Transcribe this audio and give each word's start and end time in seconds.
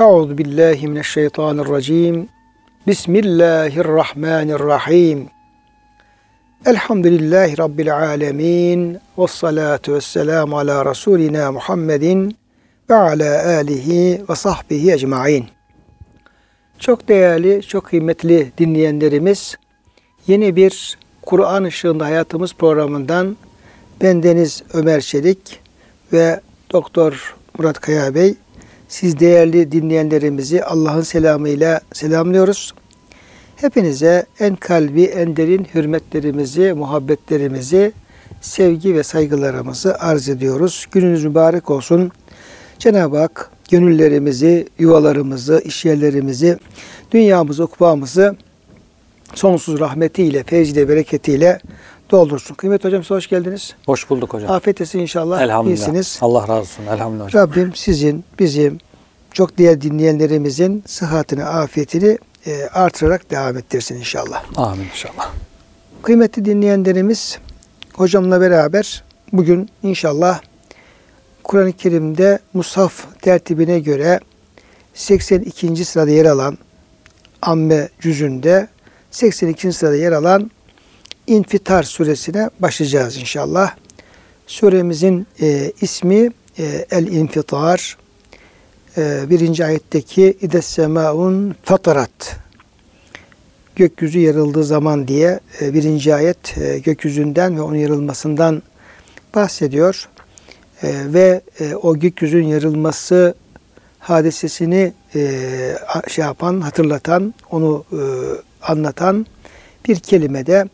Euzu 0.00 0.38
billahi 0.38 0.88
mineşşeytanirracim. 0.88 2.28
Bismillahirrahmanirrahim. 2.86 5.28
Elhamdülillahi 6.66 7.58
Rabbil 7.58 7.96
alemin. 7.96 8.98
Ve 9.18 9.26
salatu 9.26 9.94
ve 9.94 10.00
selamu 10.00 10.58
ala 10.58 10.90
Resulina 10.90 11.52
Muhammedin 11.52 12.36
ve 12.90 12.94
ala 12.94 13.56
alihi 13.56 14.22
ve 14.30 14.34
sahbihi 14.34 14.92
ecmain. 14.92 15.46
Çok 16.78 17.08
değerli, 17.08 17.62
çok 17.62 17.84
kıymetli 17.84 18.52
dinleyenlerimiz, 18.58 19.56
yeni 20.26 20.56
bir 20.56 20.98
Kur'an 21.22 21.64
ışığında 21.64 22.04
hayatımız 22.04 22.54
programından 22.54 23.36
bendeniz 24.02 24.62
Ömer 24.74 25.00
Çelik 25.00 25.60
ve 26.12 26.40
Doktor 26.72 27.36
Murat 27.58 27.80
Kaya 27.80 28.14
Bey 28.14 28.34
siz 28.90 29.20
değerli 29.20 29.72
dinleyenlerimizi 29.72 30.64
Allah'ın 30.64 31.02
selamıyla 31.02 31.80
selamlıyoruz. 31.92 32.74
Hepinize 33.56 34.26
en 34.40 34.56
kalbi, 34.56 35.04
en 35.04 35.36
derin 35.36 35.66
hürmetlerimizi, 35.74 36.72
muhabbetlerimizi, 36.72 37.92
sevgi 38.40 38.94
ve 38.94 39.02
saygılarımızı 39.02 39.98
arz 39.98 40.28
ediyoruz. 40.28 40.86
Gününüz 40.92 41.24
mübarek 41.24 41.70
olsun. 41.70 42.10
Cenab-ı 42.78 43.18
Hak 43.18 43.50
gönüllerimizi, 43.70 44.68
yuvalarımızı, 44.78 45.62
işyerlerimizi, 45.64 46.58
dünyamızı, 47.12 47.64
ukbamızı 47.64 48.36
sonsuz 49.34 49.80
rahmetiyle, 49.80 50.42
feyziyle, 50.42 50.88
bereketiyle 50.88 51.60
doldursun. 52.10 52.54
Kıymet 52.54 52.84
hocam 52.84 53.02
size 53.02 53.14
hoş 53.14 53.28
geldiniz. 53.28 53.74
Hoş 53.86 54.10
bulduk 54.10 54.34
hocam. 54.34 54.50
Afiyet 54.50 54.80
olsun 54.80 54.98
inşallah. 54.98 55.40
Elhamdülillah. 55.40 55.78
İyisiniz. 55.78 56.18
Allah 56.20 56.42
razı 56.42 56.52
olsun. 56.52 56.86
Elhamdülillah 56.86 57.26
hocam. 57.26 57.42
Rabbim 57.42 57.74
sizin, 57.74 58.24
bizim, 58.38 58.78
çok 59.32 59.58
diğer 59.58 59.80
dinleyenlerimizin 59.80 60.84
sıhhatini, 60.86 61.44
afiyetini 61.44 62.18
e, 62.46 62.64
artırarak 62.64 63.30
devam 63.30 63.56
ettirsin 63.56 63.96
inşallah. 63.96 64.44
Amin 64.56 64.84
inşallah. 64.84 65.30
Kıymetli 66.02 66.44
dinleyenlerimiz, 66.44 67.38
hocamla 67.94 68.40
beraber 68.40 69.04
bugün 69.32 69.70
inşallah 69.82 70.40
Kur'an-ı 71.44 71.72
Kerim'de 71.72 72.38
Mushaf 72.54 73.20
tertibine 73.22 73.80
göre 73.80 74.20
82. 74.94 75.84
sırada 75.84 76.10
yer 76.10 76.24
alan 76.24 76.58
Amme 77.42 77.88
cüzünde 78.00 78.68
82. 79.10 79.72
sırada 79.72 79.96
yer 79.96 80.12
alan 80.12 80.50
İnfitar 81.30 81.82
suresine 81.82 82.50
başlayacağız 82.60 83.16
inşallah. 83.16 83.74
Suremizin 84.46 85.26
e, 85.40 85.72
ismi 85.80 86.30
e, 86.58 86.86
El 86.90 87.06
İnfitar. 87.06 87.96
E, 88.96 89.30
birinci 89.30 89.64
ayetteki 89.64 90.36
İdes 90.40 90.66
semaun 90.66 91.54
fatarat. 91.62 92.36
Gökyüzü 93.76 94.18
yarıldığı 94.18 94.64
zaman 94.64 95.08
diye 95.08 95.40
e, 95.60 95.74
birinci 95.74 96.14
ayet 96.14 96.58
e, 96.58 96.78
gökyüzünden 96.78 97.56
ve 97.56 97.62
onun 97.62 97.76
yarılmasından 97.76 98.62
bahsediyor. 99.34 100.08
E, 100.82 100.88
ve 101.06 101.40
e, 101.60 101.74
o 101.74 101.98
gökyüzünün 101.98 102.46
yarılması 102.46 103.34
hadisesini 103.98 104.92
e, 105.14 105.30
şey 106.08 106.24
yapan, 106.24 106.60
hatırlatan, 106.60 107.34
onu 107.50 107.84
e, 107.92 108.00
anlatan 108.62 109.26
bir 109.88 109.96
kelimede 109.96 110.68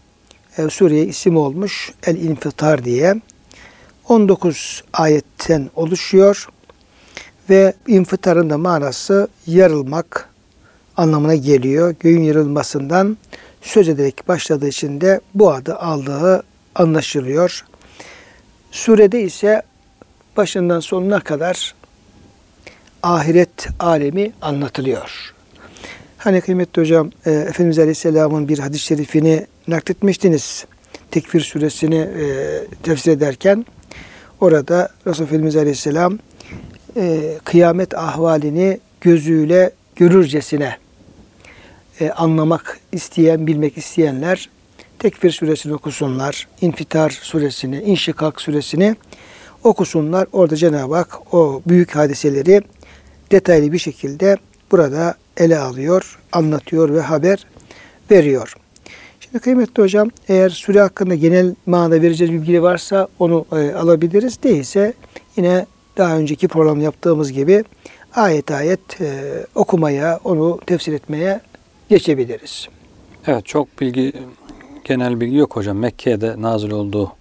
e, 0.59 0.71
sureye 0.71 1.05
isim 1.05 1.37
olmuş 1.37 1.93
El 2.07 2.17
İnfitar 2.17 2.85
diye. 2.85 3.15
19 4.09 4.85
ayetten 4.93 5.71
oluşuyor 5.75 6.49
ve 7.51 7.75
infitarın 7.87 8.51
da 8.51 8.59
manası 8.59 9.29
yarılmak 9.47 10.29
anlamına 10.97 11.35
geliyor. 11.35 11.95
Göğün 12.01 12.23
yarılmasından 12.23 13.17
söz 13.63 13.89
ederek 13.89 14.29
başladığı 14.29 14.69
için 14.69 15.01
de 15.01 15.21
bu 15.35 15.53
adı 15.53 15.77
aldığı 15.77 16.43
anlaşılıyor. 16.75 17.65
Surede 18.71 19.23
ise 19.23 19.63
başından 20.37 20.81
sonuna 20.81 21.21
kadar 21.21 21.75
ahiret 23.03 23.69
alemi 23.81 24.33
anlatılıyor. 24.43 25.35
Hani 26.19 26.41
kıymetli 26.41 26.83
hocam 26.83 27.11
e, 27.27 27.31
Efendimiz 27.31 27.79
Aleyhisselam'ın 27.79 28.49
bir 28.49 28.59
hadis-i 28.59 28.85
şerifini 28.85 29.47
nakletmiştiniz. 29.69 30.67
Tekfir 31.11 31.41
suresini 31.41 31.97
e, 31.97 32.27
tefsir 32.83 33.13
ederken 33.13 33.67
orada 34.41 34.89
Resulullah 35.07 35.29
Efendimiz 35.29 35.57
Aleyhisselam 35.57 36.19
e, 36.97 37.35
kıyamet 37.45 37.95
ahvalini 37.95 38.81
gözüyle 39.01 39.71
görürcesine 39.97 40.77
e, 42.01 42.11
anlamak 42.11 42.81
isteyen, 42.93 43.47
bilmek 43.47 43.79
isteyenler 43.79 44.49
Tekfir 44.99 45.31
suresini 45.31 45.75
okusunlar. 45.75 46.49
İnfitar 46.61 47.11
suresini, 47.11 47.83
İnşikak 47.83 48.41
suresini 48.41 48.97
okusunlar. 49.65 50.27
Orada 50.33 50.57
Cenab-ı 50.57 50.95
Hak 50.95 51.35
o 51.35 51.63
büyük 51.67 51.97
hadiseleri 51.97 52.63
detaylı 53.31 53.73
bir 53.73 53.79
şekilde 53.79 54.37
burada 54.71 55.15
ele 55.37 55.59
alıyor, 55.59 56.19
anlatıyor 56.33 56.95
ve 56.95 57.01
haber 57.01 57.47
veriyor. 58.11 58.57
Şimdi 59.37 59.45
kıymetli 59.45 59.83
hocam 59.83 60.11
eğer 60.29 60.51
sure 60.51 60.81
hakkında 60.81 61.15
genel 61.15 61.55
manada 61.67 62.03
vereceğiz 62.03 62.33
bilgi 62.33 62.63
varsa 62.63 63.09
onu 63.19 63.47
e, 63.53 63.73
alabiliriz. 63.73 64.43
Değilse 64.43 64.93
yine 65.37 65.67
daha 65.97 66.19
önceki 66.19 66.49
program 66.49 66.81
yaptığımız 66.81 67.33
gibi 67.33 67.65
ayet 68.15 68.51
ayet 68.51 69.01
e, 69.01 69.47
okumaya, 69.55 70.21
onu 70.25 70.61
tefsir 70.67 70.93
etmeye 70.93 71.41
geçebiliriz. 71.89 72.69
Evet 73.27 73.47
çok 73.47 73.81
bilgi 73.81 74.13
genel 74.85 75.21
bilgi 75.21 75.37
yok 75.37 75.57
hocam. 75.57 75.77
Mekke'de 75.77 76.43
nazil 76.43 76.71
olduğu 76.71 77.13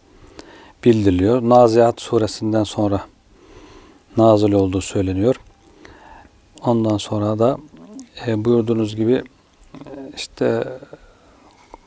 bildiriliyor. 0.86 1.42
Naziat 1.42 2.02
suresinden 2.02 2.64
sonra 2.64 3.02
nazil 4.18 4.52
olduğu 4.52 4.82
söyleniyor. 4.82 5.36
Ondan 6.66 6.98
sonra 6.98 7.40
da 7.40 7.58
e, 8.28 8.46
buyurduğunuz 8.46 8.96
gibi 8.96 9.14
e, 9.14 9.24
işte 10.16 10.64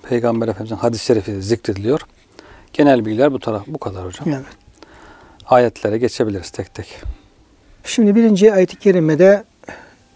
Peygamber 0.08 0.48
Efendimiz'in 0.48 0.76
hadis-i 0.76 1.04
şerifi 1.04 1.42
zikrediliyor. 1.42 2.00
Genel 2.72 3.04
bilgiler 3.04 3.32
bu 3.32 3.38
taraf 3.38 3.62
bu 3.66 3.78
kadar 3.78 4.04
hocam. 4.04 4.28
Evet. 4.28 4.44
Ayetlere 5.46 5.98
geçebiliriz 5.98 6.50
tek 6.50 6.74
tek. 6.74 7.02
Şimdi 7.84 8.16
birinci 8.16 8.52
ayet-i 8.52 8.76
kerimede 8.76 9.44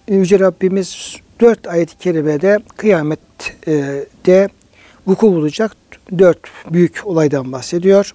Yüce 0.08 0.38
Rabbimiz 0.38 1.16
dört 1.40 1.66
ayet-i 1.66 1.98
kerimede 1.98 2.58
kıyamette 2.76 4.48
vuku 5.06 5.32
bulacak 5.32 5.76
dört 6.18 6.38
büyük 6.70 7.02
olaydan 7.04 7.52
bahsediyor. 7.52 8.14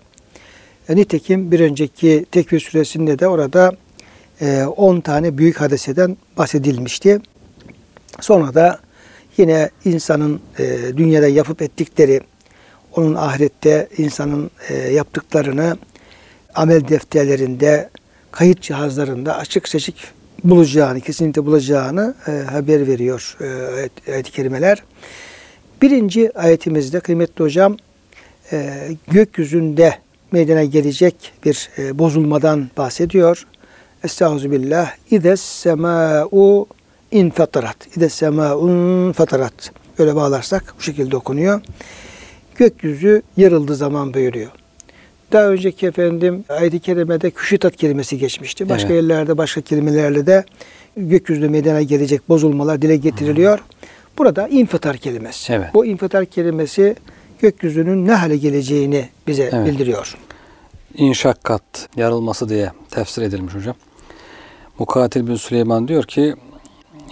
E, 0.90 0.96
nitekim 0.96 1.52
bir 1.52 1.60
önceki 1.60 2.26
Tekvir 2.32 2.60
suresinde 2.60 3.20
de 3.20 3.28
orada 3.28 3.72
10 4.78 5.00
tane 5.00 5.38
büyük 5.38 5.62
hadiseden 5.62 6.18
bahsedilmişti. 6.38 7.22
Sonra 8.20 8.54
da 8.54 8.80
yine 9.38 9.70
insanın 9.86 10.40
e, 10.60 10.78
dünyada 10.98 11.28
yapıp 11.28 11.62
ettikleri, 11.62 12.22
onun 12.96 13.16
ahirette 13.16 13.88
insanın 13.98 14.52
e, 14.70 14.74
yaptıklarını 14.74 15.78
amel 16.56 16.88
defterlerinde, 16.88 17.90
kayıt 18.32 18.62
cihazlarında 18.62 19.38
açık 19.38 19.68
seçik 19.68 19.96
bulacağını, 20.44 21.02
kesinlikle 21.02 21.46
bulacağını 21.46 22.16
e, 22.28 22.32
haber 22.32 22.88
veriyor 22.88 23.38
e, 23.42 23.76
ayet, 23.76 24.10
ayet-i 24.10 24.32
kerimeler. 24.32 24.84
Birinci 25.82 26.38
ayetimizde 26.38 27.00
kıymetli 27.00 27.44
hocam 27.44 27.78
e, 28.52 28.88
gökyüzünde 29.08 29.96
meydana 30.32 30.64
gelecek 30.64 31.34
bir 31.46 31.70
e, 31.78 32.00
bozulmadan 32.00 32.70
bahsediyor. 32.78 33.48
Estağfirullah. 34.04 34.92
İdes 35.12 35.42
sema'u 35.42 36.68
infatarat. 37.12 37.98
İdes 37.98 38.14
sema'un 38.14 39.12
fatarat. 39.12 39.72
Böyle 40.00 40.16
bağlarsak 40.16 40.74
bu 40.78 40.82
şekilde 40.82 41.18
okunuyor. 41.18 41.62
Gökyüzü 42.56 43.22
yarıldığı 43.38 43.76
zaman 43.76 44.14
buyuruyor. 44.14 44.52
Daha 45.32 45.50
önceki 45.50 45.88
efendim 45.88 46.44
ayet-i 46.50 46.80
kerimede 46.80 47.32
küşitat 47.32 47.76
kelimesi 47.76 48.18
geçmişti. 48.18 48.70
Başka 48.70 48.94
Evet. 48.94 49.04
yerlerde 49.04 49.38
başka 49.38 49.62
kelimelerle 49.62 50.26
de 50.28 50.44
gökyüzünde 50.98 51.48
meydana 51.48 51.82
gelecek 51.82 52.30
bozulmalar 52.30 52.82
dile 52.82 52.96
getiriliyor. 52.96 53.60
Burada 54.18 54.48
infitar 54.48 54.98
kelimesi. 54.98 55.54
Evet. 55.54 55.74
Bu 55.74 55.86
infitar 55.86 56.26
kelimesi 56.26 56.96
gökyüzünün 57.40 58.08
ne 58.08 58.14
hale 58.14 58.38
geleceğini 58.38 59.10
bize 59.28 59.50
Evet. 59.54 59.68
bildiriyor. 59.68 60.16
İnşakkat 60.98 61.64
yarılması 61.96 62.50
diye 62.50 62.72
tefsir 62.92 63.22
edilmiş 63.22 63.56
hocam. 63.56 63.76
Mukatil 64.80 65.28
bin 65.28 65.36
Süleyman 65.36 65.88
diyor 65.88 66.04
ki 66.04 66.36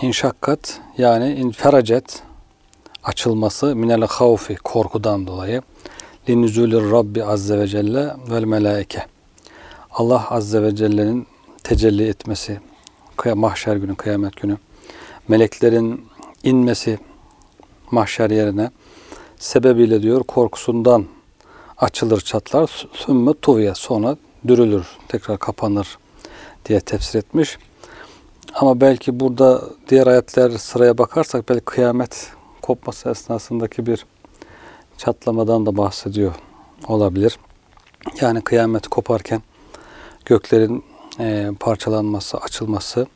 inşakkat 0.02 0.80
yani 0.98 1.34
inferacet 1.34 2.24
açılması 3.04 3.76
minel 3.76 4.02
havfi 4.02 4.56
korkudan 4.56 5.28
dolayı. 5.28 5.62
Linüzülür 6.30 6.92
Rabbi 6.92 7.24
azze 7.24 7.60
ve 7.60 7.68
celle 7.68 8.16
vel 8.30 8.44
melaike. 8.44 9.06
Allah 9.92 10.30
azze 10.30 10.62
ve 10.62 10.76
celle'nin 10.76 11.28
tecelli 11.64 12.08
etmesi 12.08 12.60
mahşer 13.26 13.76
günü, 13.76 13.96
kıyamet 13.96 14.36
günü. 14.36 14.58
Meleklerin 15.28 16.06
inmesi 16.44 17.00
mahşer 17.92 18.30
yerine 18.30 18.72
sebebiyle 19.40 20.02
diyor 20.02 20.24
korkusundan 20.24 21.06
açılır 21.78 22.22
çatlar. 22.22 22.88
Sümme 22.94 23.34
tuviye 23.42 23.76
sonra 23.76 24.18
dürülür 24.48 24.86
tekrar 25.08 25.40
kapanır 25.40 25.98
diye 26.66 26.80
tefsir 26.80 27.20
etmiş. 27.20 27.58
Ama 28.56 28.82
belki 28.82 29.20
burada 29.20 29.62
diğer 29.90 30.08
ayetler 30.08 30.52
sıraya 30.52 30.98
bakarsak 30.98 31.50
belki 31.50 31.66
kıyamet 31.66 32.32
kopması 32.62 33.10
esnasındaki 33.10 33.86
bir 33.86 34.06
çatlamadan 34.98 35.66
da 35.66 35.78
bahsediyor 35.78 36.32
olabilir. 36.88 37.40
Yani 38.22 38.42
kıyamet 38.42 38.88
koparken 38.88 39.42
göklerin 40.26 40.84
e, 41.20 41.50
parçalanması, 41.60 42.38
açılması, 42.38 43.08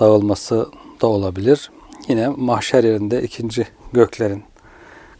dağılması 0.00 0.68
da 1.00 1.06
olabilir. 1.06 1.70
Yine 2.08 2.28
mahşer 2.28 2.84
yerinde 2.84 3.22
ikinci 3.22 3.66
göklerin, 3.92 4.44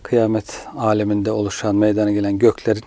kıyamet 0.03 0.67
aleminde 0.79 1.33
oluşan, 1.33 1.77
meydana 1.77 2.11
gelen 2.11 2.39
göklerin 2.39 2.85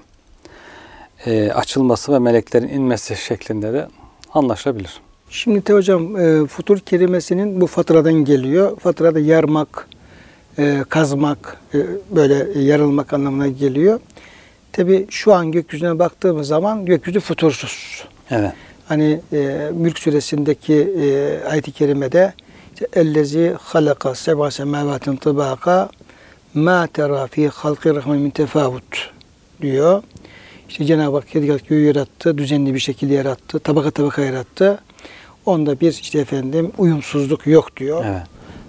e, 1.26 1.52
açılması 1.52 2.14
ve 2.14 2.20
meleklerin 2.20 2.68
inmesi 2.68 3.16
şeklinde 3.16 3.74
de 3.74 3.88
anlaşılabilir. 4.34 5.03
Şimdi 5.34 5.66
de 5.66 5.74
hocam 5.74 6.18
e, 6.18 6.48
futur 6.48 6.80
kelimesinin 6.80 7.62
bu 7.62 7.68
fatıradan 7.68 8.14
geliyor. 8.14 8.80
Fatırada 8.80 9.20
yarmak, 9.20 9.88
e, 10.58 10.84
kazmak, 10.90 11.58
e, 11.74 11.78
böyle 12.12 12.60
yarılmak 12.60 13.14
anlamına 13.14 13.48
geliyor. 13.48 14.00
Tabi 14.72 15.08
şu 15.10 15.34
an 15.34 15.52
gökyüzüne 15.52 16.00
baktığımız 16.00 16.48
zaman 16.48 16.86
gökyüzü 16.86 17.20
futursuz. 17.20 18.04
Evet. 18.32 18.52
Hani 18.88 19.20
e, 19.34 19.72
Mülk 19.74 20.00
suresindeki 20.00 20.74
e, 20.74 21.40
ayet-i 21.50 21.72
kerimede 21.72 22.34
ellezi 22.94 23.56
halaka 23.60 24.16
seb'a 24.16 24.52
semavatin 24.52 25.16
tıbaka 25.16 25.90
ma 26.54 26.88
tera 26.88 27.28
fi 27.28 27.48
halqi 27.48 27.96
rahman 27.96 28.18
min 28.18 28.30
tefavut 28.30 29.12
diyor. 29.62 30.04
İşte 30.70 30.86
Cenab-ı 30.86 31.16
Hak 31.16 31.36
yedi 31.36 31.60
göğü 31.70 31.86
yarattı, 31.86 32.38
düzenli 32.38 32.74
bir 32.74 32.80
şekilde 32.80 33.14
yarattı, 33.14 33.60
tabaka 33.60 33.92
tabaka 33.92 34.22
yarattı. 34.22 34.80
Onda 35.46 35.80
bir 35.80 35.92
işte 36.02 36.20
efendim 36.20 36.72
uyumsuzluk 36.78 37.48
yok 37.48 37.78
diyor. 37.78 38.06
Evet. 38.08 38.22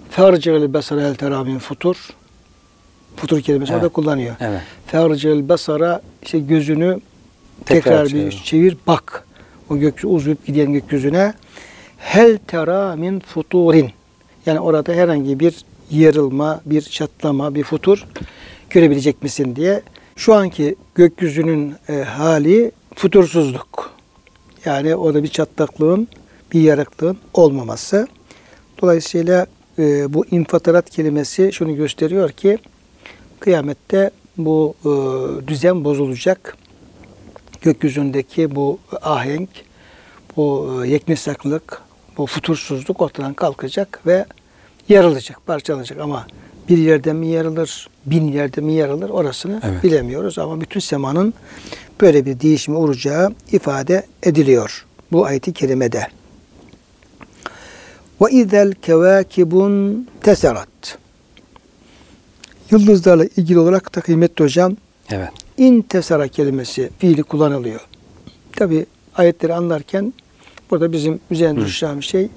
Fercil 0.09 0.73
besara 0.73 1.01
el 1.01 1.15
tera 1.15 1.43
min 1.43 1.59
futur. 1.59 2.09
Futur 3.15 3.41
kelimesi 3.41 3.73
Evet. 3.73 3.83
orada 3.83 3.93
kullanıyor. 3.93 4.35
Evet. 4.39 4.61
Fercil 4.87 5.49
basara 5.49 6.01
işte 6.23 6.39
gözünü 6.39 6.99
Tekrar 7.65 7.83
tekrar, 7.83 8.05
bir 8.05 8.31
çevir. 8.31 8.43
çevir 8.43 8.77
bak. 8.87 9.27
O 9.69 9.77
gökyüzü 9.77 10.07
uzayıp 10.07 10.45
giden 10.45 10.73
gökyüzüne. 10.73 11.33
Hel 11.97 12.37
tera 12.37 12.95
min 12.95 13.19
futurin. 13.19 13.91
Yani 14.45 14.59
orada 14.59 14.93
herhangi 14.93 15.39
bir 15.39 15.55
yarılma, 15.91 16.61
bir 16.65 16.81
çatlama, 16.81 17.55
bir 17.55 17.63
futur 17.63 18.05
görebilecek 18.69 19.23
misin 19.23 19.55
diye. 19.55 19.81
Şu 20.15 20.33
anki 20.33 20.75
gökyüzünün 20.95 21.75
e, 21.89 21.93
hali 22.03 22.71
futursuzluk. 22.95 23.91
Yani 24.65 24.95
orada 24.95 25.23
bir 25.23 25.27
çatlaklığın, 25.27 26.07
bir 26.53 26.61
yarıklığın 26.61 27.17
olmaması. 27.33 28.07
Dolayısıyla 28.81 29.47
e, 29.79 30.13
bu 30.13 30.25
infatarat 30.25 30.89
kelimesi 30.89 31.53
şunu 31.53 31.75
gösteriyor 31.75 32.31
ki 32.31 32.57
kıyamette 33.39 34.11
bu 34.37 34.75
e, 34.85 34.89
düzen 35.47 35.83
bozulacak. 35.83 36.57
Gökyüzündeki 37.61 38.55
bu 38.55 38.79
ahenk, 39.01 39.49
bu 40.37 40.79
e, 40.83 40.87
yeknesaklık, 40.87 41.81
bu 42.17 42.25
futursuzluk 42.25 43.01
ortadan 43.01 43.33
kalkacak 43.33 44.01
ve 44.05 44.25
yarılacak, 44.89 45.45
parçalanacak 45.45 45.99
ama 45.99 46.27
bir 46.69 46.77
yerde 46.77 47.13
mi 47.13 47.27
yarılır, 47.27 47.89
bin 48.05 48.27
yerde 48.31 48.61
mi 48.61 48.73
yarılır 48.73 49.09
orasını 49.09 49.61
Evet. 49.63 49.83
bilemiyoruz 49.83 50.39
ama 50.39 50.61
bütün 50.61 50.79
semanın 50.79 51.33
böyle 52.01 52.25
bir 52.25 52.39
değişime 52.39 52.77
uğrayacağı 52.77 53.33
ifade 53.51 54.05
ediliyor 54.23 54.85
bu 55.11 55.25
ayeti 55.25 55.53
kerimede. 55.53 56.07
Ve 58.21 58.31
izel 58.31 58.73
kevakibun 58.73 60.07
teserat. 60.21 60.97
Yıldızlarla 62.71 63.25
ilgili 63.25 63.59
olarak 63.59 63.95
da 63.95 64.01
kıymetli 64.01 64.43
hocam 64.43 64.75
Evet. 65.11 65.29
intesara 65.57 66.27
kelimesi 66.27 66.89
fiili 66.99 67.23
kullanılıyor. 67.23 67.81
Tabi 68.55 68.85
ayetleri 69.15 69.53
anlarken 69.53 70.13
burada 70.71 70.91
bizim 70.91 71.19
üzerinde 71.31 71.61
Hı. 71.61 71.65
düşen 71.65 71.99
şey 71.99 72.29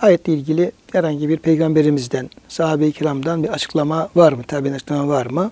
ayetle 0.00 0.32
ilgili 0.32 0.72
herhangi 0.92 1.28
bir 1.28 1.36
peygamberimizden, 1.36 2.30
sahabe-i 2.48 2.92
kiramdan 2.92 3.42
bir 3.42 3.48
açıklama 3.48 4.08
var 4.16 4.32
mı? 4.32 4.42
Tabi 4.42 4.72
açıklama 4.72 5.08
var 5.08 5.26
mı? 5.26 5.50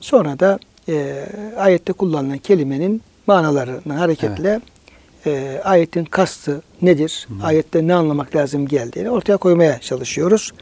Sonra 0.00 0.40
da 0.40 0.58
e, 0.88 1.24
ayette 1.56 1.92
kullanılan 1.92 2.38
kelimenin 2.38 3.02
manalarına 3.26 4.00
hareketle 4.00 4.60
e, 5.26 5.60
ayetin 5.64 6.04
kastı 6.04 6.62
nedir? 6.82 7.28
Ayette 7.42 7.86
ne 7.86 7.94
anlamak 7.94 8.36
lazım 8.36 8.68
geldiğini 8.68 9.10
ortaya 9.10 9.36
koymaya 9.36 9.78
çalışıyoruz. 9.78 10.52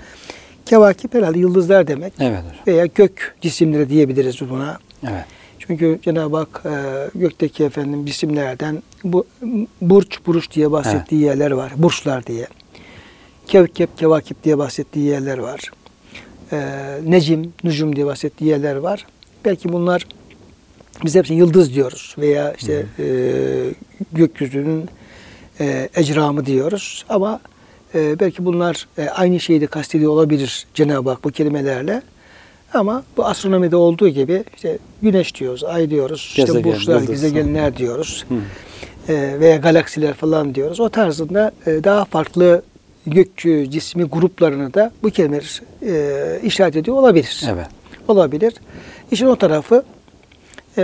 Kevakip 0.67 1.15
herhalde 1.15 1.39
yıldızlar 1.39 1.87
demek 1.87 2.13
Evet 2.21 2.43
veya 2.67 2.87
gök 2.87 3.37
cisimleri 3.41 3.89
diyebiliriz 3.89 4.41
buna. 4.51 4.79
Evet. 5.03 5.25
Çünkü 5.59 5.99
Cenab-ı 6.03 6.37
Hak 6.37 6.63
e, 6.67 6.71
gökteki 7.19 7.65
efendim 7.65 8.07
cisimlerden 8.07 8.83
bu 9.05 9.27
burç 9.81 10.19
buruç 10.27 10.51
diye 10.51 10.73
bahsettiği 10.73 11.21
yerler 11.23 11.51
var. 11.51 11.73
Burçlar 11.77 12.27
diye. 12.27 12.47
Kevkep, 13.47 13.99
kevakip 13.99 14.45
diye 14.45 14.59
bahsettiği 14.59 15.05
yerler 15.05 15.39
var. 15.39 15.61
E, 16.53 16.59
necim, 17.05 17.53
nucum 17.65 17.97
diye 17.97 18.07
bahsettiği 18.07 18.51
yerler 18.51 18.77
var. 18.77 19.07
Belki 19.45 19.73
bunlar 19.73 20.07
biz 21.05 21.15
hepsini 21.15 21.39
yıldız 21.39 21.75
diyoruz 21.75 22.15
veya 22.19 22.53
işte 22.53 22.87
e, 22.99 23.07
gökyüzünün 24.13 24.89
e, 25.61 25.89
ecramı 25.97 26.47
diyoruz. 26.47 27.05
Ama 27.09 27.41
e, 27.95 28.21
belki 28.21 28.45
bunlar 28.45 28.89
e, 28.99 29.09
aynı 29.09 29.41
şeyi 29.41 29.61
de 29.61 29.67
kastediyor 29.67 30.13
olabilir 30.13 30.67
Cenab-ı 30.75 31.11
Hak 31.11 31.25
bu 31.25 31.31
kelimelerle. 31.31 32.03
Ama 32.75 33.03
bu 33.17 33.27
astronomide 33.27 33.77
olduğu 33.77 34.09
gibi 34.09 34.45
işte 34.57 34.79
güneş 35.03 35.35
diyoruz, 35.35 35.65
ay 35.65 35.91
diyoruz, 35.91 36.27
işte 36.29 36.43
Gezegen, 36.43 36.65
burçlar, 36.73 36.95
yıldız. 36.95 37.11
gezegenler 37.11 37.77
diyoruz 37.77 38.25
Hı. 38.29 38.35
e, 39.13 39.41
veya 39.41 39.57
galaksiler 39.57 40.15
falan 40.15 40.55
diyoruz. 40.55 40.81
O 40.81 40.89
tarzında 40.89 41.53
e, 41.67 41.85
daha 41.85 42.05
farklı 42.05 42.63
gök 43.07 43.37
cismi 43.71 44.05
gruplarını 44.05 44.75
da 44.75 44.93
bu 45.03 45.11
kelimeler 45.11 45.63
e, 45.83 46.41
işaret 46.43 46.77
ediyor 46.77 46.97
olabilir. 46.97 47.43
Evet. 47.53 47.67
Olabilir. 48.09 48.55
İşin 49.11 49.27
o 49.27 49.37
tarafı 49.37 49.85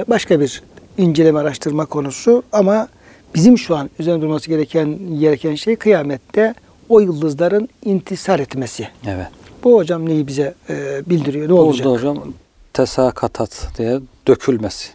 başka 0.09 0.41
bir 0.41 0.63
inceleme 0.99 1.39
araştırma 1.39 1.87
konusu 1.87 2.43
ama 2.53 2.89
bizim 3.35 3.59
şu 3.59 3.77
an 3.77 3.91
üzerine 3.99 4.23
durması 4.23 4.49
gereken 4.49 5.19
gereken 5.19 5.55
şey 5.55 5.77
kıyamette 5.77 6.55
o 6.89 7.01
yıldızların 7.01 7.69
intisar 7.85 8.39
etmesi. 8.39 8.89
Evet. 9.07 9.27
Bu 9.65 9.75
hocam 9.75 10.09
neyi 10.09 10.27
bize 10.27 10.55
e, 10.71 11.03
bildiriyor? 11.07 11.49
Ne 11.49 11.53
olacak? 11.53 11.87
Burada 11.87 11.99
hocam 11.99 12.33
tesakatat 12.73 13.69
diye 13.79 14.01
dökülmesi 14.27 14.89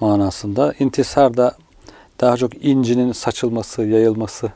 manasında. 0.00 0.74
İntisar 0.78 1.36
da 1.36 1.56
daha 2.20 2.36
çok 2.36 2.64
incinin 2.64 3.12
saçılması, 3.12 3.82
yayılması 3.82 4.52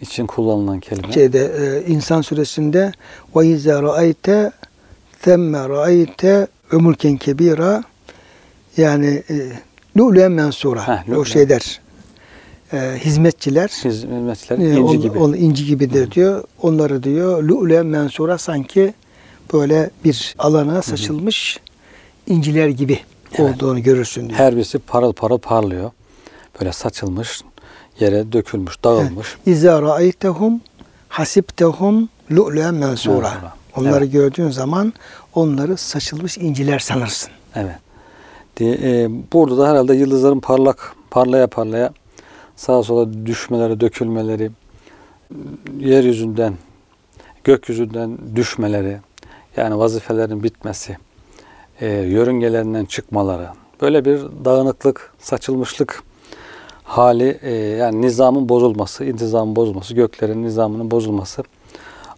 için 0.00 0.26
kullanılan 0.26 0.80
kelime. 0.80 1.12
şeyde 1.12 1.52
e, 1.58 1.86
insan 1.92 2.20
suresinde 2.20 2.92
ve 3.36 3.46
izâ 3.46 3.82
ra'ayte 3.82 4.52
themme 5.22 5.68
ra'ayte 5.68 6.46
ömülken 6.72 7.16
kebira 7.16 7.84
yani 8.78 9.22
e, 9.30 9.34
lu'lu'en 9.98 10.32
mensura 10.32 10.88
Heh, 10.88 11.16
o 11.18 11.24
şeyler 11.24 11.80
e, 12.72 12.76
hizmetçiler 13.04 13.68
Hizmetçiler 13.68 14.58
e, 14.58 14.62
inci 14.70 14.80
on- 14.80 15.00
gibi. 15.00 15.18
on- 15.18 15.32
inci 15.32 15.66
gibidir 15.66 16.10
diyor. 16.10 16.44
Onları 16.62 17.02
diyor 17.02 17.42
lu'lu'en 17.42 17.86
mensura 17.86 18.38
sanki 18.38 18.94
böyle 19.52 19.90
bir 20.04 20.34
alana 20.38 20.82
saçılmış 20.82 21.60
inciler 22.26 22.68
gibi 22.68 23.00
Evet. 23.34 23.40
olduğunu 23.40 23.82
görürsün 23.82 24.28
diyor. 24.28 24.38
Her 24.38 24.56
birisi 24.56 24.78
parıl 24.78 25.12
parıl 25.12 25.38
parlıyor. 25.38 25.90
Böyle 26.60 26.72
saçılmış, 26.72 27.40
yere 28.00 28.32
dökülmüş, 28.32 28.84
dağılmış. 28.84 29.36
İzâ 29.46 29.82
ra'aytehum 29.82 30.60
hasibtehum 31.08 32.08
lu'lu'en 32.30 32.74
mensura. 32.74 33.14
Mensura. 33.30 33.52
Onları 33.76 34.04
Evet. 34.04 34.12
gördüğün 34.12 34.50
zaman 34.50 34.92
onları 35.34 35.76
saçılmış 35.76 36.38
inciler 36.38 36.78
sanırsın. 36.78 37.30
Evet. 37.54 37.74
E, 38.60 39.08
burada 39.32 39.58
da 39.58 39.70
herhalde 39.70 39.94
yıldızların 39.94 40.40
parlak, 40.40 40.94
parlaya 41.10 41.46
parlaya 41.46 41.92
sağa 42.56 42.82
sola 42.82 43.26
düşmeleri, 43.26 43.80
dökülmeleri, 43.80 44.50
yeryüzünden, 45.78 46.54
gökyüzünden 47.44 48.18
düşmeleri, 48.36 48.98
yani 49.56 49.78
vazifelerin 49.78 50.42
bitmesi, 50.42 50.96
e, 51.80 51.86
yörüngelerinden 51.88 52.84
çıkmaları, 52.84 53.48
böyle 53.80 54.04
bir 54.04 54.20
dağınıklık, 54.44 55.12
saçılmışlık 55.18 56.02
hali 56.82 57.38
e, 57.42 57.52
yani 57.54 58.02
nizamın 58.02 58.48
bozulması, 58.48 59.04
intizamın 59.04 59.56
bozulması, 59.56 59.94
göklerin 59.94 60.42
nizamının 60.42 60.90
bozulması 60.90 61.42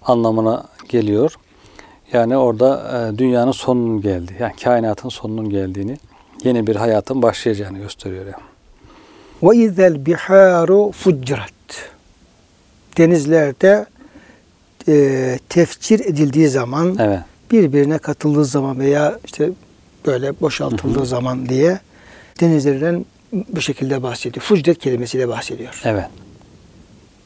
anlamına 0.02 0.64
geliyor. 0.88 1.35
Yani 2.12 2.37
orada 2.37 3.12
dünyanın 3.18 3.52
sonunun 3.52 4.00
geldi. 4.00 4.37
Yani 4.40 4.52
kainatın 4.64 5.09
sonunun 5.09 5.50
geldiğini, 5.50 5.97
yeni 6.44 6.66
bir 6.66 6.76
hayatın 6.76 7.23
başlayacağını 7.23 7.78
gösteriyor. 7.78 8.25
Ve 9.42 9.56
izel 9.56 10.06
biharu 10.06 10.92
fuccirat. 10.92 11.52
Denizlerde 12.99 13.87
e, 14.88 15.38
tefcir 15.49 16.00
edildiği 16.00 16.49
zaman, 16.49 16.97
Evet. 16.99 17.20
birbirine 17.50 17.99
katıldığı 17.99 18.44
zaman 18.44 18.80
veya 18.80 19.18
işte 19.25 19.50
böyle 20.06 20.40
boşaltıldığı 20.40 21.06
zaman 21.06 21.49
diye 21.49 21.80
denizlerden 22.40 23.04
bu 23.32 23.61
şekilde 23.61 24.02
bahsediyor. 24.02 24.44
Fucret 24.44 24.78
kelimesiyle 24.78 25.28
bahsediyor. 25.28 25.80
Evet. 25.85 26.06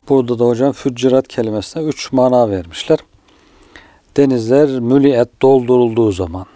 Burada 0.09 0.39
da 0.39 0.45
hocam 0.45 0.73
füccirat 0.73 1.29
kelimesine 1.29 1.83
üç 1.83 2.13
mana 2.13 2.51
vermişler. 2.51 2.99
Denizler 4.17 4.81
müliyet 4.81 5.43
doldurulduğu 5.43 6.13
zaman, 6.13 6.47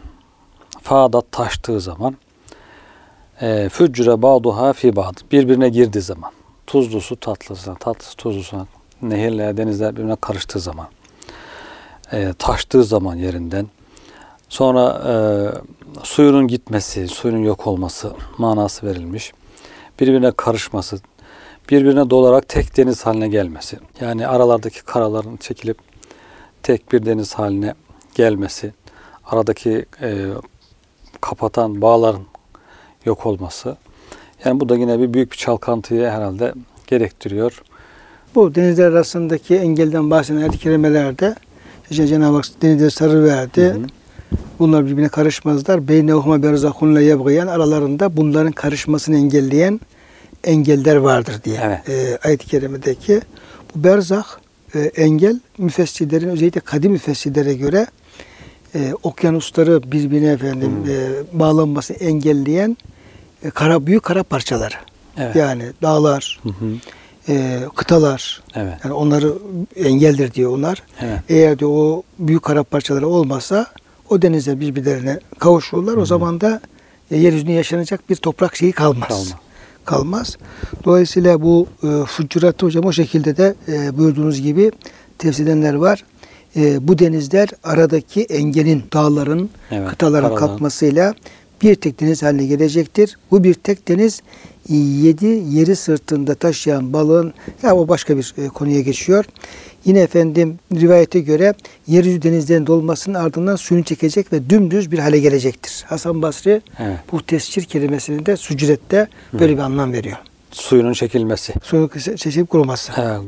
fadat 0.83 1.33
taştığı 1.33 1.81
zaman, 1.81 2.17
e, 3.43 3.69
füccire 3.69 4.23
bağduha 4.23 4.73
fi 4.73 4.97
bağd. 4.97 5.15
Birbirine 5.33 5.69
girdiği 5.69 6.01
zaman. 6.01 6.33
Tuzlu 6.67 7.01
su 7.01 7.17
tatlısına, 7.17 7.75
tatlısı 7.75 8.17
tuzlusuna, 8.17 8.67
nehirle 9.03 9.57
denizler 9.57 9.97
birbirine 9.97 10.17
karıştığı 10.17 10.61
zaman, 10.61 10.87
e, 12.13 12.33
taştığı 12.39 12.85
zaman 12.85 13.17
yerinden, 13.17 13.67
sonra 14.49 15.03
e, 15.09 15.13
suyunun 16.03 16.49
gitmesi, 16.49 17.09
suyunun 17.09 17.45
yok 17.45 17.67
olması 17.67 18.13
manası 18.39 18.87
verilmiş. 18.87 19.33
Birbirine 20.01 20.31
karışması, 20.31 20.99
birbirine 21.71 22.11
dolarak 22.11 22.49
tek 22.49 22.77
deniz 22.77 23.07
haline 23.07 23.29
gelmesi. 23.29 23.79
Yani 24.01 24.27
aralardaki 24.27 24.85
karaların 24.85 25.37
çekilip 25.37 25.79
tek 26.63 26.93
bir 26.93 27.07
deniz 27.07 27.35
haline 27.35 27.75
gelmesi. 28.15 28.73
Aradaki 29.25 29.87
e, 30.03 30.27
kapatan 31.21 31.81
bağların 31.83 32.23
yok 33.09 33.27
olması. 33.27 33.77
Yani 34.45 34.61
bu 34.61 34.69
da 34.69 34.77
yine 34.77 35.01
bir 35.01 35.15
büyük 35.15 35.33
bir 35.33 35.37
çalkantıyı 35.37 36.07
herhalde 36.07 36.53
gerektiriyor. 36.87 37.63
Bu 38.35 38.55
denizler 38.55 38.87
arasındaki 38.87 39.57
engelden 39.57 40.11
bahseden 40.11 40.41
ayet-i 40.41 40.59
kerimelerde 40.59 41.35
işte 41.91 42.07
Cenab-ı 42.07 42.37
Hak 42.37 42.45
denizleri 42.63 42.91
sarı 42.91 43.25
verdi. 43.25 43.63
Hı 43.63 43.71
hı. 43.71 43.87
Bunlar 44.59 44.87
birbirine 44.87 45.09
karışmazlar. 45.09 45.89
Beynehuma 45.89 46.43
berzahunla 46.43 47.01
yebgiyen 47.01 47.47
aralarında 47.47 48.17
bunların 48.17 48.53
karışmasını 48.53 49.17
engelleyen 49.17 49.81
engeller 50.45 50.97
vardır 50.97 51.41
diye. 51.45 51.61
Evet. 51.65 51.89
E, 51.89 52.19
ayet-i 52.29 52.47
kerimedeki 52.47 53.21
bu 53.75 53.85
berzah 53.85 54.25
e, 54.75 54.79
engel 54.81 55.41
müfessirlerin 55.59 56.29
özellikle 56.29 56.61
kadim 56.61 56.93
müfessirlere 56.93 57.55
göre 57.55 57.87
e, 58.75 58.93
okyanusları 59.03 59.93
birbirine 59.93 60.31
efendim 60.31 60.71
Hmm. 60.71 60.91
e, 60.91 61.41
bağlanmasını 61.41 61.97
engelleyen 61.97 62.77
e, 63.45 63.51
kara 63.51 63.87
büyük 63.87 64.03
kara 64.03 64.23
parçaları. 64.23 64.75
Evet. 65.19 65.37
Yani 65.37 65.65
dağlar, 65.83 66.41
Hı 66.43 66.49
hı. 66.49 66.73
e, 67.29 67.61
kıtalar, 67.77 68.43
Evet. 68.55 68.75
yani 68.85 68.95
onları 68.95 69.33
engeldir 69.77 70.35
diyor 70.35 70.51
onlar. 70.59 70.83
Evet. 71.01 71.19
Eğer 71.29 71.59
de 71.59 71.67
o 71.67 72.03
büyük 72.19 72.43
kara 72.43 72.63
parçaları 72.65 73.09
olmasa 73.09 73.67
o 74.11 74.23
denizler 74.23 74.61
birbirlerine 74.61 75.21
kavuşurlar. 75.39 75.97
O 75.97 76.07
zaman 76.07 76.41
da 76.41 76.61
e, 77.11 77.17
yeryüzünde 77.17 77.53
yaşanacak 77.53 78.11
bir 78.11 78.17
toprak 78.17 78.57
şeyi 78.57 78.73
kalmaz. 78.73 79.09
Kalmaz. 79.09 79.35
Kalmaz. 79.85 80.37
Dolayısıyla 80.85 81.43
bu 81.43 81.67
e, 81.83 82.05
fucuratı 82.07 82.67
hocam 82.67 82.85
o 82.85 82.93
şekilde 82.93 83.37
de 83.37 83.55
e, 83.69 83.99
buyurduğunuz 83.99 84.41
gibi 84.43 84.73
tefsir 85.19 85.45
edenler 85.45 85.75
var. 85.75 86.05
E, 86.57 86.89
bu 86.89 86.99
denizler 86.99 87.49
aradaki 87.65 88.23
engelin, 88.23 88.85
dağların, 88.93 89.51
Evet, 89.71 89.89
kıtaların 89.89 90.35
kalkmasıyla 90.35 91.15
bir 91.63 91.75
tek 91.75 92.01
deniz 92.01 92.23
haline 92.23 92.47
gelecektir. 92.47 93.19
Bu 93.31 93.45
bir 93.45 93.55
tek 93.55 93.89
deniz 93.89 94.23
yedi 94.69 95.27
yeri 95.27 95.77
sırtında 95.77 96.35
taşıyan 96.35 96.93
balığın 96.93 97.35
ya 97.63 97.77
o 97.77 97.89
başka 97.89 98.17
bir 98.17 98.35
e, 98.39 98.49
konuya 98.49 98.81
geçiyor. 98.81 99.25
Yine 99.85 100.01
efendim 100.01 100.59
rivayete 100.75 101.21
göre 101.21 101.55
yeryüzü 101.87 102.23
denizlerin 102.23 102.67
dolmasının 102.67 103.15
ardından 103.15 103.57
suyunu 103.57 103.85
çekecek 103.85 104.33
ve 104.33 104.51
dümdüz 104.51 104.93
bir 104.93 104.99
hale 104.99 105.19
gelecektir. 105.19 105.85
Hasan 105.89 106.23
Basri 106.23 106.63
Evet. 106.79 106.99
bu 107.13 107.23
tescir 107.23 107.65
kelimesini 107.65 108.27
de 108.27 108.37
sücrette 108.37 109.09
böyle 109.33 109.57
bir 109.57 109.63
anlam 109.63 109.93
veriyor. 109.93 110.17
Suyunun 110.51 110.93
çekilmesi. 110.93 111.55
Suyun 111.63 111.89
çekip 112.17 112.51
kuruması. 112.51 112.93
He, 112.93 113.19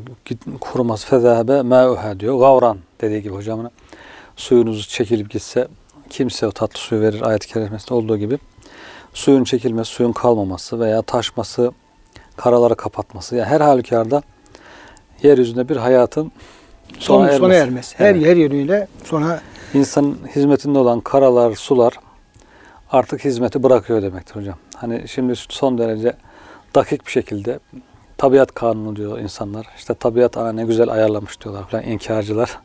kuruması 0.60 1.06
fezâbe 1.06 1.62
mâuha 1.62 2.20
diyor. 2.20 2.38
Gavran 2.38 2.78
dediği 3.00 3.22
gibi 3.22 3.34
hocamın. 3.34 3.70
Suyunuz 4.36 4.88
çekilip 4.88 5.30
gitse 5.30 5.68
kimse 6.10 6.46
o 6.46 6.52
tatlı 6.52 6.78
suyu 6.78 7.00
verir 7.00 7.22
ayet-i 7.22 7.48
kerimesinde 7.48 7.94
olduğu 7.94 8.18
gibi. 8.18 8.38
Suyun 9.14 9.44
çekilmesi, 9.44 9.90
suyun 9.90 10.12
kalmaması 10.12 10.80
veya 10.80 11.02
taşması, 11.02 11.72
karaları 12.36 12.74
kapatması. 12.74 13.36
Yani 13.36 13.48
her 13.48 13.60
halükarda 13.60 14.22
yeryüzünde 15.22 15.68
bir 15.68 15.76
hayatın 15.76 16.32
Son, 16.98 17.26
sona, 17.26 17.38
sona 17.38 17.54
ermesi. 17.54 17.98
Her 17.98 18.14
Evet. 18.14 18.26
her 18.26 18.36
yönüyle 18.36 18.88
sona 19.04 19.40
İnsanın 19.74 20.18
hizmetinde 20.36 20.78
olan 20.78 21.00
karalar, 21.00 21.54
sular 21.54 21.94
artık 22.92 23.24
hizmeti 23.24 23.62
bırakıyor 23.62 24.02
demektir 24.02 24.36
hocam. 24.36 24.56
Hani 24.76 25.08
şimdi 25.08 25.36
son 25.36 25.78
derece 25.78 26.12
dakik 26.74 27.06
bir 27.06 27.10
şekilde 27.10 27.58
tabiat 28.18 28.54
kanunu 28.54 28.96
diyor 28.96 29.18
insanlar. 29.18 29.66
İşte 29.76 29.94
tabiat 29.94 30.36
ana 30.36 30.52
ne 30.52 30.64
güzel 30.64 30.88
ayarlamış 30.88 31.40
diyorlar 31.40 31.68
falan 31.68 31.84
inkarcılar. 31.84 32.58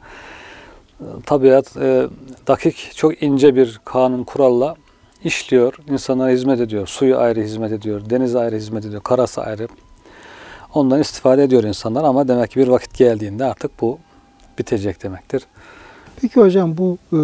Tabiat 1.25 1.77
e, 1.77 2.07
dakik 2.47 2.91
çok 2.95 3.23
ince 3.23 3.55
bir 3.55 3.79
kanun 3.85 4.23
kuralla 4.23 4.75
işliyor. 5.23 5.73
insanlara 5.89 6.29
hizmet 6.29 6.59
ediyor. 6.59 6.87
Suyu 6.87 7.17
ayrı 7.17 7.41
hizmet 7.41 7.71
ediyor. 7.71 8.01
Deniz 8.09 8.35
ayrı 8.35 8.55
hizmet 8.55 8.85
ediyor. 8.85 9.01
Karası 9.03 9.41
ayrı. 9.41 9.67
Ondan 10.73 11.01
istifade 11.01 11.43
ediyor 11.43 11.63
insanlar 11.63 12.03
ama 12.03 12.27
demek 12.27 12.51
ki 12.51 12.59
bir 12.59 12.67
vakit 12.67 12.97
geldiğinde 12.97 13.45
artık 13.45 13.81
bu 13.81 13.99
bitecek 14.59 15.03
demektir. 15.03 15.43
Peki 16.21 16.41
hocam 16.41 16.77
bu 16.77 16.97
e, 17.13 17.17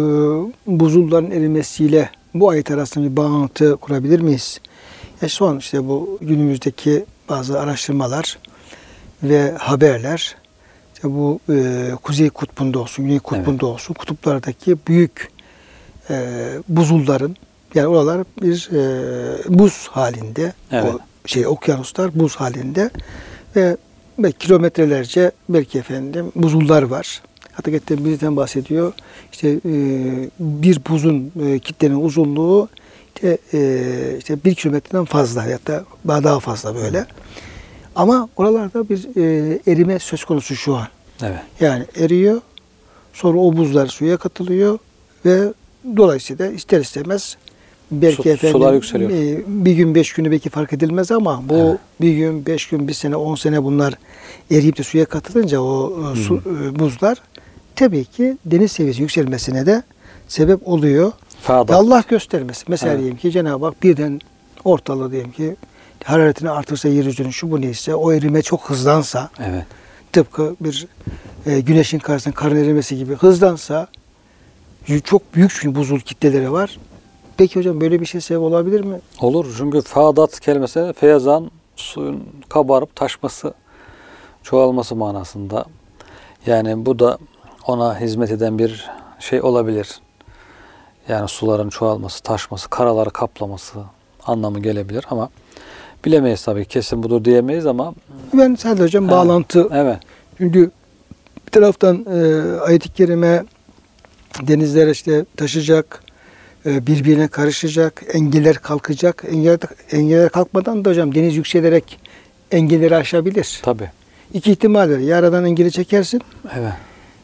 buzulların 0.66 1.30
erimesiyle 1.30 2.10
bu 2.34 2.48
ayet 2.48 2.70
arasında 2.70 3.10
bir 3.10 3.16
bağlantı 3.16 3.76
kurabilir 3.76 4.20
miyiz? 4.20 4.60
Ya 5.22 5.28
son 5.28 5.58
işte 5.58 5.88
bu 5.88 6.18
günümüzdeki 6.20 7.04
bazı 7.28 7.60
araştırmalar 7.60 8.38
ve 9.22 9.52
haberler 9.58 10.36
işte 11.02 11.14
bu 11.14 11.40
e, 11.52 11.90
Kuzey 12.02 12.30
Kutbu'nda 12.30 12.78
olsun, 12.78 13.04
Güney 13.04 13.18
Kutbu'nda 13.18 13.66
olsun 13.66 13.94
kutuplardaki 13.94 14.76
büyük 14.88 15.30
e, 16.10 16.48
buzulların 16.68 17.36
yani 17.74 17.86
oralar 17.86 18.24
bir 18.42 18.68
e, 18.72 19.58
buz 19.58 19.88
halinde 19.90 20.52
Evet. 20.70 20.84
o 20.94 20.98
şey 21.26 21.46
okyanuslar 21.46 22.18
buz 22.18 22.36
halinde 22.36 22.90
ve 23.56 23.76
belki 24.18 24.38
kilometrelerce 24.38 25.32
belki 25.48 25.78
efendim 25.78 26.32
buzullar 26.36 26.82
var. 26.82 27.22
Hatta 27.52 27.70
geçen 27.70 28.04
bizden 28.04 28.36
bahsediyor. 28.36 28.92
İşte 29.32 29.48
e, 29.48 29.60
bir 30.40 30.80
buzun 30.88 31.32
e, 31.46 31.58
kitlenin 31.58 32.04
uzunluğu 32.04 32.68
işte, 33.16 33.38
e, 33.52 34.18
işte 34.18 34.44
bir 34.44 34.54
kilometreden 34.54 35.04
fazla 35.04 35.44
ya 35.44 35.58
da 35.66 35.84
daha 36.06 36.40
fazla 36.40 36.74
böyle. 36.74 37.06
Ama 37.96 38.28
oralarda 38.36 38.88
bir 38.88 39.16
e, 39.16 39.58
erime 39.66 39.98
söz 39.98 40.24
konusu 40.24 40.56
şu 40.56 40.76
an. 40.76 40.86
Evet. 41.22 41.40
Yani 41.60 41.84
eriyor. 41.96 42.40
Sonra 43.12 43.38
o 43.38 43.56
buzlar 43.56 43.86
suya 43.86 44.16
katılıyor 44.16 44.78
ve 45.24 45.52
dolayısıyla 45.96 46.46
ister 46.46 46.80
istemez 46.80 47.36
belki 47.90 48.22
Su- 48.22 48.28
efendim 48.28 48.74
yükseliyor. 48.74 49.10
e, 49.10 49.42
bir 49.46 49.72
gün 49.72 49.94
beş 49.94 50.12
günü 50.12 50.30
belki 50.30 50.50
fark 50.50 50.72
edilmez 50.72 51.10
ama 51.12 51.42
bu 51.48 51.54
Evet. 51.54 51.78
bir 52.00 52.12
gün 52.16 52.46
beş 52.46 52.66
gün 52.68 52.88
bir 52.88 52.92
sene 52.92 53.16
on 53.16 53.34
sene 53.34 53.62
bunlar 53.64 53.94
eriyip 54.50 54.78
de 54.78 54.82
suya 54.82 55.04
katılınca 55.04 55.60
o 55.60 56.02
e, 56.12 56.16
su, 56.16 56.36
e, 56.36 56.78
buzlar 56.78 57.18
tabii 57.76 58.04
ki 58.04 58.36
deniz 58.46 58.72
seviyesi 58.72 59.02
yükselmesine 59.02 59.66
de 59.66 59.82
sebep 60.28 60.68
oluyor. 60.68 61.12
Fadat. 61.40 61.70
Ya 61.70 61.76
Allah 61.76 62.04
göstermesin. 62.08 62.64
Mesela 62.68 62.92
Evet. 62.92 63.00
diyelim 63.00 63.18
ki 63.18 63.30
Cenab-ı 63.30 63.64
Hak 63.66 63.82
birden 63.82 64.20
ortalığı 64.64 65.12
diyelim 65.12 65.32
ki 65.32 65.56
hararetini 66.04 66.50
artırsa 66.50 66.88
yeryüzünün 66.88 67.30
şu 67.30 67.50
bu 67.50 67.60
neyse 67.60 67.94
o 67.94 68.12
erime 68.12 68.42
çok 68.42 68.70
hızlansa 68.70 69.30
Evet. 69.46 69.64
tıpkı 70.12 70.56
bir 70.60 70.86
e, 71.46 71.60
güneşin 71.60 71.98
karşısında 71.98 72.34
karın 72.34 72.56
erimesi 72.56 72.96
gibi 72.96 73.14
hızlansa 73.14 73.88
çok 75.04 75.34
büyük 75.34 75.50
çünkü 75.60 75.74
buzul 75.74 76.00
kitleleri 76.00 76.52
var. 76.52 76.78
Peki 77.36 77.58
hocam 77.58 77.80
böyle 77.80 78.00
bir 78.00 78.06
şey 78.06 78.20
sebep 78.20 78.42
olabilir 78.42 78.84
mi? 78.84 79.00
Olur 79.20 79.54
çünkü 79.58 79.80
fadat 79.82 80.40
kelimesi 80.40 80.92
feyazan 80.96 81.50
suyun 81.76 82.24
kabarıp 82.48 82.96
taşması, 82.96 83.54
çoğalması 84.42 84.96
manasında. 84.96 85.64
Yani 86.46 86.86
bu 86.86 86.98
da 86.98 87.18
ona 87.66 88.00
hizmet 88.00 88.30
eden 88.30 88.58
bir 88.58 88.86
şey 89.18 89.42
olabilir. 89.42 90.00
Yani 91.08 91.28
suların 91.28 91.68
çoğalması, 91.68 92.22
taşması, 92.22 92.70
karaları 92.70 93.10
kaplaması 93.10 93.78
anlamı 94.26 94.60
gelebilir 94.60 95.04
ama 95.10 95.28
Bilemeyiz 96.04 96.44
tabii 96.44 96.64
kesin 96.64 97.02
budur 97.02 97.24
diyemeyiz 97.24 97.66
ama 97.66 97.94
Ben 98.34 98.54
sadece 98.54 98.82
hocam 98.84 99.04
Ha. 99.04 99.10
bağlantı 99.10 99.68
evet. 99.72 99.98
Çünkü 100.38 100.70
bir 101.46 101.50
taraftan 101.50 102.06
e, 102.14 102.42
ayet-i 102.60 102.88
kerime 102.92 103.44
denizler 104.42 104.88
işte 104.88 105.24
taşıyacak, 105.36 106.02
e, 106.66 106.86
birbirine 106.86 107.28
karışacak, 107.28 108.02
engeller 108.12 108.56
kalkacak. 108.58 109.24
Engeller, 109.30 109.58
engeller 109.92 110.28
kalkmadan 110.28 110.84
da 110.84 110.90
hocam 110.90 111.14
deniz 111.14 111.36
yükselerek 111.36 111.98
engelleri 112.50 112.96
aşabilir. 112.96 113.60
Tabii. 113.62 113.90
İki 114.34 114.52
ihtimal 114.52 114.90
var. 114.90 114.98
Ya 114.98 115.18
aradan 115.18 115.44
engeli 115.44 115.72
çekersin, 115.72 116.20
Evet. 116.58 116.72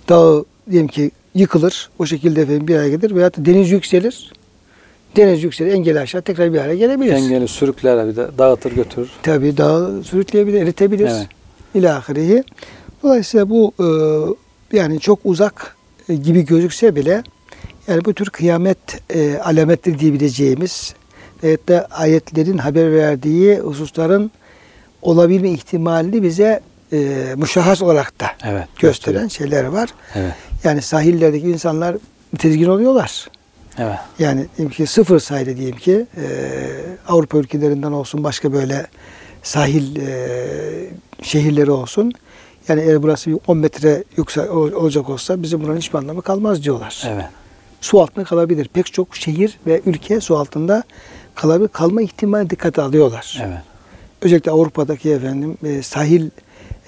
dağ 0.09 0.45
diyelim 0.71 0.89
ki 0.89 1.11
yıkılır, 1.35 1.91
o 1.99 2.07
şekilde 2.07 2.43
efendim 2.43 2.69
bir 2.69 2.77
araya 2.77 2.89
gelir. 2.89 3.15
Veyahut 3.15 3.39
da 3.39 3.45
deniz 3.45 3.71
yükselir, 3.71 4.33
deniz 5.17 5.43
yükselir, 5.45 5.73
engeli 5.73 6.01
aşağı 6.01 6.23
tekrar 6.23 6.53
bir 6.53 6.59
araya 6.59 6.77
gelebilir. 6.77 7.13
Engeli 7.13 7.49
sürükler 7.49 8.09
bir 8.09 8.17
de 8.17 8.29
dağıtır 8.39 8.73
götürür. 8.73 9.11
Tabii 9.23 9.57
dağı 9.57 10.05
sürükleyebilir, 10.05 10.63
eritebilir. 10.63 11.09
Evet. 11.09 11.27
İlahirihi. 11.75 12.45
Dolayısıyla 13.03 13.51
bu 13.51 13.73
e, 13.81 13.87
yani 14.77 15.01
çok 15.01 15.19
uzak 15.25 15.77
e, 16.09 16.15
gibi 16.15 16.45
gözükse 16.45 16.97
bile 16.97 17.23
yani 17.89 18.05
bu 18.05 18.15
tür 18.15 18.27
kıyamet 18.31 18.79
e, 19.15 19.39
alametleri 19.39 19.99
diyebileceğimiz 19.99 20.95
veyahut 21.43 21.69
da 21.69 21.87
ayetlerin 21.91 22.59
haber 22.59 22.93
verdiği 22.93 23.57
hususların 23.59 24.31
olabilme 25.03 25.51
ihtimalini 25.51 26.23
bize 26.23 26.61
e, 26.93 26.99
müşahhas 27.37 27.83
olarak 27.83 28.21
da 28.21 28.27
Evet. 28.45 28.65
gösteren 28.81 29.29
şeyler 29.29 29.65
var. 29.65 29.89
Evet. 30.15 30.33
Yani 30.65 30.83
sahillerdeki 30.83 31.49
insanlar 31.49 31.97
tedirgin 32.39 32.69
oluyorlar. 32.69 33.29
Evet. 33.79 33.99
Yani 34.19 34.47
diyelim 34.57 34.73
ki 34.75 34.87
sıfır 34.87 35.21
sahili 35.21 35.57
diyelim 35.57 35.77
ki 35.79 36.07
e, 36.17 36.25
Avrupa 37.09 37.39
ülkelerinden 37.39 37.93
olsun 37.93 38.25
başka 38.25 38.53
böyle 38.53 38.87
sahil 39.43 39.97
e, 39.97 40.07
şehirleri 41.23 41.71
olsun. 41.71 42.13
Yani 42.69 42.81
eğer 42.81 43.03
burası 43.03 43.31
bir 43.31 43.39
10 43.47 43.59
metre 43.59 44.05
yüksek 44.17 44.51
ol- 44.51 44.73
olacak 44.73 45.09
olsa 45.09 45.43
bizim 45.43 45.63
buranın 45.63 45.77
hiçbir 45.79 45.99
anlamı 45.99 46.23
kalmaz 46.23 46.63
diyorlar. 46.65 47.03
Evet. 47.09 47.25
Su 47.81 48.01
altında 48.01 48.25
kalabilir. 48.25 48.69
Pek 48.73 48.93
çok 48.93 49.17
şehir 49.17 49.59
ve 49.67 49.81
ülke 49.87 50.21
su 50.21 50.37
altında 50.37 50.83
kalabilir. 51.35 51.69
Kalma 51.69 52.03
ihtimali 52.03 52.51
dikkate 52.51 52.83
alıyorlar. 52.83 53.39
Evet. 53.45 53.59
Özellikle 54.23 54.51
Avrupa'daki 54.51 55.11
efendim 55.11 55.57
e, 55.65 55.83
sahil 55.83 56.29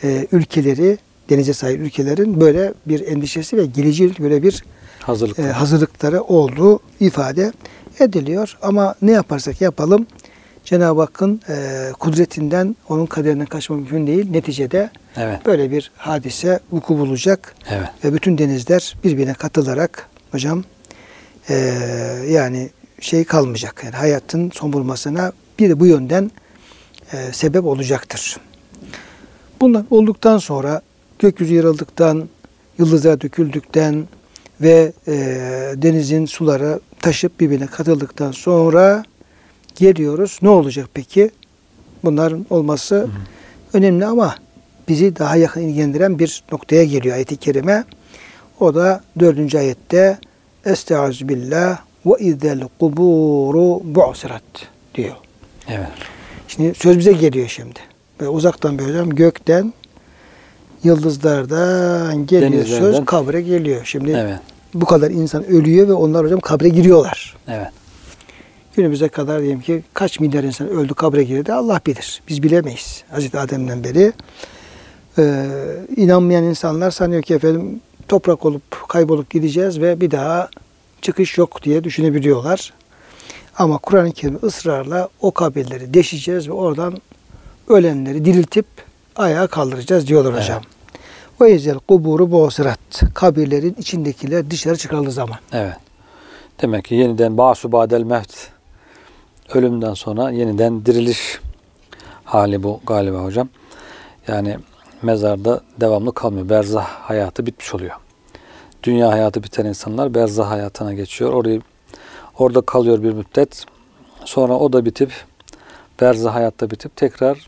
e, 0.04 0.26
ülkeleri, 0.32 0.98
denize 1.30 1.52
sahil 1.52 1.80
ülkelerin 1.80 2.40
böyle 2.40 2.72
bir 2.86 3.06
endişesi 3.06 3.56
ve 3.56 3.66
geleceğe 3.66 4.10
böyle 4.18 4.42
bir 4.42 4.64
Hazırlık. 5.02 5.38
e, 5.38 5.42
hazırlıkları 5.42 6.22
olduğu 6.22 6.80
ifade 7.00 7.52
ediliyor. 8.00 8.58
Ama 8.62 8.94
ne 9.02 9.10
yaparsak 9.10 9.60
yapalım 9.60 10.06
Cenab-ı 10.64 11.00
Hakk'ın 11.00 11.40
e, 11.48 11.88
kudretinden 11.98 12.76
onun 12.88 13.06
kaderinden 13.06 13.46
kaçma 13.46 13.76
mümkün 13.76 14.06
değil. 14.06 14.30
Neticede 14.30 14.90
Evet. 15.16 15.46
böyle 15.46 15.70
bir 15.70 15.90
hadise 15.96 16.60
vuku 16.72 16.98
bulacak 16.98 17.54
Evet. 17.70 17.88
ve 18.04 18.14
bütün 18.14 18.38
denizler 18.38 18.96
birbirine 19.04 19.34
katılarak 19.34 20.08
hocam 20.32 20.64
e, 21.48 21.54
yani 22.28 22.70
şey 23.00 23.24
kalmayacak. 23.24 23.80
Yani 23.84 23.96
hayatın 23.96 24.50
son 24.54 24.72
bulmasına 24.72 25.32
bir 25.58 25.68
de 25.68 25.80
bu 25.80 25.86
yönden 25.86 26.30
e, 27.12 27.32
sebep 27.32 27.64
olacaktır. 27.64 28.36
Bunlar 29.60 29.84
olduktan 29.90 30.38
sonra 30.38 30.82
gökyüzü 31.18 31.54
yarıldıktan, 31.54 32.28
yıldızlar 32.78 33.20
döküldükten 33.20 34.04
ve 34.60 34.92
e, 35.08 35.12
denizin 35.76 36.26
suları 36.26 36.80
taşıp 37.00 37.40
birbirine 37.40 37.66
katıldıktan 37.66 38.32
sonra 38.32 39.04
geliyoruz. 39.76 40.38
Ne 40.42 40.48
olacak 40.48 40.88
peki? 40.94 41.30
Bunların 42.04 42.46
olması 42.50 43.08
önemli 43.72 44.06
ama 44.06 44.34
bizi 44.88 45.16
daha 45.16 45.36
yakın 45.36 45.60
ilgilendiren 45.60 46.18
bir 46.18 46.44
noktaya 46.52 46.84
geliyor 46.84 47.14
ayet-i 47.14 47.36
kerime. 47.36 47.84
O 48.60 48.74
da 48.74 49.00
dördüncü 49.20 49.58
ayette 49.58 50.18
Estaizu 50.64 51.28
billah 51.28 51.78
ve 52.06 52.12
izel 52.18 52.60
kuburu 52.78 53.82
bu'sirat 53.84 54.42
diyor. 54.94 55.16
Evet. 55.68 55.88
Şimdi 56.48 56.74
söz 56.74 56.98
bize 56.98 57.12
geliyor 57.12 57.48
şimdi. 57.48 57.78
Böyle 58.20 58.30
uzaktan 58.30 58.78
bir 58.78 58.84
hocam 58.84 59.10
gökten 59.10 59.72
yıldızlardan 60.84 62.26
geliyor 62.26 62.52
Denizlerden. 62.52 62.92
söz 62.92 63.04
kabre 63.04 63.42
geliyor. 63.42 63.80
Şimdi 63.84 64.10
Evet. 64.10 64.40
Bu 64.74 64.86
kadar 64.86 65.10
insan 65.10 65.44
ölüyor 65.44 65.88
ve 65.88 65.92
onlar 65.92 66.24
hocam 66.24 66.40
kabre 66.40 66.68
giriyorlar. 66.68 67.36
Evet. 67.48 67.68
Günümüze 68.76 69.08
kadar 69.08 69.40
diyelim 69.42 69.60
ki 69.60 69.82
kaç 69.94 70.20
milyar 70.20 70.44
insan 70.44 70.68
öldü 70.68 70.94
kabre 70.94 71.24
girdi 71.24 71.52
Allah 71.52 71.80
bilir. 71.86 72.22
Biz 72.28 72.42
bilemeyiz. 72.42 73.04
Hazreti 73.10 73.38
Adem'den 73.38 73.84
beri. 73.84 74.12
Ee, 75.18 75.46
inanmayan 75.96 76.44
insanlar 76.44 76.90
sanıyor 76.90 77.22
ki 77.22 77.34
efendim 77.34 77.80
toprak 78.08 78.44
olup 78.44 78.88
kaybolup 78.88 79.30
gideceğiz 79.30 79.80
ve 79.80 80.00
bir 80.00 80.10
daha 80.10 80.48
çıkış 81.02 81.38
yok 81.38 81.62
diye 81.62 81.84
düşünebiliyorlar. 81.84 82.72
Ama 83.58 83.78
Kur'an-ı 83.78 84.12
Kerim 84.12 84.38
ısrarla 84.42 85.08
o 85.20 85.32
kabirleri 85.32 85.94
deşeceğiz 85.94 86.48
ve 86.48 86.52
oradan 86.52 86.96
ölenleri 87.68 88.24
diriltip 88.24 88.66
ayağa 89.16 89.46
kaldıracağız 89.46 90.06
diyorlar 90.06 90.32
Evet. 90.32 90.42
hocam. 90.42 90.62
Ve 91.40 91.50
yezel 91.50 91.78
kuburu 91.78 92.30
boğsirat. 92.30 93.02
Kabirlerin 93.14 93.74
içindekiler 93.78 94.50
dışarı 94.50 94.76
çıkarıldığı 94.76 95.10
zaman. 95.10 95.36
Evet. 95.52 95.76
Demek 96.62 96.84
ki 96.84 96.94
yeniden 96.94 97.38
basu 97.38 97.72
badel 97.72 98.02
mevt 98.02 98.48
ölümden 99.54 99.94
sonra 99.94 100.30
yeniden 100.30 100.86
diriliş 100.86 101.40
hali 102.24 102.62
bu 102.62 102.80
galiba 102.86 103.18
hocam. 103.18 103.48
Yani 104.28 104.58
mezarda 105.02 105.60
devamlı 105.80 106.14
kalmıyor. 106.14 106.48
Berzah 106.48 106.84
hayatı 106.84 107.46
bitmiş 107.46 107.74
oluyor. 107.74 107.94
Dünya 108.82 109.10
hayatı 109.10 109.42
biten 109.42 109.64
insanlar 109.64 110.14
berzah 110.14 110.50
hayatına 110.50 110.94
geçiyor. 110.94 111.32
Orayı 111.32 111.62
orada 112.38 112.60
kalıyor 112.60 113.02
bir 113.02 113.12
müddet. 113.12 113.64
Sonra 114.24 114.54
o 114.54 114.72
da 114.72 114.84
bitip 114.84 115.12
berzah 116.00 116.34
hayatta 116.34 116.70
bitip 116.70 116.96
tekrar 116.96 117.46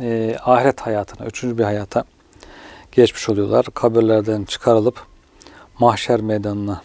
e, 0.00 0.36
ahiret 0.44 0.80
hayatına, 0.80 1.26
üçüncü 1.26 1.58
bir 1.58 1.64
hayata 1.64 2.04
geçmiş 2.96 3.28
oluyorlar. 3.28 3.66
Kabirlerden 3.74 4.44
çıkarılıp 4.44 5.00
mahşer 5.78 6.20
meydanına 6.20 6.82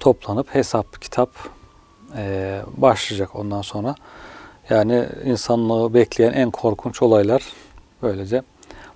toplanıp 0.00 0.54
hesap 0.54 1.02
kitap 1.02 1.30
e, 2.16 2.60
başlayacak 2.76 3.36
ondan 3.36 3.62
sonra. 3.62 3.94
Yani 4.70 5.06
insanlığı 5.24 5.94
bekleyen 5.94 6.32
en 6.32 6.50
korkunç 6.50 7.02
olaylar 7.02 7.42
böylece 8.02 8.42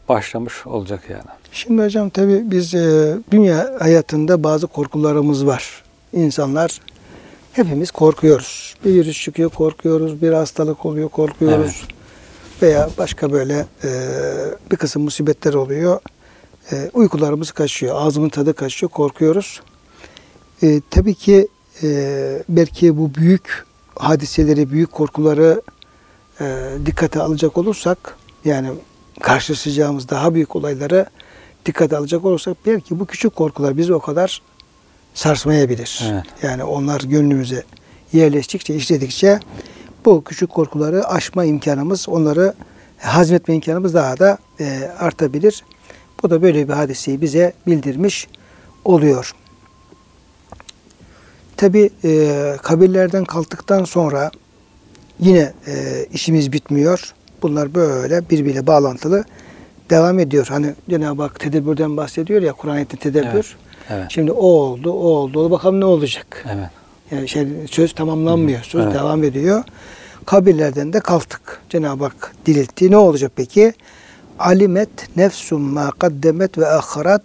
başlamış 0.09 0.67
olacak 0.67 1.03
yani. 1.11 1.25
Şimdi 1.53 1.83
hocam 1.83 2.11
tabi 2.11 2.51
biz 2.51 2.75
e, 2.75 3.17
dünya 3.31 3.77
hayatında 3.81 4.43
bazı 4.43 4.67
korkularımız 4.67 5.47
var. 5.47 5.83
İnsanlar 6.13 6.81
hepimiz 7.53 7.91
korkuyoruz. 7.91 8.75
Bir 8.85 8.95
virüs 8.95 9.23
çıkıyor 9.23 9.51
korkuyoruz, 9.51 10.23
bir 10.23 10.33
hastalık 10.33 10.87
oluyor 10.87 11.09
korkuyoruz. 11.09 11.89
Veya 12.63 12.89
başka 12.99 13.33
böyle 13.33 13.67
e, 13.85 13.91
bir 14.71 14.77
kısım 14.77 15.03
musibetler 15.03 15.55
oluyor. 15.55 16.01
E, 16.73 16.91
uykularımız 16.95 17.53
kaçıyor, 17.53 17.97
ağzımın 17.97 18.29
tadı 18.29 18.55
kaçıyor, 18.55 18.93
korkuyoruz. 18.93 19.61
E, 20.63 20.81
tabii 20.91 21.15
ki 21.15 21.49
e, 21.83 22.43
belki 22.49 22.97
bu 22.97 23.15
büyük 23.15 23.65
hadiseleri, 23.97 24.71
büyük 24.71 24.93
korkuları 24.93 25.63
e, 26.41 26.69
dikkate 26.87 27.21
alacak 27.21 27.59
olursak, 27.59 28.17
yani 28.45 28.69
karşılaşacağımız 29.21 30.09
daha 30.09 30.35
büyük 30.35 30.57
olayları 30.57 31.07
dikkate 31.67 31.97
alacak 31.97 32.25
olursak 32.25 32.57
belki 32.67 33.01
bu 33.01 33.07
küçük 33.07 33.37
korkular 33.37 33.77
bizi 33.77 33.95
o 33.95 34.01
kadar 34.01 34.43
sarsmayabilir. 35.15 36.05
Evet. 36.13 36.25
Yani 36.43 36.65
onlar 36.65 37.01
gönlümüze 37.01 37.63
yerleştikçe, 38.13 38.75
işledikçe 38.75 39.41
bu 40.05 40.25
küçük 40.25 40.51
korkuları 40.51 41.09
aşma 41.09 41.45
imkanımız, 41.45 42.09
onları 42.09 42.55
hazmetme 42.99 43.55
imkanımız 43.55 43.95
daha 43.95 44.19
da 44.19 44.39
e, 44.61 44.91
artabilir. 44.99 45.65
Bu 46.25 46.31
da 46.31 46.43
böyle 46.43 46.69
bir 46.69 46.73
hadiseyi 46.73 47.21
bize 47.21 47.53
bildirmiş 47.67 48.29
oluyor. 48.85 49.35
Tabi 51.57 51.91
e, 52.05 52.57
kabirlerden 52.63 53.25
kalktıktan 53.25 53.85
sonra 53.85 54.31
yine 55.21 55.53
e, 55.67 56.05
işimiz 56.13 56.53
bitmiyor. 56.53 57.15
Bunlar 57.43 57.75
böyle 57.75 58.31
birbiriyle 58.31 58.67
bağlantılı 58.67 59.25
devam 59.91 60.19
ediyor. 60.19 60.47
Hani 60.49 60.75
Cenab-ı 60.91 61.23
Hak 61.23 61.41
tedebbürden 61.41 61.97
bahsediyor 61.97 62.43
ya 62.43 62.53
Kur'an 62.53 62.75
ayetinde 62.75 63.01
tedebbür. 63.01 63.31
Evet. 63.31 63.57
Evet. 63.91 64.07
Şimdi 64.09 64.33
o 64.33 64.47
oldu, 64.47 64.93
o 64.93 65.07
oldu. 65.07 65.51
Bakalım 65.51 65.81
ne 65.81 65.85
olacak? 65.85 66.45
Evet. 66.55 66.69
Yani 67.11 67.29
şey, 67.29 67.47
söz 67.71 67.95
tamamlanmıyor. 67.95 68.63
Söz 68.63 68.85
Evet. 68.85 68.95
devam 68.95 69.25
ediyor. 69.25 69.65
Kabirlerden 70.27 70.93
de 70.93 71.01
kalktık. 71.01 71.61
Cenab-ı 71.69 72.05
Hak 72.05 72.33
diriltti. 72.47 72.91
Ne 72.91 72.97
olacak 72.97 73.33
peki? 73.37 73.73
Alimet 74.39 75.17
nefsum 75.17 75.63
ma 75.63 75.91
kaddemet 75.99 76.59
ve 76.59 76.67
ahirat 76.67 77.23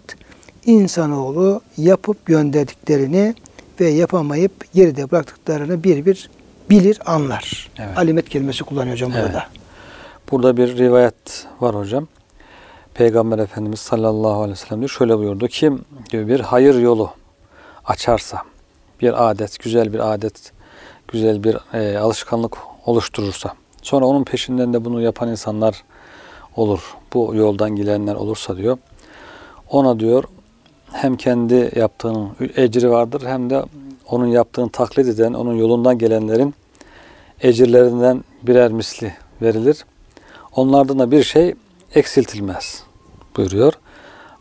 insanoğlu 0.66 1.60
yapıp 1.76 2.26
gönderdiklerini 2.26 3.34
ve 3.80 3.88
yapamayıp 3.88 4.72
geride 4.74 5.10
bıraktıklarını 5.10 5.84
bir 5.84 6.06
bir 6.06 6.30
bilir, 6.70 6.98
anlar. 7.06 7.70
Evet. 7.78 7.98
Alimet 7.98 8.28
kelimesi 8.28 8.64
kullanıyor 8.64 8.94
hocam 8.94 9.12
Evet. 9.14 9.24
burada. 9.26 9.46
Burada 10.30 10.56
bir 10.56 10.78
rivayet 10.78 11.46
var 11.60 11.74
hocam. 11.74 12.06
Peygamber 12.94 13.38
Efendimiz 13.38 13.80
sallallahu 13.80 14.40
aleyhi 14.40 14.50
ve 14.50 14.56
sellem 14.56 14.80
diyor, 14.80 14.90
şöyle 14.90 15.18
buyurdu. 15.18 15.48
Kim 15.48 15.84
diyor 16.10 16.28
bir 16.28 16.40
hayır 16.40 16.74
yolu 16.74 17.10
açarsa, 17.84 18.42
bir 19.00 19.30
adet, 19.30 19.58
güzel 19.62 19.92
bir 19.92 20.12
adet, 20.14 20.52
güzel 21.08 21.44
bir 21.44 21.56
e, 21.72 21.98
alışkanlık 21.98 22.56
oluşturursa, 22.86 23.54
sonra 23.82 24.06
onun 24.06 24.24
peşinden 24.24 24.72
de 24.72 24.84
bunu 24.84 25.00
yapan 25.00 25.28
insanlar 25.28 25.82
olur. 26.56 26.80
Bu 27.14 27.34
yoldan 27.34 27.76
gelenler 27.76 28.14
olursa 28.14 28.56
diyor. 28.56 28.78
Ona 29.70 30.00
diyor 30.00 30.24
hem 30.92 31.16
kendi 31.16 31.72
yaptığının 31.76 32.28
ecri 32.56 32.90
vardır 32.90 33.22
hem 33.26 33.50
de 33.50 33.64
onun 34.08 34.26
yaptığını 34.26 34.70
taklit 34.70 35.08
eden, 35.08 35.34
onun 35.34 35.54
yolundan 35.54 35.98
gelenlerin 35.98 36.54
ecirlerinden 37.40 38.24
birer 38.42 38.72
misli 38.72 39.14
verilir. 39.42 39.84
Onlardan 40.56 40.98
da 40.98 41.10
bir 41.10 41.22
şey 41.22 41.54
eksiltilmez 41.94 42.82
buyuruyor. 43.36 43.72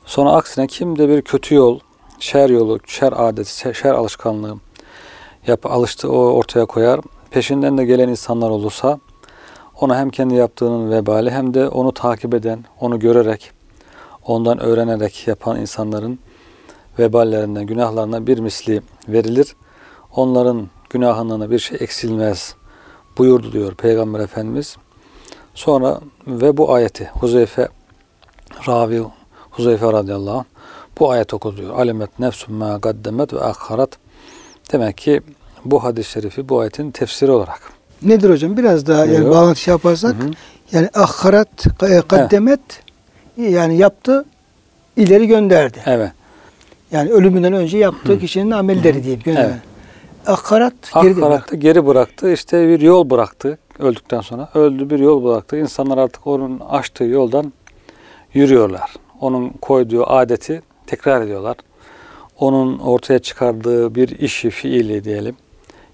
Sonra 0.05 0.31
aksine 0.31 0.67
kim 0.67 0.99
de 0.99 1.09
bir 1.09 1.21
kötü 1.21 1.55
yol, 1.55 1.79
şer 2.19 2.49
yolu, 2.49 2.79
şer 2.87 3.13
adeti, 3.15 3.75
şer 3.75 3.93
alışkanlığı 3.93 4.57
yap, 5.47 5.65
alıştı 5.65 6.11
o 6.11 6.17
ortaya 6.17 6.65
koyar. 6.65 6.99
Peşinden 7.31 7.77
de 7.77 7.85
gelen 7.85 8.09
insanlar 8.09 8.49
olursa 8.49 8.99
ona 9.81 9.97
hem 9.97 10.09
kendi 10.09 10.35
yaptığının 10.35 10.91
vebali 10.91 11.31
hem 11.31 11.53
de 11.53 11.69
onu 11.69 11.91
takip 11.91 12.33
eden, 12.33 12.65
onu 12.79 12.99
görerek, 12.99 13.51
ondan 14.25 14.59
öğrenerek 14.59 15.27
yapan 15.27 15.59
insanların 15.59 16.19
veballerinden, 16.99 17.65
günahlarına 17.65 18.27
bir 18.27 18.39
misli 18.39 18.81
verilir. 19.07 19.55
Onların 20.15 20.69
günahından 20.89 21.51
bir 21.51 21.59
şey 21.59 21.77
eksilmez 21.81 22.55
buyurdu 23.17 23.51
diyor 23.51 23.75
Peygamber 23.75 24.19
Efendimiz. 24.19 24.77
Sonra 25.53 25.99
ve 26.27 26.57
bu 26.57 26.73
ayeti 26.73 27.09
Huzeyfe 27.13 27.67
Ravi 28.67 29.03
Huzeyfe 29.51 29.93
radıyallahu 29.93 30.37
anh 30.37 30.45
bu 30.99 31.11
ayet 31.11 31.33
okudu 31.33 31.57
diyor. 31.57 31.75
Alimet 31.75 32.19
nefsum 32.19 32.55
ma 32.55 32.77
gaddemet 32.77 33.33
ve 33.33 33.39
akharat. 33.39 33.97
Demek 34.71 34.97
ki 34.97 35.21
bu 35.65 35.83
hadis-i 35.83 36.11
şerifi 36.11 36.49
bu 36.49 36.59
ayetin 36.59 36.91
tefsiri 36.91 37.31
olarak. 37.31 37.78
Nedir 38.01 38.29
hocam? 38.29 38.57
Biraz 38.57 38.87
daha 38.87 39.05
yani 39.05 39.29
bağlantı 39.29 39.59
şey 39.59 39.71
yaparsak 39.71 40.15
Hı 40.15 40.23
hı. 40.23 40.31
yani 40.71 40.89
ahharat 40.93 41.83
e, 41.83 42.01
kaddemet 42.07 42.59
yani 43.37 43.77
yaptı 43.77 44.25
ileri 44.97 45.27
gönderdi. 45.27 45.77
Evet. 45.85 46.11
Yani 46.91 47.09
ölümünden 47.11 47.53
önce 47.53 47.77
yaptığı 47.77 48.19
kişinin 48.19 48.51
amelleri 48.51 49.03
diyeyim. 49.03 49.21
gönderdi. 49.25 49.51
Evet. 49.51 49.61
Akharat 50.27 50.73
geride 50.93 51.21
bırak. 51.21 51.31
Ahiratta 51.31 51.55
geri 51.55 51.85
bıraktı. 51.85 52.33
İşte 52.33 52.67
bir 52.67 52.81
yol 52.81 53.09
bıraktı 53.09 53.57
öldükten 53.79 54.21
sonra. 54.21 54.49
Öldü 54.53 54.89
bir 54.89 54.99
yol 54.99 55.23
bıraktı. 55.23 55.57
İnsanlar 55.57 55.97
artık 55.97 56.27
onun 56.27 56.59
açtığı 56.59 57.03
yoldan 57.03 57.53
yürüyorlar. 58.33 58.93
Onun 59.21 59.49
koyduğu 59.49 60.09
adeti 60.09 60.61
tekrar 60.87 61.21
ediyorlar. 61.21 61.55
Onun 62.39 62.79
ortaya 62.79 63.19
çıkardığı 63.19 63.95
bir 63.95 64.19
işi, 64.19 64.49
fiili 64.49 65.03
diyelim 65.03 65.35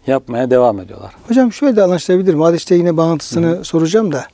yapmaya 0.07 0.49
devam 0.51 0.79
ediyorlar. 0.79 1.11
Hocam 1.27 1.53
şöyle 1.53 1.75
de 1.75 1.83
anlaşılabilir 1.83 2.33
mi? 2.33 2.43
Hadiste 2.43 2.75
yine 2.75 2.97
bağıntısını 2.97 3.65
soracağım 3.65 4.11
da. 4.11 4.25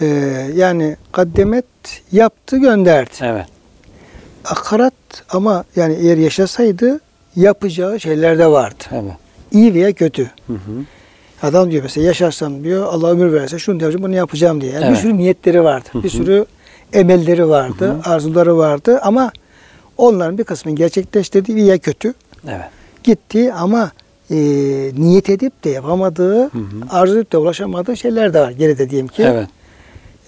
Ee, 0.00 0.06
yani 0.54 0.96
kaddemet 1.12 1.64
yaptı 2.12 2.58
gönderdi. 2.58 3.10
Evet. 3.20 3.46
Akarat 4.44 4.94
ama 5.30 5.64
yani 5.76 5.94
eğer 5.94 6.16
yaşasaydı 6.16 7.00
yapacağı 7.36 8.00
şeyler 8.00 8.38
de 8.38 8.46
vardı. 8.46 8.84
Evet. 8.92 9.12
İyi 9.52 9.74
veya 9.74 9.92
kötü. 9.92 10.30
Hı 10.46 10.52
hı. 10.52 10.58
Adam 11.42 11.70
diyor 11.70 11.82
mesela 11.82 12.06
yaşarsam 12.06 12.64
diyor 12.64 12.86
Allah 12.86 13.10
ömür 13.10 13.32
verirse 13.32 13.58
şunu 13.58 13.80
yapacağım 13.80 14.02
bunu 14.02 14.14
yapacağım 14.14 14.60
diye. 14.60 14.72
Yani 14.72 14.84
Evet. 14.84 14.96
Bir 14.96 15.02
sürü 15.02 15.16
niyetleri 15.16 15.64
vardı. 15.64 15.88
Hı 15.92 15.98
hı. 15.98 16.02
Bir 16.02 16.08
sürü 16.08 16.44
emelleri 16.92 17.48
vardı. 17.48 17.96
Arzuları 18.04 18.58
vardı 18.58 19.00
ama 19.02 19.32
onların 19.96 20.38
bir 20.38 20.44
kısmını 20.44 20.76
gerçekleştirdi 20.76 21.54
veya 21.54 21.78
kötü. 21.78 22.14
Evet. 22.48 22.68
Gitti 23.04 23.52
ama 23.52 23.90
e, 24.30 24.36
niyet 24.98 25.30
edip 25.30 25.64
de 25.64 25.70
yapamadığı, 25.70 26.42
Hı 26.42 26.58
hı. 26.58 26.62
arzu 26.90 27.16
edip 27.18 27.32
de 27.32 27.36
ulaşamadığı 27.38 27.96
şeyler 27.96 28.34
de 28.34 28.40
var 28.40 28.50
geride 28.50 28.90
diyelim 28.90 29.08
ki. 29.08 29.22
Evet. 29.22 29.48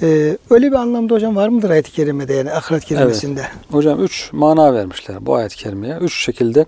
E, 0.02 0.36
öyle 0.50 0.70
bir 0.70 0.76
anlamda 0.76 1.14
hocam 1.14 1.36
var 1.36 1.48
mıdır 1.48 1.70
ayet-i 1.70 1.92
kerimede 1.92 2.34
yani 2.34 2.52
ahiret 2.52 2.84
kelimesinde? 2.84 3.42
Hocam 3.70 4.04
üç 4.04 4.30
mana 4.32 4.74
vermişler 4.74 5.26
bu 5.26 5.34
ayet-i 5.34 5.56
kerimeye. 5.56 5.96
Üç 5.96 6.24
şekilde 6.24 6.66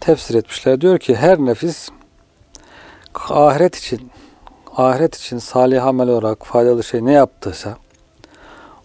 tefsir 0.00 0.34
etmişler. 0.34 0.80
Diyor 0.80 0.98
ki 0.98 1.16
her 1.16 1.38
nefis 1.38 1.88
ahiret 3.14 3.76
için 3.76 4.10
ahiret 4.76 5.16
için 5.16 5.38
salih 5.38 5.86
amel 5.86 6.08
olarak 6.08 6.46
faydalı 6.46 6.84
şey 6.84 7.04
ne 7.04 7.12
yaptıysa 7.12 7.76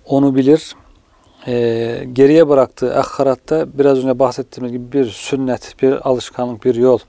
onu 0.06 0.36
bilir. 0.36 0.76
Ee, 1.47 2.08
geriye 2.13 2.50
bıraktığı 2.50 3.00
ahiratta 3.00 3.78
biraz 3.78 3.97
önce 3.97 4.19
bahsettiğimiz 4.19 4.71
gibi 4.71 4.91
bir 4.91 5.10
sünnet, 5.10 5.76
bir 5.82 6.10
alışkanlık, 6.10 6.65
bir 6.65 6.76
yol, 6.76 7.00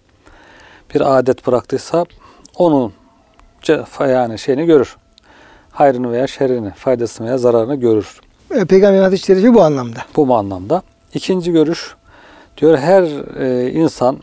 bir 0.94 1.18
adet 1.18 1.46
bıraktıysa 1.46 2.05
onun 2.57 2.92
yani 4.00 4.38
şeyini 4.38 4.66
görür. 4.66 4.96
Hayrını 5.70 6.12
veya 6.12 6.26
şerrini, 6.26 6.70
faydasını 6.70 7.26
veya 7.26 7.38
zararını 7.38 7.74
görür. 7.74 8.20
E, 8.50 8.64
Peygamber 8.64 9.02
hadis-i 9.02 9.26
şerifi 9.26 9.55
bu 9.55 9.62
anlamda. 9.62 9.98
Bu 10.16 10.35
anlamda. 10.35 10.83
İkinci 11.14 11.52
görüş 11.52 11.94
diyor 12.57 12.78
her 12.78 13.02
e, 13.40 13.70
insan 13.70 14.18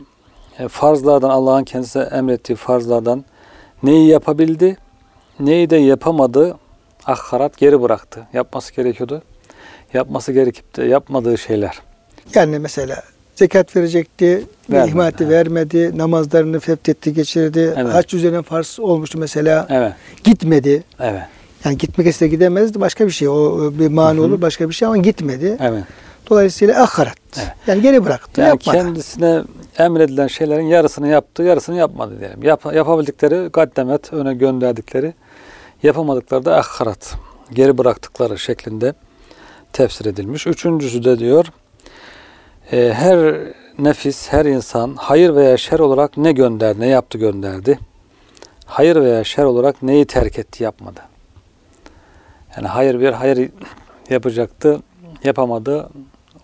e, 0.58 0.68
farzlardan 0.68 1.30
Allah'ın 1.30 1.64
kendisine 1.64 2.02
emrettiği 2.02 2.56
farzlardan 2.56 3.24
neyi 3.82 4.08
yapabildi, 4.08 4.76
neyi 5.40 5.70
de 5.70 5.76
yapamadı, 5.76 6.58
aharat 7.06 7.58
geri 7.58 7.82
bıraktı. 7.82 8.26
Yapması 8.32 8.74
gerekiyordu. 8.74 9.22
Yapması 9.94 10.32
gerekip 10.32 10.76
de 10.76 10.84
yapmadığı 10.84 11.38
şeyler. 11.38 11.78
Yani 12.34 12.58
mesela 12.58 13.02
zekat 13.40 13.76
verecekti, 13.76 14.44
Vermedi, 14.70 14.90
ihmal 14.90 15.08
etti, 15.08 15.24
evet. 15.24 15.32
vermedi, 15.32 15.98
namazlarını 15.98 16.60
fethetti, 16.60 17.14
geçirdi. 17.14 17.74
Evet. 17.76 17.94
Hac 17.94 18.14
üzerine 18.14 18.42
farz 18.42 18.78
olmuştu 18.80 19.18
mesela. 19.18 19.66
Evet, 19.70 19.92
Gitmedi. 20.24 20.84
evet, 21.00 21.22
Yani 21.64 21.78
gitmek 21.78 22.06
istese 22.06 22.28
gidemezdi 22.28 22.80
başka 22.80 23.06
bir 23.06 23.10
şey. 23.10 23.28
O 23.28 23.70
bir 23.78 23.88
mani 23.88 24.18
Hı 24.18 24.22
hı. 24.22 24.26
olur 24.26 24.42
başka 24.42 24.68
bir 24.68 24.74
şey 24.74 24.88
ama 24.88 24.96
gitmedi. 24.96 25.56
evet. 25.60 25.84
Dolayısıyla 26.30 26.82
ahiret. 26.82 27.14
Evet. 27.38 27.48
Yani 27.66 27.82
geri 27.82 28.04
bıraktı, 28.04 28.40
Yani 28.40 28.48
yapmadı. 28.48 28.76
kendisine 28.76 29.42
emredilen 29.78 30.26
şeylerin 30.26 30.66
yarısını 30.66 31.08
yaptı, 31.08 31.42
yarısını 31.42 31.76
yapmadı 31.76 32.18
diyelim. 32.20 32.42
Yap, 32.42 32.74
yapabildikleri 32.74 33.48
gaddemet, 33.52 34.12
öne 34.12 34.34
gönderdikleri, 34.34 35.14
yapamadıkları 35.82 36.44
da 36.44 36.56
ahiret. 36.58 37.12
Geri 37.52 37.78
bıraktıkları 37.78 38.38
şeklinde 38.38 38.94
tefsir 39.72 40.06
edilmiş. 40.06 40.46
Üçüncüsü 40.46 41.04
de 41.04 41.18
diyor, 41.18 41.46
e, 42.72 42.92
her 42.92 43.36
nefis, 43.78 44.28
her 44.32 44.44
insan 44.44 44.94
hayır 44.98 45.34
veya 45.34 45.56
şer 45.56 45.78
olarak 45.78 46.16
ne 46.16 46.32
gönderdi, 46.32 46.80
ne 46.80 46.86
yaptı 46.86 47.18
gönderdi. 47.18 47.78
Hayır 48.66 48.96
veya 48.96 49.24
şer 49.24 49.44
olarak 49.44 49.82
neyi 49.82 50.04
terk 50.04 50.38
etti, 50.38 50.64
yapmadı. 50.64 51.00
Yani 52.56 52.68
hayır 52.68 53.00
bir 53.00 53.12
hayır 53.12 53.50
yapacaktı, 54.10 54.80
yapamadı. 55.24 55.90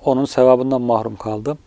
Onun 0.04 0.24
sevabından 0.24 0.80
mahrum 0.80 1.16
kaldı. 1.16 1.58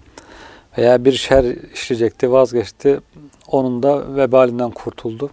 Veya 0.77 1.05
bir 1.05 1.11
şer 1.11 1.43
işleyecekti, 1.73 2.31
vazgeçti. 2.31 2.99
Onun 3.47 3.83
da 3.83 4.15
vebalinden 4.15 4.71
kurtuldu. 4.71 5.29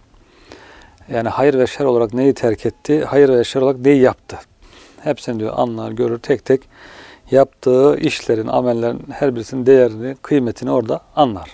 Yani 1.11 1.29
hayır 1.29 1.53
ve 1.53 1.67
şer 1.67 1.85
olarak 1.85 2.13
neyi 2.13 2.33
terk 2.33 2.65
etti, 2.65 3.05
hayır 3.05 3.29
ve 3.29 3.43
şer 3.43 3.61
olarak 3.61 3.79
neyi 3.79 4.01
yaptı. 4.01 4.37
Hepsini 4.99 5.39
diyor 5.39 5.53
anlar, 5.55 5.91
görür 5.91 6.19
tek 6.19 6.45
tek. 6.45 6.61
Yaptığı 7.31 7.97
işlerin, 7.97 8.47
amellerin 8.47 8.99
her 9.09 9.35
birisinin 9.35 9.65
değerini, 9.65 10.15
kıymetini 10.21 10.71
orada 10.71 11.01
anlar. 11.15 11.49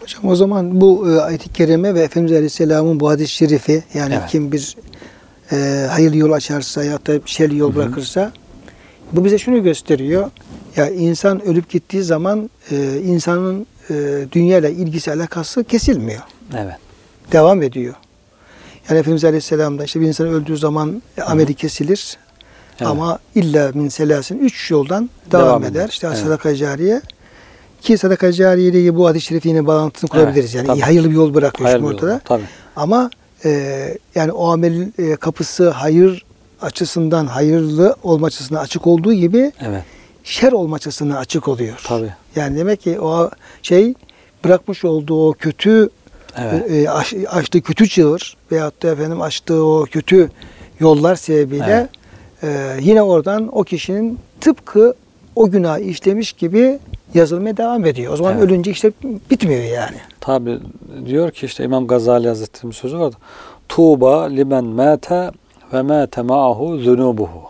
Hocam 0.00 0.28
o 0.28 0.36
zaman 0.36 0.80
bu 0.80 1.10
e, 1.10 1.20
ayet-i 1.20 1.52
kerime 1.52 1.94
ve 1.94 2.00
Efendimiz 2.00 2.32
Aleyhisselam'ın 2.32 3.00
bu 3.00 3.08
hadis-i 3.10 3.32
şerifi 3.32 3.84
yani 3.94 4.14
Evet. 4.14 4.30
kim 4.30 4.52
bir 4.52 4.76
e, 5.52 5.86
hayırlı 5.90 6.16
yol 6.16 6.32
açarsa 6.32 6.84
ya 6.84 6.98
da 7.06 7.12
şerli 7.26 7.56
yol 7.56 7.74
bırakırsa 7.74 8.32
bu 9.12 9.24
bize 9.24 9.38
şunu 9.38 9.62
gösteriyor. 9.62 10.30
Ya 10.76 10.90
insan 10.90 11.44
ölüp 11.44 11.70
gittiği 11.70 12.02
zaman 12.02 12.50
e, 12.70 13.00
insanın 13.04 13.66
e, 13.90 14.24
dünyayla 14.32 14.68
ilgisi 14.68 15.12
alakası 15.12 15.64
kesilmiyor. 15.64 16.22
Evet. 16.56 16.74
Devam 17.32 17.62
ediyor. 17.62 17.94
Yani 18.88 18.98
Efendimiz 18.98 19.24
Aleyhisselam'da 19.24 19.84
işte 19.84 20.00
bir 20.00 20.06
insan 20.06 20.26
öldüğü 20.28 20.56
zaman 20.56 21.02
ameli 21.26 21.54
kesilir. 21.54 22.18
Evet. 22.80 22.90
Ama 22.90 23.18
illa 23.34 23.70
min 23.74 23.88
selasin 23.88 24.38
üç 24.38 24.70
yoldan 24.70 25.10
devam, 25.32 25.46
Devam 25.46 25.64
eder. 25.64 25.70
eder. 25.70 25.88
İşte 25.88 26.06
Evet. 26.06 26.18
sadaka 26.18 26.54
cariye. 26.54 27.00
Ki 27.80 27.98
sadaka 27.98 28.32
cariye 28.32 28.68
ile 28.68 28.78
ilgili 28.78 28.94
bu 28.96 29.06
hadis-i 29.06 29.26
şerifi 29.26 29.48
yine 29.48 29.66
bağlantısını 29.66 30.10
Evet, 30.14 30.20
kurabiliriz. 30.24 30.54
Yani 30.54 30.66
tabii. 30.66 30.80
hayırlı 30.80 31.10
bir 31.10 31.14
yol 31.14 31.34
bırakıyor 31.34 31.68
Hayır 31.68 31.78
şimdi 31.80 31.94
ortada. 31.94 32.20
Tabii. 32.24 32.42
Ama 32.76 33.10
e, 33.44 33.50
yani 34.14 34.32
o 34.32 34.50
amel 34.52 34.88
e, 34.98 35.16
kapısı 35.16 35.70
hayır 35.70 36.24
açısından, 36.62 37.26
hayırlı 37.26 37.96
olma 38.02 38.26
açısından 38.26 38.60
açık 38.62 38.86
olduğu 38.86 39.12
gibi 39.12 39.52
Evet. 39.60 39.82
şer 40.24 40.52
olma 40.52 40.76
açısından 40.76 41.16
açık 41.16 41.48
oluyor. 41.48 41.80
Tabii. 41.84 42.14
Yani 42.36 42.58
demek 42.58 42.80
ki 42.80 43.00
o 43.00 43.30
şey 43.62 43.94
bırakmış 44.44 44.84
olduğu 44.84 45.28
o 45.28 45.32
kötü 45.32 45.88
Evet. 46.38 46.70
e, 46.70 46.90
aç- 46.90 47.14
açtığı 47.28 47.60
kötü 47.60 47.88
çığır 47.88 48.36
veyahut 48.52 48.82
da 48.82 48.88
efendim 48.88 49.20
açtığı 49.20 49.64
o 49.64 49.84
kötü 49.90 50.30
yollar 50.80 51.14
sebebiyle 51.16 51.88
e, 52.42 52.76
yine 52.80 53.02
oradan 53.02 53.48
o 53.58 53.64
kişinin 53.64 54.18
tıpkı 54.40 54.94
o 55.36 55.50
günahı 55.50 55.80
işlemiş 55.80 56.32
gibi 56.32 56.78
yazılmaya 57.14 57.56
devam 57.56 57.86
ediyor. 57.86 58.12
O 58.12 58.16
zaman 58.16 58.32
Evet. 58.32 58.42
ölünce 58.42 58.70
işte 58.70 58.92
bitmiyor 59.30 59.62
yani. 59.64 59.96
Tabi 60.20 60.58
diyor 61.06 61.30
ki 61.30 61.46
işte 61.46 61.64
İmam 61.64 61.86
Gazali 61.86 62.28
Hazretleri'nin 62.28 62.72
sözü 62.72 62.98
vardı. 62.98 63.16
Tuğba 63.68 64.24
limen 64.26 64.64
mâte 64.64 65.30
ve 65.72 65.82
mâte 65.82 66.22
ma'ahu 66.22 66.78
zunubuhu. 66.78 67.42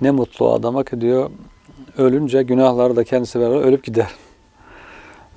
Ne 0.00 0.10
mutlu 0.10 0.52
adama 0.52 0.84
ki 0.84 1.00
diyor 1.00 1.30
ölünce 1.98 2.42
günahları 2.42 2.96
da 2.96 3.04
kendisi 3.04 3.40
beraber 3.40 3.56
ölüp 3.60 3.84
gider. 3.84 4.08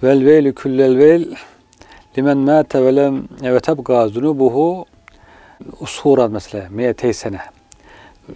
Vel 0.03 0.25
veylü 0.25 0.55
küllel 0.55 0.97
veyl 0.97 1.35
limen 2.17 2.37
mâte 2.37 2.83
ve 2.85 2.95
lem 2.95 3.23
ve 3.41 3.59
tebgâ 3.59 4.07
zunubuhu 4.07 4.85
usuran 5.79 6.31
mesela 6.31 6.67
miyetey 6.69 7.13
sene. 7.13 7.39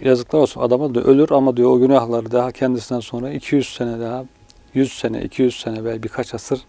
Yazıklar 0.04 0.38
olsun 0.38 0.60
adama 0.60 0.94
diyor 0.94 1.04
ölür 1.06 1.30
ama 1.30 1.56
diyor 1.56 1.70
o 1.70 1.78
günahları 1.78 2.32
daha 2.32 2.52
kendisinden 2.52 3.00
sonra 3.00 3.30
200 3.30 3.74
sene 3.74 4.00
daha 4.00 4.24
100 4.74 4.92
sene 4.92 5.22
200 5.22 5.60
sene 5.60 5.84
ve 5.84 6.02
birkaç 6.02 6.34
asır 6.34 6.60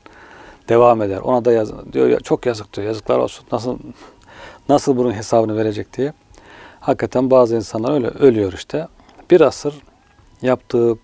devam 0.69 1.01
eder. 1.01 1.17
Ona 1.17 1.45
da 1.45 1.51
yaz, 1.51 1.93
diyor 1.93 2.19
çok 2.19 2.45
yazık 2.45 2.73
diyor. 2.73 2.87
Yazıklar 2.87 3.17
olsun. 3.17 3.45
Nasıl 3.51 3.79
nasıl 4.69 4.97
bunun 4.97 5.11
hesabını 5.11 5.57
verecek 5.57 5.97
diye. 5.97 6.13
Hakikaten 6.79 7.31
bazı 7.31 7.55
insanlar 7.55 7.93
öyle 7.93 8.07
ölüyor 8.07 8.53
işte. 8.53 8.87
Bir 9.31 9.41
asır 9.41 9.75
yaptığı 10.41 10.97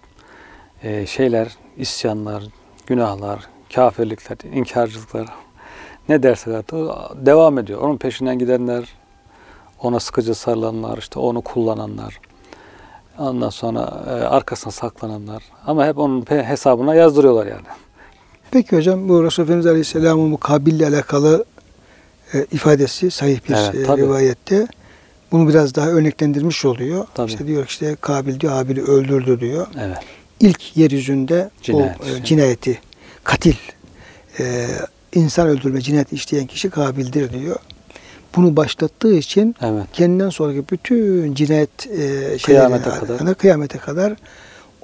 e, 0.84 1.06
şeyler, 1.06 1.48
isyanlar, 1.78 2.44
günahlar, 2.88 3.48
kafirlikler, 3.76 4.38
inkarcılıklar 4.54 5.28
ne 6.10 6.24
derse 6.24 6.58
artık 6.58 6.78
devam 7.26 7.58
ediyor. 7.58 7.82
Onun 7.82 7.98
peşinden 7.98 8.40
gidenler, 8.40 8.84
ona 9.86 10.00
sıkıcı 10.00 10.36
sarılanlar, 10.36 10.98
işte 10.98 11.19
onu 11.19 11.41
kullananlar, 11.41 12.19
ondan 13.19 13.50
sonra 13.50 14.04
e, 14.08 14.12
arkasına 14.12 14.72
saklananlar. 14.72 15.43
Ama 15.67 15.88
hep 15.88 15.98
onun 15.98 16.26
hesabına 16.30 16.96
yazdırıyorlar 16.96 17.46
yani. 17.46 17.65
Peki 18.52 18.76
hocam 18.78 19.10
bu 19.10 19.24
Resulullah 19.24 19.48
Efendimiz 19.48 19.65
Aleyhisselam'ın 19.65 20.30
mukabille 20.30 20.88
alakalı 20.88 21.46
e, 22.34 22.46
ifadesi 22.52 23.12
sahih 23.12 23.39
bir 23.50 23.54
Evet, 23.56 23.76
e, 23.76 23.84
tabii. 23.84 24.02
rivayette 24.02 24.67
bunu 25.32 25.50
biraz 25.50 25.76
daha 25.76 25.88
örneklendirmiş 25.88 26.65
oluyor. 26.65 27.08
Tabii. 27.13 27.32
İşte 27.32 27.48
diyor 27.48 27.65
işte 27.67 27.96
Kabil 28.02 28.39
diyor 28.39 28.54
Habil'i 28.54 28.82
öldürdü 28.82 29.39
diyor. 29.39 29.67
Evet. 29.80 29.98
İlk 30.39 30.78
yeryüzünde 30.78 31.50
Cinayet 31.62 32.02
o 32.02 32.06
e, 32.06 32.24
cinayeti, 32.24 32.80
katil, 33.24 33.56
e, 34.39 34.67
insan 35.13 35.48
öldürme 35.48 35.82
cinayeti 35.82 36.15
işleyen 36.15 36.48
kişi 36.48 36.69
Kabil'dir 36.69 37.34
diyor. 37.34 37.56
Bunu 38.36 38.56
başlattığı 38.56 39.13
için 39.13 39.56
Evet. 39.62 39.84
kendinden 39.93 40.30
sonraki 40.30 40.63
bütün 40.72 41.34
cinayet 41.36 41.88
e, 41.88 41.98
şeyleri, 41.98 42.39
Kıyamete 42.41 42.89
kadar. 42.89 43.19
yani 43.19 43.34
kıyamete 43.36 43.78
kadar 43.78 44.13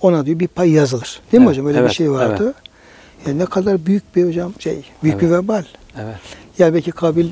ona 0.02 0.26
diyor 0.26 0.40
bir 0.40 0.48
pay 0.48 0.72
yazılır. 0.72 1.22
Değil 1.32 1.42
mi 1.42 1.46
Evet, 1.46 1.50
hocam? 1.52 1.66
Öyle 1.68 1.78
bir 1.78 1.84
evet, 1.84 1.92
şey 1.94 2.12
vardı. 2.12 2.54
Yani 3.28 3.40
ne 3.40 3.46
kadar 3.46 3.86
büyük 3.86 4.16
bir 4.16 4.28
hocam 4.28 4.54
şey, 4.60 4.86
büyük 5.04 5.22
bir 5.22 5.28
Evet. 5.28 5.44
vebal. 5.44 5.64
Evet. 5.98 6.16
Yani 6.60 6.74
belki 6.74 6.92
Kabil 6.92 7.30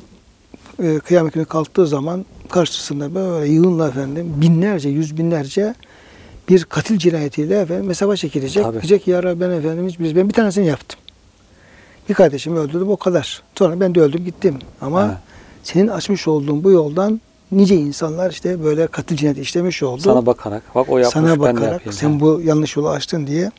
e, 0.83 0.99
kıyamet 0.99 1.33
günü 1.33 1.45
kalktığı 1.45 1.87
zaman 1.87 2.25
karşısında 2.49 3.15
böyle 3.15 3.51
yığınla 3.51 3.87
efendim 3.87 4.33
binlerce, 4.35 4.89
yüz 4.89 5.17
binlerce 5.17 5.75
bir 6.49 6.63
katil 6.63 6.97
cinayetiyle 6.97 7.59
efendim 7.61 7.89
hesaba 7.89 8.15
çekilecek. 8.15 8.63
Tabii. 8.63 8.73
Diyecek 8.81 9.07
ya 9.07 9.23
Rabbi 9.23 9.39
ben 9.41 9.49
efendim 9.49 9.87
hiç- 9.87 9.99
ben 9.99 10.29
bir 10.29 10.33
tanesini 10.33 10.67
yaptım. 10.67 10.99
Bir 12.09 12.13
kardeşimi 12.13 12.59
öldürdüm 12.59 12.89
o 12.89 12.97
kadar. 12.97 13.41
Sonra 13.55 13.79
ben 13.79 13.95
de 13.95 14.01
öldüm 14.01 14.25
gittim. 14.25 14.59
Ama 14.81 15.05
Evet. 15.05 15.17
Senin 15.67 15.87
açmış 15.87 16.27
olduğun 16.27 16.63
bu 16.63 16.71
yoldan 16.71 17.21
nice 17.51 17.75
insanlar 17.75 18.31
işte 18.31 18.63
böyle 18.63 18.87
katil 18.87 19.15
cinayeti 19.17 19.41
işlemiş 19.41 19.83
oldu. 19.83 20.01
Sana 20.01 20.25
bakarak 20.25 20.63
bak 20.75 20.89
o 20.89 20.97
yapmış 20.97 21.13
Sana 21.13 21.29
ben 21.29 21.35
de 21.35 21.39
bakarak 21.39 21.81
sen 21.93 22.09
yani. 22.09 22.19
bu 22.19 22.41
yanlış 22.43 22.75
yolu 22.75 22.89
açtın 22.89 23.27
diye. 23.27 23.51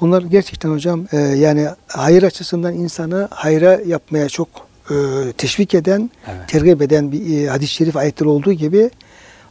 Bunlar 0.00 0.22
gerçekten 0.22 0.70
hocam 0.70 1.06
e, 1.12 1.16
yani 1.16 1.68
hayır 1.88 2.22
açısından 2.22 2.74
insanı 2.74 3.28
hayra 3.30 3.80
yapmaya 3.86 4.28
çok 4.28 4.48
e, 4.90 4.94
teşvik 5.32 5.74
eden, 5.74 6.10
Evet. 6.28 6.48
tergip 6.48 6.82
eden 6.82 7.12
bir 7.12 7.44
e, 7.44 7.48
hadis-i 7.48 7.72
şerif 7.74 7.96
ayetleri 7.96 8.28
olduğu 8.28 8.52
gibi 8.52 8.90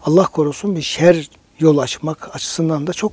Allah 0.04 0.24
korusun 0.28 0.76
bir 0.76 0.82
şer 0.82 1.30
yol 1.60 1.78
açmak 1.78 2.36
açısından 2.36 2.88
da 2.88 2.94
çok 2.94 3.12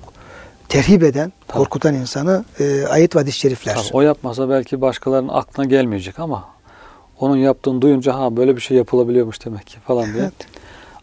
terhip 0.69 1.03
eden, 1.03 1.33
Tabii. 1.49 1.59
korkutan 1.59 1.95
insanı 1.95 2.45
e, 2.61 2.87
ayet 2.87 3.17
ve 3.17 3.21
hadis-i 3.21 3.39
şerifler. 3.39 3.75
Tabii 3.75 3.89
o 3.93 4.01
yapmasa 4.01 4.49
belki 4.49 4.81
başkalarının 4.81 5.29
aklına 5.33 5.67
gelmeyecek 5.67 6.19
ama 6.19 6.54
onun 7.21 7.37
yaptığını 7.37 7.83
duyunca 7.83 8.15
ha 8.15 8.37
böyle 8.37 8.57
bir 8.57 8.61
şey 8.61 8.77
yapılabiliyormuş 8.77 9.45
demek 9.47 9.67
ki 9.67 9.77
falan 9.87 10.05
diye 10.13 10.23
Evet. 10.23 10.33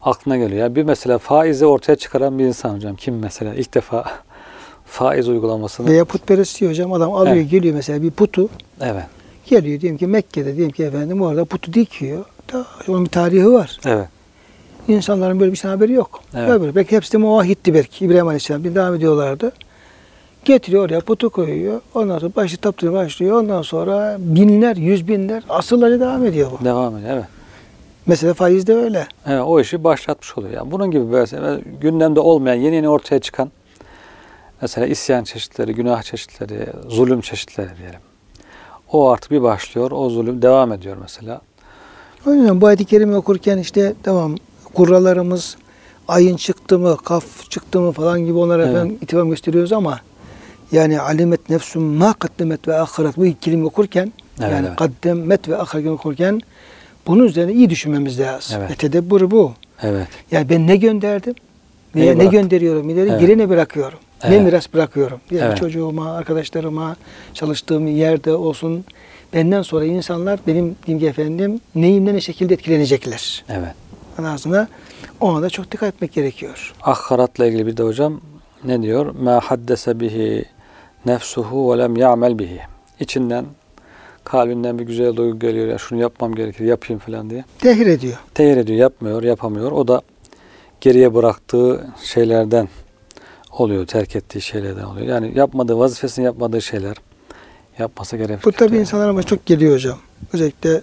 aklına 0.02 0.38
geliyor. 0.38 0.60
Yani 0.62 0.76
bir 0.76 0.84
mesela 0.84 1.18
faizi 1.18 1.66
ortaya 1.66 1.96
çıkaran 1.96 2.40
bir 2.40 2.44
insan 2.46 2.76
hocam 2.76 2.96
kim 2.96 3.20
mesela 3.20 3.54
ilk 3.54 3.74
defa 3.74 4.06
faiz 4.86 5.28
uygulamasını 5.30 5.88
Veya 5.88 6.06
putperestliği 6.06 6.72
hocam 6.72 6.94
adam 6.94 7.14
alıyor 7.14 7.36
Evet. 7.36 7.50
geliyor 7.52 7.76
mesela 7.76 8.02
bir 8.02 8.12
putu 8.12 8.50
evet 8.82 9.04
geliyor 9.46 9.82
diyelim 9.82 9.98
ki 9.98 10.08
Mekke'de 10.08 10.56
diyelim 10.56 10.72
ki 10.72 10.84
efendim 10.84 11.22
orada 11.22 11.46
putu 11.46 11.74
dikiyor. 11.74 12.26
Da, 12.54 12.66
onun 12.88 13.06
bir 13.06 13.10
tarihi 13.10 13.52
var. 13.52 13.80
evet 13.86 14.08
İnsanların 14.88 15.40
böyle 15.40 15.52
bir 15.52 15.58
şeyden 15.58 15.76
haberi 15.76 15.94
yok. 15.94 16.22
Evet. 16.36 16.50
Öbürü, 16.50 16.76
belki 16.76 16.96
hepsi 16.96 17.14
de 17.14 17.18
muvahitti 17.18 17.74
belki. 17.74 18.06
İbrahim 18.06 18.28
Aleyhisselam 18.28 18.64
bir 18.64 18.76
devam 18.76 18.96
ediyorlardı. 18.96 19.52
Getiriyor 20.46 20.86
oraya 20.86 21.02
putu 21.02 21.30
koyuyor. 21.30 21.82
Ondan 21.96 22.20
sonra 22.20 22.32
başı 22.36 22.58
taptırmaya 22.58 23.06
başlıyor. 23.06 23.42
Ondan 23.42 23.62
sonra 23.62 24.16
binler, 24.20 24.76
yüz 24.76 25.08
binler 25.08 25.44
asılları 25.50 26.00
devam 26.00 26.26
ediyor 26.26 26.52
bu. 26.62 26.66
devam 26.66 26.98
ediyor 26.98 27.12
evet. 27.14 27.26
Mesela 28.06 28.34
faiz 28.34 28.68
de 28.68 28.76
öyle. 28.76 29.08
Evet, 29.28 29.44
o 29.46 29.60
işi 29.60 29.84
başlatmış 29.84 30.38
oluyor. 30.38 30.54
Yani 30.54 30.72
bunun 30.72 30.92
gibi 30.92 31.12
böyle 31.12 31.62
gündemde 31.82 32.20
olmayan 32.20 32.56
yeni 32.56 32.76
yeni 32.76 32.90
ortaya 32.90 33.20
çıkan 33.20 33.52
mesela 34.62 34.88
isyan 34.88 35.24
çeşitleri, 35.24 35.76
günah 35.76 36.04
çeşitleri, 36.04 36.68
zulüm 36.88 37.22
çeşitleri 37.22 37.70
diyelim. 37.80 38.00
O 38.92 39.10
artık 39.10 39.32
bir 39.32 39.42
başlıyor, 39.42 39.92
o 39.92 40.10
zulüm 40.10 40.42
devam 40.42 40.72
ediyor 40.74 40.98
mesela. 41.02 41.42
O 42.28 42.34
yüzden 42.34 42.62
bu 42.62 42.66
ayet-i 42.66 42.86
kerime 42.86 43.16
okurken 43.18 43.58
işte 43.58 43.94
tamam 44.04 44.36
kurralarımız 44.74 45.58
ayın 46.08 46.36
çıktı 46.36 46.80
mı, 46.80 46.98
kaf 47.04 47.50
çıktı 47.50 47.80
mı 47.82 47.92
falan 47.92 48.20
gibi 48.26 48.38
onlara 48.38 48.64
Evet. 48.64 48.76
efendim 48.76 48.98
itibar 49.02 49.24
gösteriyoruz 49.24 49.74
ama 49.74 50.00
yani 50.72 51.00
alimet 51.02 51.50
nefsum 51.50 51.84
ma 51.84 52.14
kaddemet 52.14 52.68
ve 52.68 52.76
ahiret 52.80 53.18
bu 53.18 53.26
kelime 53.42 53.66
okurken 53.66 54.12
Evet, 54.40 54.52
yani 54.52 54.68
evet. 54.68 54.76
kaddemet 54.78 55.50
ve 55.50 55.58
ahiret 55.58 55.88
okurken 55.88 56.42
bunun 57.08 57.24
üzerine 57.26 57.54
iyi 57.54 57.70
düşünmemiz 57.70 58.20
lazım. 58.20 58.58
Evet. 58.60 58.68
Evet. 58.70 58.80
Tedebbür 58.80 59.32
bu. 59.32 59.54
Evet. 59.84 60.08
Yani 60.32 60.50
ben 60.50 60.68
ne 60.68 60.76
gönderdim? 60.76 61.36
Neyi 61.96 62.04
Veya 62.06 62.14
ne 62.14 62.20
bıraktım? 62.20 62.42
gönderiyorum? 62.42 62.90
İleri 62.90 63.10
Evet. 63.10 63.20
geri 63.22 63.38
ne 63.38 63.50
bırakıyorum? 63.50 64.00
Ne 64.24 64.36
Evet. 64.36 64.46
miras 64.46 64.74
bırakıyorum? 64.74 65.20
Yani 65.32 65.44
Evet. 65.48 65.58
çocuğuma, 65.58 66.16
arkadaşlarıma, 66.16 66.96
çalıştığım 67.34 67.88
yerde 67.88 68.34
olsun. 68.34 68.86
Benden 69.34 69.62
sonra 69.62 69.86
insanlar 69.86 70.40
benim 70.48 70.76
diyeyim 70.88 71.08
efendim 71.10 71.60
neyimden 71.76 72.16
ne 72.16 72.22
şekilde 72.22 72.54
etkilenecekler. 72.54 73.44
Evet. 73.50 73.72
Anasına 74.18 74.68
ona 75.20 75.42
da 75.42 75.50
çok 75.50 75.72
dikkat 75.72 75.94
etmek 75.96 76.14
gerekiyor. 76.14 76.74
Ahiratla 76.84 77.46
ilgili 77.46 77.68
bir 77.68 77.78
de 77.78 77.84
hocam 77.84 78.22
ne 78.64 78.82
diyor? 78.82 79.16
Ma 79.16 79.40
haddese 79.44 80.00
bihi 80.00 80.46
nefsuhu 81.06 81.74
ve 81.74 81.78
lem 81.78 81.96
ya'mel 81.96 82.40
bihi. 82.40 82.60
İçinden 83.00 83.46
kalbinden 84.24 84.80
bir 84.80 84.84
güzel 84.84 85.16
duygu 85.16 85.40
geliyor 85.40 85.68
ya 85.68 85.78
şunu 85.78 86.02
yapmam 86.02 86.36
gerekir 86.36 86.66
yapayım 86.66 87.00
falan 87.00 87.30
diye. 87.30 87.46
Tehir 87.60 87.88
ediyor. 87.88 88.18
Tehir 88.34 88.58
ediyor, 88.58 88.80
yapmıyor, 88.80 89.24
yapamıyor. 89.24 89.72
O 89.72 89.88
da 89.88 90.02
geriye 90.82 91.14
bıraktığı 91.14 91.88
şeylerden 92.04 92.70
oluyor, 93.52 93.88
terk 93.88 94.16
ettiği 94.16 94.42
şeylerden 94.42 94.84
oluyor. 94.84 95.08
Yani 95.08 95.32
yapmadığı, 95.36 95.80
vazifesini 95.80 96.26
yapmadığı 96.26 96.62
şeyler 96.62 96.98
yapması 97.80 98.18
gerekiyor. 98.18 98.44
Bu 98.46 98.52
tabii 98.52 98.78
insanlara 98.78 99.10
ama 99.10 99.24
çok 99.24 99.46
geliyor 99.46 99.74
hocam. 99.74 99.98
Özellikle 100.34 100.82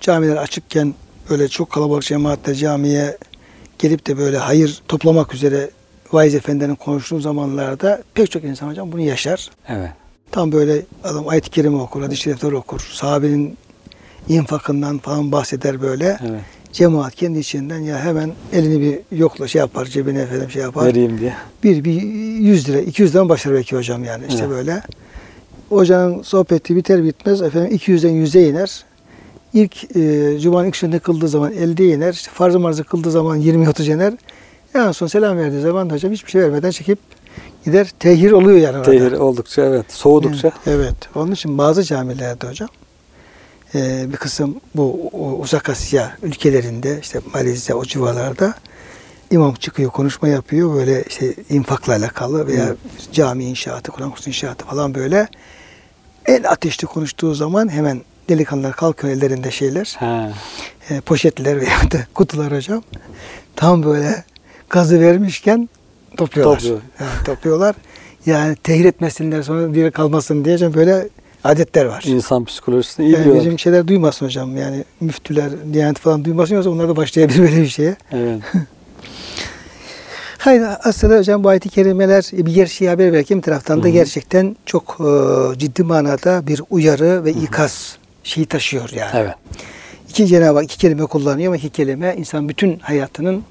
camiler 0.00 0.36
açıkken 0.36 0.94
böyle 1.30 1.48
çok 1.48 1.70
kalabalık 1.70 2.02
cemaatle 2.02 2.54
camiye 2.54 3.16
gelip 3.78 4.06
de 4.06 4.18
böyle 4.18 4.38
hayır 4.38 4.82
toplamak 4.88 5.34
üzere 5.34 5.70
vaiz 6.12 6.34
efendilerin 6.34 6.74
konuştuğu 6.74 7.20
zamanlarda 7.20 8.02
pek 8.14 8.30
çok 8.30 8.44
insan 8.44 8.68
hocam 8.68 8.92
bunu 8.92 9.00
yaşar. 9.00 9.50
Evet, 9.68 9.90
Tam 10.32 10.52
böyle 10.52 10.82
adam 11.04 11.28
ayet-i 11.28 11.50
kerime 11.50 11.76
okur, 11.76 12.02
hadis-i 12.02 12.22
şerifler 12.22 12.52
okur. 12.52 12.90
Sahabenin 12.92 13.56
infakından 14.28 14.98
falan 14.98 15.32
bahseder 15.32 15.82
böyle. 15.82 16.18
evet. 16.30 16.40
Cemaat 16.72 17.14
kendi 17.14 17.38
içinden 17.38 17.78
ya 17.78 18.00
hemen 18.04 18.32
elini 18.52 18.80
bir 18.80 19.18
yokla 19.18 19.48
şey 19.48 19.58
yapar, 19.58 19.84
cebine 19.86 20.20
efendim 20.20 20.50
şey 20.50 20.62
yapar. 20.62 20.86
Vereyim 20.86 21.20
diye. 21.20 21.34
Bir, 21.64 21.84
bir 21.84 22.02
100 22.02 22.68
lira, 22.68 22.80
200 22.80 23.10
liradan 23.10 23.28
başlar 23.28 23.54
belki 23.54 23.76
hocam 23.76 24.04
yani 24.04 24.24
işte 24.28 24.38
Evet. 24.40 24.50
böyle. 24.50 24.82
Hocanın 25.68 26.22
sohbeti 26.22 26.76
biter 26.76 27.04
bitmez 27.04 27.42
efendim 27.42 27.76
200'den 27.76 28.12
100'e 28.12 28.48
iner. 28.48 28.84
İlk 29.54 29.96
e, 29.96 30.38
Cuma'nın 30.40 30.68
ilk 30.68 30.76
sünnetini 30.76 31.00
kıldığı 31.00 31.28
zaman 31.28 31.52
50'ye 31.52 31.94
iner. 31.96 32.12
İşte 32.12 32.30
farz-ı 32.34 32.60
marzı 32.60 32.84
kıldığı 32.84 33.10
zaman 33.10 33.40
20-30 33.40 33.94
iner. 33.94 34.14
En 34.74 34.92
son 34.92 35.06
selam 35.06 35.38
verdiği 35.38 35.60
zaman 35.60 35.90
da 35.90 35.94
hocam 35.94 36.12
hiçbir 36.12 36.30
şey 36.30 36.42
vermeden 36.42 36.70
çekip 36.70 36.98
gider. 37.64 37.92
Tehir 37.98 38.30
oluyor 38.30 38.58
yani 38.58 38.78
orada. 38.78 38.90
Tehir 38.90 39.12
oldukça 39.12 39.62
evet, 39.62 39.92
soğudukça. 39.92 40.52
Evet. 40.66 40.94
Onun 41.14 41.32
için 41.32 41.58
bazı 41.58 41.84
camilerde 41.84 42.48
hocam 42.48 42.68
e, 43.74 44.04
bir 44.12 44.16
kısım 44.16 44.60
bu 44.74 45.10
uzak 45.40 45.68
Asya 45.68 46.16
ülkelerinde 46.22 46.98
işte 47.02 47.20
Malezya 47.34 47.76
o 47.76 47.84
civarlarda 47.84 48.54
imam 49.30 49.54
çıkıyor, 49.54 49.90
konuşma 49.90 50.28
yapıyor 50.28 50.74
böyle 50.74 51.04
işte 51.08 51.34
infakla 51.50 51.92
alakalı 51.92 52.46
veya 52.46 52.74
cami 53.12 53.44
inşaatı, 53.44 53.92
Kur'an 53.92 54.10
kursu 54.10 54.30
inşaatı 54.30 54.66
falan 54.66 54.94
böyle. 54.94 55.28
En 56.26 56.42
ateşli 56.42 56.86
konuştuğu 56.86 57.34
zaman 57.34 57.72
hemen 57.72 58.00
delikanlılar 58.28 58.72
kalkıyor 58.72 59.12
ellerinde 59.12 59.50
şeyler, 59.50 59.96
He. 59.98 60.30
e, 60.94 61.00
poşetler 61.00 61.60
veya 61.60 61.90
da 61.90 61.98
kutular 62.14 62.52
hocam. 62.52 62.82
Tam 63.56 63.82
böyle 63.82 64.24
gazı 64.70 65.00
vermişken 65.00 65.68
topluyorlar. 66.16 66.56
Topluyor. 66.58 66.80
Evet, 67.00 67.26
topluyorlar. 67.26 67.74
Yani 68.26 68.56
tehir 68.56 68.84
etmesinler 68.84 69.42
sonra 69.42 69.74
diye 69.74 69.90
kalmasın 69.90 70.44
diye 70.44 70.54
hocam 70.54 70.74
böyle 70.74 71.08
adetler 71.44 71.84
var. 71.84 72.04
İnsan 72.06 72.44
psikolojisini 72.44 73.06
iyi 73.06 73.12
Yani 73.12 73.20
biliyor. 73.24 73.36
bizim 73.36 73.58
şeyler 73.58 73.88
duymasın 73.88 74.26
hocam. 74.26 74.56
Yani 74.56 74.84
müftüler, 75.00 75.50
diyanet 75.72 75.98
falan 75.98 76.24
duymasın 76.24 76.54
yoksa 76.54 76.70
onlar 76.70 76.88
da 76.88 76.96
başlayabilir 76.96 77.38
böyle 77.38 77.62
bir 77.62 77.68
şeye. 77.68 77.96
Evet. 78.12 78.40
Hayır 80.38 80.62
aslında 80.84 81.18
hocam 81.18 81.44
bu 81.44 81.48
ayet-i 81.48 81.68
kerimeler 81.68 82.30
bir 82.32 82.54
gerçeği 82.54 82.90
haber 82.90 83.12
verirken 83.12 83.38
bir 83.38 83.42
taraftan 83.42 83.78
da 83.82 83.84
Hı 83.84 83.88
hı. 83.88 83.92
gerçekten 83.92 84.56
çok 84.66 84.98
e, 85.00 85.58
ciddi 85.58 85.82
manada 85.82 86.46
bir 86.46 86.62
uyarı 86.70 87.24
ve 87.24 87.30
ikaz 87.32 87.96
şeyi 88.24 88.46
taşıyor 88.46 88.90
yani. 88.94 89.10
evet. 89.14 89.34
İki 90.08 90.26
Cenab-ı 90.26 90.54
Hak 90.56 90.64
iki 90.64 90.78
kelime 90.78 91.06
kullanıyor 91.06 91.46
ama 91.48 91.56
iki 91.56 91.70
kelime 91.70 92.14
insan 92.18 92.48
bütün 92.48 92.78
hayatının 92.78 93.42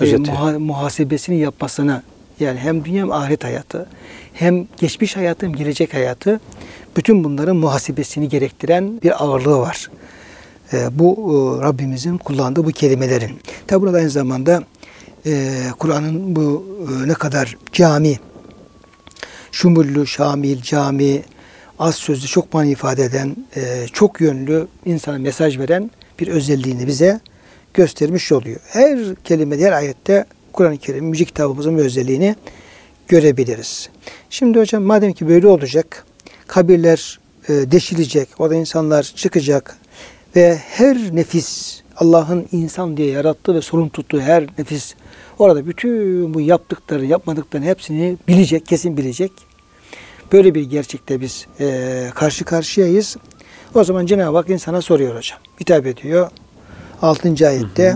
e, 0.00 0.04
Özeti. 0.04 0.30
muha- 0.30 0.58
muhasebesini 0.58 1.38
yapmasına 1.38 2.02
yani 2.40 2.58
hem 2.58 2.84
dünya 2.84 3.02
hem 3.02 3.12
ahiret 3.12 3.44
hayatı 3.44 3.86
hem 4.32 4.66
geçmiş 4.78 5.16
hayatı 5.16 5.46
hem 5.46 5.52
gelecek 5.54 5.94
hayatı 5.94 6.40
bütün 6.96 7.24
bunların 7.24 7.56
muhasebesini 7.56 8.28
gerektiren 8.28 9.00
bir 9.02 9.24
ağırlığı 9.24 9.58
var. 9.58 9.90
E, 10.72 10.98
bu 10.98 11.12
e, 11.14 11.64
Rabbimizin 11.66 12.18
kullandığı 12.18 12.64
bu 12.64 12.70
kelimelerin. 12.70 13.30
Tabi 13.66 13.80
burada 13.82 13.96
aynı 13.96 14.10
zamanda 14.10 14.62
e, 15.26 15.52
Kur'an'ın 15.78 16.36
bu 16.36 16.66
e, 17.04 17.08
ne 17.08 17.14
kadar 17.14 17.56
cami, 17.72 18.18
şumullü, 19.52 20.06
şamil, 20.06 20.62
cami, 20.62 21.22
az 21.78 21.94
sözlü, 21.94 22.26
çok 22.26 22.54
mani 22.54 22.70
ifade 22.70 23.02
eden, 23.04 23.36
e, 23.56 23.86
çok 23.92 24.20
yönlü 24.20 24.66
insana 24.84 25.18
mesaj 25.18 25.58
veren 25.58 25.90
bir 26.20 26.28
özelliğini 26.28 26.86
bize 26.86 27.20
göstermiş 27.76 28.32
oluyor. 28.32 28.60
Her 28.66 29.14
kelime, 29.24 29.58
her 29.58 29.72
ayette 29.72 30.24
Kur'an-ı 30.52 30.78
Kerim, 30.78 31.04
müzik 31.04 31.28
kitabımızın 31.28 31.78
bir 31.78 31.84
özelliğini 31.84 32.36
görebiliriz. 33.08 33.88
Şimdi 34.30 34.58
hocam 34.58 34.82
madem 34.82 35.12
ki 35.12 35.28
böyle 35.28 35.46
olacak, 35.46 36.06
kabirler 36.46 37.18
e, 37.48 37.52
deşilecek, 37.52 38.28
orada 38.38 38.54
insanlar 38.54 39.02
çıkacak 39.02 39.76
ve 40.36 40.56
her 40.56 40.96
nefis 41.16 41.80
Allah'ın 41.96 42.46
insan 42.52 42.96
diye 42.96 43.10
yarattığı 43.10 43.54
ve 43.54 43.60
sorun 43.60 43.88
tuttuğu 43.88 44.20
her 44.20 44.46
nefis 44.58 44.94
orada 45.38 45.66
bütün 45.66 46.34
bu 46.34 46.40
yaptıkları, 46.40 47.06
yapmadıklarını 47.06 47.66
hepsini 47.66 48.16
bilecek, 48.28 48.66
kesin 48.66 48.96
bilecek. 48.96 49.32
Böyle 50.32 50.54
bir 50.54 50.70
gerçekte 50.70 51.20
biz 51.20 51.46
e, 51.60 52.10
karşı 52.14 52.44
karşıyayız. 52.44 53.16
O 53.74 53.84
zaman 53.84 54.06
Cenab-ı 54.06 54.36
Hak 54.36 54.50
insana 54.50 54.82
soruyor 54.82 55.16
hocam. 55.16 55.38
Hitap 55.60 55.86
ediyor. 55.86 56.30
6. 57.02 57.46
ayette 57.46 57.94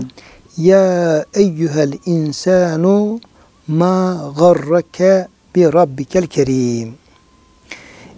Ya 0.57 1.25
eyyuhel 1.33 1.93
insanu 2.05 3.19
ma 3.67 4.31
garrake 4.39 5.27
bi 5.55 5.73
rabbikel 5.73 6.27
kerim. 6.27 6.93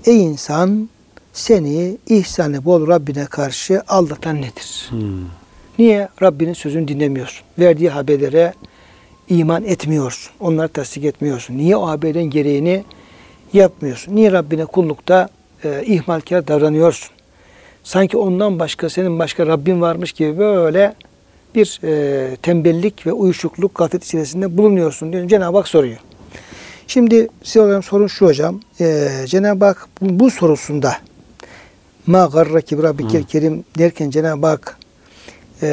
Ey 0.05 0.23
insan 0.23 0.89
seni 1.33 1.97
ihsanı 2.07 2.65
bol 2.65 2.87
Rabbine 2.87 3.25
karşı 3.25 3.81
aldatan 3.87 4.37
nedir? 4.37 4.87
Hmm. 4.89 5.25
Niye 5.79 6.09
Rabbinin 6.21 6.53
sözünü 6.53 6.87
dinlemiyorsun? 6.87 7.45
Verdiği 7.59 7.89
haberlere 7.89 8.53
iman 9.29 9.63
etmiyorsun. 9.63 10.33
Onları 10.39 10.67
tasdik 10.67 11.03
etmiyorsun. 11.05 11.57
Niye 11.57 11.75
o 11.77 11.87
haberin 11.87 12.29
gereğini 12.29 12.83
yapmıyorsun? 13.53 14.15
Niye 14.15 14.31
Rabbine 14.31 14.65
kullukta 14.65 15.29
e, 15.63 15.83
ihmalkar 15.85 16.47
davranıyorsun? 16.47 17.09
Sanki 17.83 18.17
ondan 18.17 18.59
başka, 18.59 18.89
senin 18.89 19.19
başka 19.19 19.47
Rabbin 19.47 19.81
varmış 19.81 20.11
gibi 20.11 20.37
böyle 20.37 20.93
bir 21.55 21.79
e, 21.83 22.35
tembellik 22.35 23.07
ve 23.07 23.11
uyuşukluk, 23.13 23.75
gaflet 23.75 24.05
içerisinde 24.05 24.57
bulunuyorsun 24.57 25.13
diyor. 25.13 25.27
Cenab-ı 25.27 25.57
Hak 25.57 25.67
soruyor. 25.67 25.97
Şimdi 26.87 27.27
size 27.43 27.61
olan 27.61 27.81
sorun 27.81 28.07
şu 28.07 28.25
hocam. 28.25 28.61
E, 28.79 29.09
Cenab-ı 29.25 29.65
Hak 29.65 29.87
bu, 30.01 30.19
bu 30.19 30.31
sorusunda 30.31 30.97
ma 32.07 32.29
garraki 32.33 32.77
bi 32.77 32.83
rabbikel 32.83 33.23
kerim 33.23 33.63
derken 33.77 34.09
Cenab-ı 34.09 34.47
Hak 34.47 34.77
e, 35.63 35.67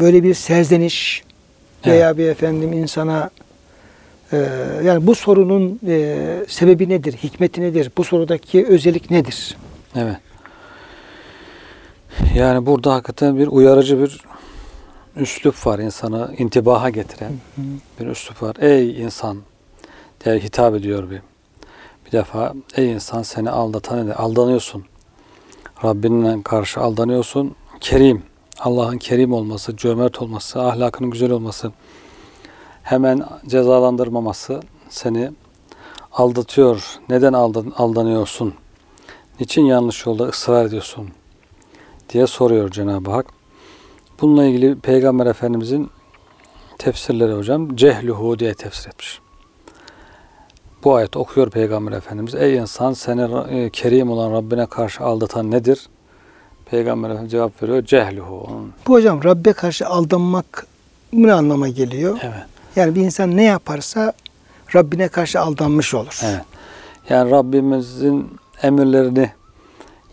böyle 0.00 0.22
bir 0.22 0.34
serzeniş 0.34 1.24
veya 1.86 2.18
bir 2.18 2.28
efendim 2.28 2.72
insana 2.72 3.30
e, 4.32 4.48
yani 4.84 5.06
bu 5.06 5.14
sorunun 5.14 5.80
e, 5.86 6.16
sebebi 6.48 6.88
nedir, 6.88 7.12
hikmeti 7.12 7.60
nedir, 7.60 7.90
bu 7.96 8.04
sorudaki 8.04 8.66
özellik 8.66 9.10
nedir? 9.10 9.56
Evet. 9.96 10.16
Yani 12.34 12.66
burada 12.66 12.94
hakikaten 12.94 13.38
bir 13.38 13.46
uyarıcı 13.46 14.02
bir 14.02 14.20
üslup 15.16 15.66
var 15.66 15.78
insana 15.78 16.30
intibaha 16.38 16.90
getiren 16.90 17.32
bir 18.00 18.06
üslup 18.06 18.42
var. 18.42 18.56
Ey 18.60 19.02
insan 19.02 19.38
diye 20.24 20.38
hitap 20.38 20.74
ediyor 20.74 21.10
bir. 21.10 21.22
Bir 22.06 22.12
defa 22.12 22.54
ey 22.76 22.92
insan 22.92 23.22
seni 23.22 23.50
aldatan 23.50 24.06
ne? 24.06 24.14
Aldanıyorsun. 24.14 24.84
Rabbinle 25.84 26.42
karşı 26.42 26.80
aldanıyorsun. 26.80 27.54
Kerim. 27.80 28.22
Allah'ın 28.60 28.98
kerim 28.98 29.32
olması, 29.32 29.76
cömert 29.76 30.22
olması, 30.22 30.62
ahlakının 30.62 31.10
güzel 31.10 31.30
olması, 31.30 31.72
hemen 32.82 33.24
cezalandırmaması 33.46 34.60
seni 34.88 35.30
aldatıyor. 36.12 36.98
Neden 37.08 37.32
aldan, 37.32 37.72
aldanıyorsun? 37.76 38.54
Niçin 39.40 39.64
yanlış 39.64 40.06
yolda 40.06 40.24
ısrar 40.24 40.66
ediyorsun? 40.66 41.08
Diye 42.12 42.26
soruyor 42.26 42.70
Cenab-ı 42.70 43.10
Hak. 43.10 43.26
Bununla 44.20 44.44
ilgili 44.44 44.76
Peygamber 44.78 45.26
Efendimizin 45.26 45.90
tefsirleri 46.78 47.32
hocam 47.32 47.76
cehluhu 47.76 48.38
diye 48.38 48.54
tefsir 48.54 48.88
etmiş. 48.88 49.20
Bu 50.84 50.94
ayet 50.94 51.16
okuyor 51.16 51.50
Peygamber 51.50 51.92
Efendimiz. 51.92 52.34
Ey 52.34 52.56
insan 52.56 52.92
seni 52.92 53.22
e, 53.50 53.70
kerim 53.70 54.10
olan 54.10 54.32
Rabbine 54.32 54.66
karşı 54.66 55.04
aldatan 55.04 55.50
nedir? 55.50 55.86
Peygamber 56.70 57.08
Efendimiz 57.08 57.32
cevap 57.32 57.62
veriyor. 57.62 57.84
Cehluhu. 57.84 58.66
Bu 58.86 58.92
hocam 58.92 59.24
Rabbe 59.24 59.52
karşı 59.52 59.86
aldanmak 59.86 60.66
ne 61.12 61.32
anlama 61.32 61.68
geliyor? 61.68 62.18
evet. 62.22 62.42
Yani 62.76 62.94
bir 62.94 63.00
insan 63.00 63.36
ne 63.36 63.44
yaparsa 63.44 64.12
Rabbine 64.74 65.08
karşı 65.08 65.40
aldanmış 65.40 65.94
olur. 65.94 66.20
Evet. 66.24 66.40
Yani 67.08 67.30
Rabbimizin 67.30 68.30
emirlerini 68.62 69.30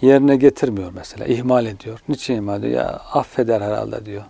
yerine 0.01 0.35
getirmiyor 0.35 0.91
mesela. 0.95 1.25
ihmal 1.25 1.65
ediyor. 1.65 1.99
Niçin 2.09 2.35
ihmal 2.35 2.59
ediyor? 2.59 2.73
Ya 2.73 3.01
affeder 3.13 3.61
herhalde 3.61 4.05
diyor. 4.05 4.23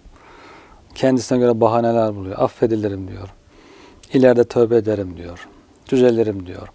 Kendisine 0.95 1.37
göre 1.37 1.61
bahaneler 1.61 2.15
buluyor. 2.15 2.39
Affedilirim 2.39 3.07
diyor. 3.07 3.29
İleride 4.13 4.43
tövbe 4.43 4.75
ederim 4.77 5.17
diyor. 5.17 5.47
Düzelirim 5.91 6.45
diyor. 6.45 6.67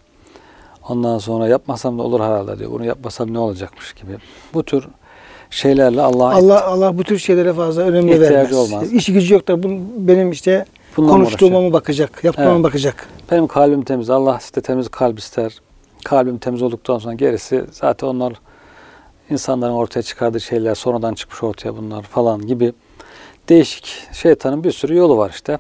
Ondan 0.89 1.19
sonra 1.19 1.49
yapmasam 1.49 1.99
da 1.99 2.03
olur 2.03 2.21
herhalde 2.21 2.59
diyor. 2.59 2.71
Bunu 2.71 2.85
yapmasam 2.85 3.33
ne 3.33 3.39
olacakmış 3.39 3.93
gibi. 3.93 4.17
Bu 4.55 4.63
tür 4.63 4.89
şeylerle 5.51 6.03
Allah'a 6.03 6.35
Allah 6.35 6.67
Allah 6.67 6.99
bu 6.99 7.05
tür 7.05 7.19
şeylere 7.19 7.53
fazla 7.53 7.83
önem 7.83 8.09
vermez. 8.21 8.53
olmaz. 8.53 8.93
İşi 8.93 9.13
gücü 9.13 9.35
yok 9.35 9.49
da 9.49 9.63
bu, 9.63 9.69
benim 9.97 10.31
işte 10.31 10.65
konuştuğuma 10.97 11.61
mı 11.61 11.73
bakacak, 11.73 12.25
yapmama 12.25 12.51
Evet. 12.51 12.65
bakacak. 12.65 13.09
Benim 13.31 13.47
kalbim 13.47 13.85
temiz. 13.85 14.11
Allah 14.11 14.39
işte 14.45 14.61
temiz 14.61 14.89
kalp 14.89 15.19
ister. 15.19 15.59
Kalbim 16.05 16.39
temiz 16.39 16.63
olduktan 16.63 16.99
sonra 16.99 17.15
gerisi 17.15 17.65
zaten 17.73 18.07
onlar 18.07 18.33
insanların 19.31 19.73
ortaya 19.73 20.03
çıkardığı 20.03 20.41
şeyler 20.41 20.75
sonradan 20.75 21.15
çıkmış 21.15 21.43
ortaya 21.43 21.77
bunlar 21.77 22.03
falan 22.03 22.47
gibi 22.47 22.73
değişik 23.49 24.09
şeytanın 24.13 24.65
bir 24.65 24.73
sürü 24.73 24.97
yolu 24.97 25.17
var 25.17 25.31
işte. 25.35 25.59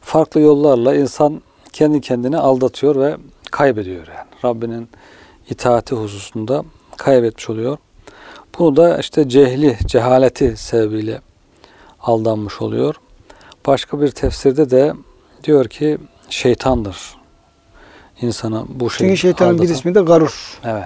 Farklı 0.00 0.40
yollarla 0.40 0.94
insan 0.94 1.42
kendi 1.72 2.00
kendini 2.00 2.38
aldatıyor 2.38 2.96
ve 2.96 3.16
kaybediyor 3.50 4.06
yani. 4.06 4.28
Rabbinin 4.44 4.88
itaati 5.50 5.94
hususunda 5.94 6.64
kaybetmiş 6.96 7.50
oluyor. 7.50 7.78
Bunu 8.58 8.76
da 8.76 8.98
işte 8.98 9.28
cehli, 9.28 9.76
cehaleti 9.86 10.56
sebebiyle 10.56 11.20
aldanmış 12.00 12.62
oluyor. 12.62 12.94
Başka 13.66 14.00
bir 14.00 14.10
tefsirde 14.10 14.70
de 14.70 14.92
diyor 15.44 15.68
ki 15.68 15.98
şeytandır. 16.30 16.96
İnsana 18.22 18.64
bu 18.68 18.90
şey 18.90 19.06
Çünkü 19.08 19.20
şeytanın 19.20 19.54
bir 19.54 19.58
aldatan. 19.58 19.74
ismi 19.74 19.94
de 19.94 20.00
garur. 20.00 20.58
Evet. 20.64 20.84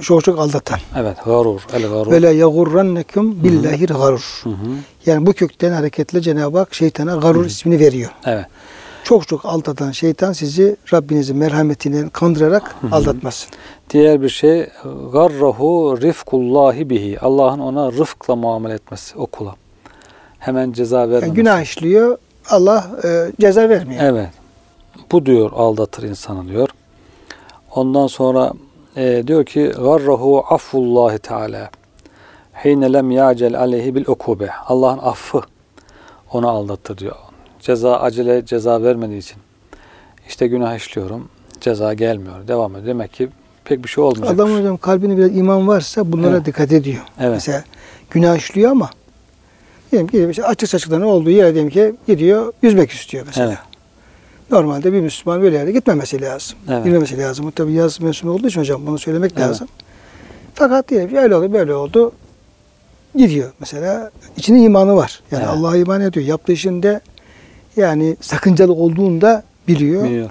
Çok 0.00 0.24
çok 0.24 0.38
aldatan. 0.38 0.78
Evet. 0.96 1.16
Garur. 1.24 1.60
El 1.74 1.82
garur. 1.82 2.12
Ve 2.12 2.22
la 2.22 2.30
yagurrannekum 2.30 3.44
billahir 3.44 3.88
garur. 3.88 4.40
Hı 4.42 4.50
hı. 4.50 4.54
Yani 5.06 5.26
bu 5.26 5.32
kökten 5.32 5.72
hareketle 5.72 6.20
Cenab-ı 6.20 6.58
Hak 6.58 6.74
şeytana 6.74 7.16
garur 7.16 7.46
ismini 7.46 7.80
veriyor. 7.80 8.10
Evet. 8.24 8.46
Çok 9.04 9.28
çok 9.28 9.46
aldatan 9.46 9.90
şeytan 9.90 10.32
sizi 10.32 10.76
Rabbinizin 10.92 11.36
merhametinden 11.36 12.08
kandırarak 12.08 12.76
aldatmasın. 12.92 13.50
Diğer 13.90 14.22
bir 14.22 14.28
şey 14.28 14.68
garrahu 15.12 15.98
rifkullahi 16.02 16.90
bihi. 16.90 17.20
Allah'ın 17.20 17.58
ona 17.58 17.92
rıfkla 17.92 18.36
muamele 18.36 18.74
etmesi 18.74 19.18
o 19.18 19.26
kula. 19.26 19.54
Hemen 20.38 20.72
ceza 20.72 20.98
vermemesi. 20.98 21.26
Yani 21.26 21.34
günah 21.34 21.62
işliyor. 21.62 22.18
Allah 22.50 22.90
e, 23.04 23.32
ceza 23.40 23.68
vermiyor. 23.68 24.02
Evet. 24.04 24.30
Bu 25.12 25.26
diyor 25.26 25.50
aldatır 25.54 26.02
insanı 26.02 26.48
diyor. 26.48 26.68
Ondan 27.74 28.06
sonra 28.06 28.52
e, 28.96 29.22
diyor 29.26 29.44
ki 29.44 29.72
garrahu 29.76 30.44
affullahi 30.50 31.18
teala 31.18 31.70
hine 32.64 32.92
lem 32.92 33.10
yacel 33.10 33.58
aleyhi 33.58 33.94
bil 33.94 34.04
ukube. 34.06 34.50
Allah'ın 34.66 34.98
affı 34.98 35.40
onu 36.32 36.48
aldatır 36.48 36.98
diyor. 36.98 37.16
Ceza 37.60 37.96
acele 37.96 38.46
ceza 38.46 38.82
vermediği 38.82 39.18
için. 39.18 39.36
İşte 40.28 40.46
günah 40.46 40.76
işliyorum. 40.76 41.28
Ceza 41.60 41.94
gelmiyor. 41.94 42.48
Devam 42.48 42.72
ediyor. 42.72 42.86
Demek 42.86 43.12
ki 43.12 43.28
pek 43.64 43.84
bir 43.84 43.88
şey 43.88 44.04
olmayacak. 44.04 44.34
Adam 44.34 44.58
hocam 44.58 44.76
kalbinde 44.76 45.16
biraz 45.16 45.36
iman 45.36 45.68
varsa 45.68 46.12
bunlara 46.12 46.36
Evet. 46.36 46.46
dikkat 46.46 46.72
ediyor. 46.72 47.02
Evet. 47.20 47.30
Mesela 47.30 47.64
günah 48.10 48.36
işliyor 48.36 48.70
ama 48.70 48.90
diyelim 49.92 50.08
ki 50.08 50.28
işte 50.30 50.44
açık 50.44 50.74
açıkta 50.74 50.98
ne 50.98 51.04
olduğu 51.04 51.30
yere 51.30 51.54
diyelim 51.54 51.70
ki 51.70 51.94
gidiyor 52.06 52.52
yüzmek 52.62 52.90
istiyor 52.90 53.24
mesela. 53.26 53.48
Evet. 53.48 53.58
Normalde 54.52 54.92
bir 54.92 55.00
Müslüman 55.00 55.42
böyle 55.42 55.56
yerde 55.56 55.72
gitmemesi 55.72 56.20
lazım. 56.22 56.58
Evet. 56.68 56.84
Girmemesi 56.84 57.18
lazım. 57.18 57.46
Bu 57.46 57.52
tabii 57.52 57.72
yaz 57.72 58.00
mevsimi 58.00 58.30
olduğu 58.32 58.46
için 58.48 58.60
hocam 58.60 58.86
bunu 58.86 58.98
söylemek 58.98 59.32
Evet. 59.36 59.42
lazım. 59.48 59.68
Fakat 60.54 60.88
diyelim 60.88 61.08
ki 61.10 61.18
öyle 61.18 61.36
oldu 61.36 61.52
böyle 61.52 61.74
oldu. 61.74 62.12
Gidiyor 63.14 63.52
mesela. 63.60 64.10
içinde 64.36 64.58
imanı 64.58 64.96
var. 64.96 65.20
Yani 65.30 65.42
Evet. 65.44 65.54
Allah'a 65.54 65.76
iman 65.76 66.00
ediyor. 66.00 66.26
Yaptığı 66.26 66.52
işinde 66.52 67.00
yani 67.76 68.16
sakıncalı 68.20 68.72
olduğunda 68.72 69.42
biliyor. 69.68 70.04
Biliyor. 70.04 70.30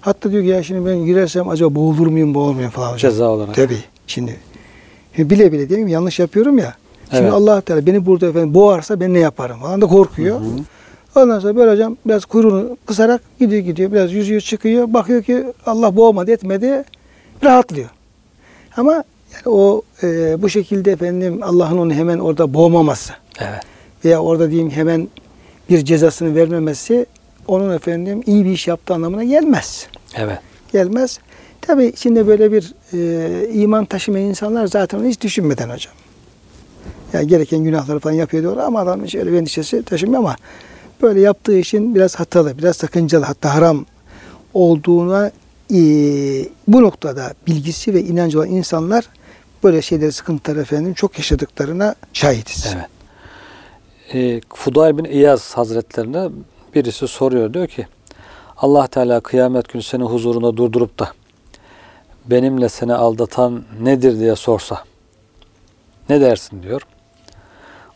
Hatta 0.00 0.30
diyor 0.32 0.42
ki 0.42 0.48
ya 0.48 0.62
şimdi 0.62 0.86
ben 0.90 0.96
girersem 1.06 1.48
acaba 1.48 1.74
boğulur 1.74 2.06
muyum 2.06 2.34
boğulur 2.34 2.54
muyum 2.54 2.70
falan 2.70 2.92
hocam. 2.92 3.10
Ceza 3.10 3.24
olarak. 3.28 3.54
Tabii. 3.54 3.78
Şimdi 4.06 4.36
bile 5.18 5.52
bile 5.52 5.68
diyelim 5.68 5.88
yanlış 5.88 6.18
yapıyorum 6.18 6.58
ya. 6.58 6.74
Şimdi 7.10 7.22
Evet. 7.22 7.32
Allah 7.32 7.60
Teala 7.60 7.86
beni 7.86 8.06
burada 8.06 8.26
efendim 8.26 8.54
boğarsa 8.54 9.00
ben 9.00 9.14
ne 9.14 9.18
yaparım 9.18 9.60
falan 9.60 9.80
da 9.80 9.86
korkuyor. 9.86 10.40
Hı 10.40 10.44
hı. 10.44 10.48
Ondan 11.16 11.40
sonra 11.40 11.56
böyle 11.56 11.70
hocam 11.72 11.96
biraz 12.06 12.24
kuyruğunu 12.24 12.76
kısarak 12.86 13.20
gidiyor 13.40 13.62
gidiyor. 13.62 13.92
Biraz 13.92 14.12
yüzüyor 14.12 14.40
çıkıyor. 14.40 14.92
Bakıyor 14.92 15.22
ki 15.22 15.44
Allah 15.66 15.96
boğmadı 15.96 16.30
etmedi. 16.30 16.84
Rahatlıyor. 17.44 17.88
Ama 18.76 18.92
yani 19.34 19.46
o 19.46 19.82
e, 20.02 20.42
bu 20.42 20.48
şekilde 20.48 20.92
efendim 20.92 21.40
Allah'ın 21.42 21.78
onu 21.78 21.92
hemen 21.92 22.18
orada 22.18 22.54
boğmaması 22.54 23.12
Evet. 23.40 23.60
veya 24.04 24.22
orada 24.22 24.50
diyeyim 24.50 24.70
hemen 24.70 25.08
bir 25.70 25.84
cezasını 25.84 26.34
vermemesi 26.34 27.06
onun 27.48 27.74
efendim 27.76 28.22
iyi 28.26 28.44
bir 28.44 28.50
iş 28.50 28.66
yaptığı 28.68 28.94
anlamına 28.94 29.24
gelmez 29.24 29.86
Evet. 30.16 30.38
gelmez. 30.72 31.18
Tabi 31.60 31.84
içinde 31.86 32.26
böyle 32.26 32.52
bir 32.52 32.74
e, 32.92 33.48
iman 33.52 33.84
taşımayan 33.84 34.26
insanlar 34.28 34.66
zaten 34.66 34.98
onu 34.98 35.06
hiç 35.06 35.20
düşünmeden 35.20 35.70
hocam. 35.70 35.94
Yani 37.12 37.26
gereken 37.26 37.64
günahları 37.64 37.98
falan 38.00 38.14
yapıyor 38.14 38.42
diyorlar 38.42 38.64
ama 38.64 38.80
adam 38.80 39.04
hiç 39.04 39.14
öyle 39.14 39.32
bir 39.32 39.36
endişesi 39.36 39.82
taşımıyor 39.82 40.18
ama 40.18 40.36
böyle 41.02 41.20
yaptığı 41.20 41.58
işin 41.58 41.94
biraz 41.94 42.14
hatalı, 42.14 42.58
biraz 42.58 42.76
sakıncalı 42.76 43.24
hatta 43.24 43.54
haram 43.54 43.84
olduğuna 44.54 45.30
e, 45.70 45.80
bu 46.68 46.82
noktada 46.82 47.34
bilgisi 47.46 47.94
ve 47.94 48.02
inancı 48.02 48.38
olan 48.38 48.48
insanlar 48.48 49.08
böyle 49.64 49.82
şeyleri 49.82 50.12
sıkıntıları 50.12 50.60
efendim 50.60 50.94
çok 50.94 51.18
yaşadıklarına 51.18 51.94
şahitiz. 52.12 52.74
Evet. 52.74 52.86
E, 54.14 54.40
Fudayl 54.54 54.98
bin 54.98 55.04
İyaz 55.04 55.56
Hazretlerine 55.56 56.28
birisi 56.74 57.08
soruyor. 57.08 57.54
Diyor 57.54 57.66
ki 57.66 57.86
Allah 58.56 58.86
Teala 58.86 59.20
kıyamet 59.20 59.68
günü 59.68 59.82
seni 59.82 60.02
huzurunda 60.02 60.56
durdurup 60.56 60.98
da 60.98 61.12
benimle 62.26 62.68
seni 62.68 62.94
aldatan 62.94 63.64
nedir 63.80 64.18
diye 64.18 64.36
sorsa 64.36 64.84
ne 66.08 66.20
dersin 66.20 66.62
diyor. 66.62 66.82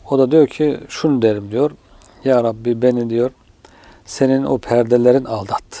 O 0.09 0.19
da 0.19 0.31
diyor 0.31 0.47
ki 0.47 0.79
şunu 0.89 1.21
derim 1.21 1.51
diyor. 1.51 1.71
Ya 2.23 2.43
Rabbi 2.43 2.81
beni 2.81 3.09
diyor 3.09 3.31
senin 4.05 4.43
o 4.43 4.57
perdelerin 4.57 5.25
aldattı. 5.25 5.77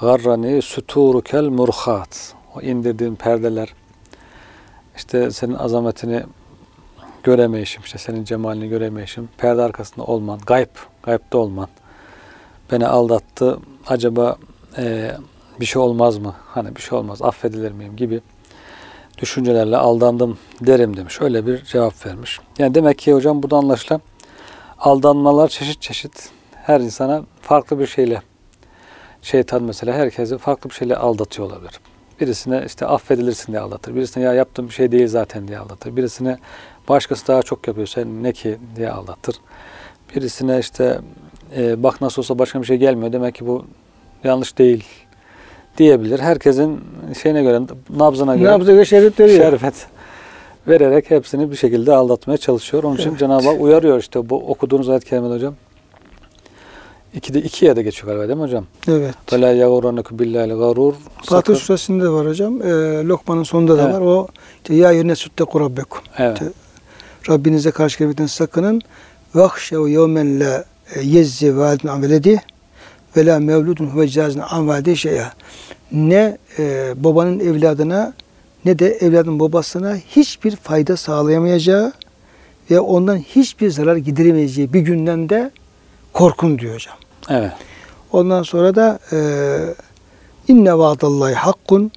Garrani 0.00 0.62
süturukel 0.62 1.44
murhat. 1.44 2.34
O 2.56 2.60
indirdiğin 2.60 3.14
perdeler 3.14 3.74
işte 4.96 5.30
senin 5.30 5.54
azametini 5.54 6.22
göremeyişim, 7.22 7.82
işte 7.84 7.98
senin 7.98 8.24
cemalini 8.24 8.68
göremeyişim, 8.68 9.28
perde 9.38 9.62
arkasında 9.62 10.04
olman, 10.04 10.38
gayb, 10.46 10.68
gaybde 11.02 11.36
olman 11.36 11.68
beni 12.72 12.86
aldattı. 12.86 13.58
Acaba 13.86 14.36
e, 14.78 15.12
bir 15.60 15.66
şey 15.66 15.82
olmaz 15.82 16.18
mı? 16.18 16.34
Hani 16.46 16.76
bir 16.76 16.80
şey 16.80 16.98
olmaz, 16.98 17.22
affedilir 17.22 17.72
miyim 17.72 17.96
gibi 17.96 18.20
düşüncelerle 19.18 19.76
aldandım 19.76 20.38
derim 20.60 20.96
demiş. 20.96 21.20
Öyle 21.20 21.46
bir 21.46 21.64
cevap 21.64 22.06
vermiş. 22.06 22.40
Yani 22.58 22.74
demek 22.74 22.98
ki 22.98 23.14
hocam 23.14 23.42
burada 23.42 23.56
anlaşılan 23.56 24.00
aldanmalar 24.80 25.48
çeşit 25.48 25.82
çeşit 25.82 26.30
her 26.54 26.80
insana 26.80 27.22
farklı 27.42 27.78
bir 27.78 27.86
şeyle 27.86 28.22
şeytan 29.22 29.62
mesela 29.62 29.94
herkesi 29.94 30.38
farklı 30.38 30.70
bir 30.70 30.74
şeyle 30.74 30.96
aldatıyor 30.96 31.48
olabilir. 31.48 31.80
Birisine 32.20 32.62
işte 32.66 32.86
affedilirsin 32.86 33.52
diye 33.52 33.60
aldatır. 33.60 33.94
Birisine 33.94 34.24
ya 34.24 34.32
yaptığım 34.32 34.68
bir 34.68 34.74
şey 34.74 34.92
değil 34.92 35.08
zaten 35.08 35.48
diye 35.48 35.58
aldatır. 35.58 35.96
Birisine 35.96 36.38
başkası 36.88 37.26
daha 37.26 37.42
çok 37.42 37.68
yapıyor 37.68 37.86
sen 37.86 38.22
ne 38.22 38.32
ki 38.32 38.58
diye 38.76 38.90
aldatır. 38.90 39.36
Birisine 40.14 40.58
işte 40.58 41.00
e, 41.56 41.82
bak 41.82 42.00
nasıl 42.00 42.22
olsa 42.22 42.38
başka 42.38 42.60
bir 42.60 42.66
şey 42.66 42.76
gelmiyor 42.76 43.12
demek 43.12 43.34
ki 43.34 43.46
bu 43.46 43.64
yanlış 44.24 44.58
değil 44.58 44.84
diyebilir. 45.78 46.18
Herkesin 46.18 46.80
şeyine 47.22 47.42
göre, 47.42 47.60
nabzına 47.90 48.36
göre 48.36 48.50
yapacak 48.50 48.74
göre 48.74 48.84
şerbet 48.84 49.20
veriyor. 49.20 49.38
şerbet 49.38 49.86
vererek 50.68 51.10
hepsini 51.10 51.50
bir 51.50 51.56
şekilde 51.56 51.94
aldatmaya 51.94 52.36
çalışıyor. 52.36 52.82
Onun 52.84 52.96
için 52.96 53.10
Evet. 53.10 53.18
Cenab-ı 53.18 53.48
Hak 53.48 53.60
uyarıyor 53.60 53.98
işte 53.98 54.30
bu 54.30 54.36
okuduğunuz 54.36 54.88
ayet-i 54.88 55.06
kerimede 55.06 55.34
hocam. 55.34 55.54
İkide 57.14 57.38
iki 57.42 57.64
yerde 57.64 57.82
geçiyor 57.82 58.06
galiba 58.06 58.28
değil 58.28 58.36
mi 58.38 58.42
hocam? 58.42 58.64
Evet. 58.88 59.14
Ve 59.32 59.40
la 59.40 59.52
yagurrannekum 59.52 60.18
billahi 60.18 60.48
garur. 60.48 60.94
Fatih 61.22 61.56
suresinde 61.56 62.04
de 62.04 62.08
var 62.08 62.26
hocam. 62.26 62.62
E, 62.62 62.66
Lokman'ın 63.04 63.42
sonunda 63.42 63.78
da 63.78 63.82
Evet. 63.82 63.94
var. 63.94 64.00
O 64.00 64.26
işte, 64.56 64.74
ya 64.74 64.92
yürüne 64.92 65.16
sütte 65.16 65.44
kurabbekum. 65.44 66.00
Evet. 66.18 66.42
Rabbinize 67.30 67.70
karşı 67.70 67.98
gelmekten 67.98 68.26
sakının. 68.26 68.82
Vahşev 69.34 69.86
yevmen 69.88 70.40
la 70.40 70.64
yezzi 71.02 71.58
validun 71.58 71.88
an 71.88 72.02
veledi 72.02 72.42
ve 73.16 73.26
la 73.26 73.38
mevludun 73.38 73.86
huve 73.86 74.08
cazine 74.08 74.42
an 74.42 74.68
valide 74.68 74.96
şey'a. 74.96 75.32
Ne 75.92 76.38
e, 76.58 76.92
babanın 76.96 77.40
evladına 77.40 78.12
ne 78.64 78.78
de 78.78 78.88
evladın 78.88 79.40
babasına 79.40 79.96
hiçbir 79.96 80.56
fayda 80.56 80.96
sağlayamayacağı 80.96 81.92
ve 82.70 82.80
ondan 82.80 83.16
hiçbir 83.16 83.70
zarar 83.70 83.96
gidiremeyeceği 83.96 84.72
bir 84.72 84.80
günden 84.80 85.28
de 85.28 85.50
korkun 86.12 86.58
diyor 86.58 86.74
hocam. 86.74 86.96
Evet. 87.28 87.52
Ondan 88.12 88.42
sonra 88.42 88.74
da 88.74 88.98
e, 89.12 89.18
inne 90.48 90.78
vaadallahi 90.78 91.34
hakkun 91.34 91.90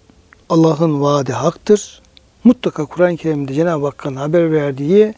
Allah'ın 0.50 1.02
vaadi 1.02 1.34
haktır. 1.34 2.02
Mutlaka 2.44 2.86
Kur'an-ı 2.86 3.18
Kerim'de 3.18 3.54
Cenab-ı 3.54 3.86
Hakk'ın 3.86 4.16
haber 4.16 4.52
verdiği 4.52 5.14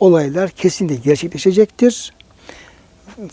olaylar 0.00 0.50
kesinlikle 0.50 0.96
gerçekleşecektir. 0.96 2.12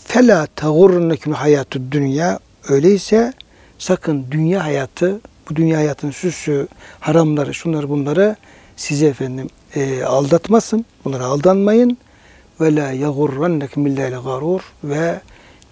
Fela 0.04 0.46
tagurrunekum 0.46 1.32
hayatud 1.32 1.92
dünya 1.92 2.38
öyleyse 2.68 3.32
sakın 3.78 4.26
dünya 4.30 4.64
hayatı 4.64 5.20
bu 5.50 5.56
dünya 5.56 5.78
hayatının 5.78 6.12
süsü, 6.12 6.68
haramları, 7.00 7.54
şunları 7.54 7.88
bunları 7.88 8.36
sizi 8.76 9.06
efendim 9.06 9.48
e, 9.74 10.02
aldatmasın. 10.04 10.84
Bunlara 11.04 11.24
aldanmayın. 11.24 11.98
Ve 12.60 12.76
la 12.76 12.92
yagurrannekum 12.92 13.84
billahi 13.84 14.10
garur 14.10 14.60
ve 14.84 15.20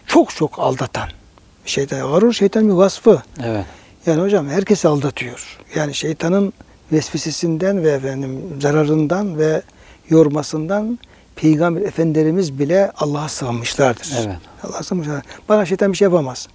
çok 0.06 0.30
çok 0.30 0.58
aldatan. 0.58 1.08
Şeytan 1.64 2.12
garur 2.12 2.32
şeytan 2.32 2.68
bir 2.68 2.72
vasfı. 2.72 3.22
Evet. 3.44 3.64
Yani 4.06 4.22
hocam 4.22 4.48
herkesi 4.48 4.88
aldatıyor. 4.88 5.58
Yani 5.74 5.94
şeytanın 5.94 6.52
vesvesesinden 6.92 7.84
ve 7.84 7.90
efendim 7.90 8.42
zararından 8.60 9.38
ve 9.38 9.62
yormasından 10.10 10.98
Peygamber 11.36 11.80
Efendimiz 11.80 12.58
bile 12.58 12.92
Allah'a 12.96 13.28
sığınmışlardır. 13.28 14.12
Evet. 14.26 14.36
Allah'a 14.62 14.82
sığınmışlar. 14.82 15.22
Bana 15.48 15.66
şeytan 15.66 15.92
bir 15.92 15.96
şey 15.96 16.06
yapamaz 16.06 16.48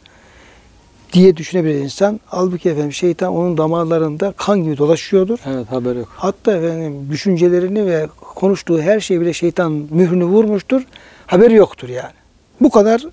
diye 1.14 1.38
düşünebilir 1.38 1.76
insan. 1.76 2.20
Halbuki 2.26 2.70
efendim 2.70 2.94
şeytan 2.94 3.34
onun 3.36 3.58
damarlarında 3.58 4.34
kan 4.38 4.64
gibi 4.64 4.78
dolaşıyordur. 4.78 5.40
Evet 5.48 5.72
haber 5.72 5.96
yok. 5.96 6.08
Hatta 6.16 6.54
efendim 6.54 7.08
düşüncelerini 7.12 7.86
ve 7.86 8.08
konuştuğu 8.36 8.82
her 8.82 9.00
şeyi 9.00 9.22
bile 9.22 9.34
şeytan 9.34 9.72
mührünü 9.72 10.26
vurmuştur. 10.26 10.82
Haberi 11.28 11.54
yoktur 11.54 11.90
yani. 11.90 12.14
Bu 12.62 12.70
kadar 12.70 13.04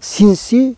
sinsi, 0.00 0.74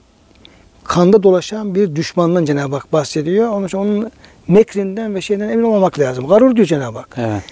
kanda 0.85 1.23
dolaşan 1.23 1.75
bir 1.75 1.97
düşmandan 1.97 2.45
Cenab-ı 2.45 2.75
Hak 2.75 2.93
bahsediyor. 2.93 3.49
Onun 3.49 3.67
için 3.67 3.79
onun 3.79 4.11
mekrinden 4.49 5.15
ve 5.15 5.21
şeyden 5.21 5.49
emin 5.49 5.65
olmamak 5.65 5.99
lazım. 5.99 6.29
Garur 6.29 6.57
diyor 6.57 6.67
Cenab-ı 6.67 6.99
Hak. 6.99 7.17
Evet. 7.19 7.43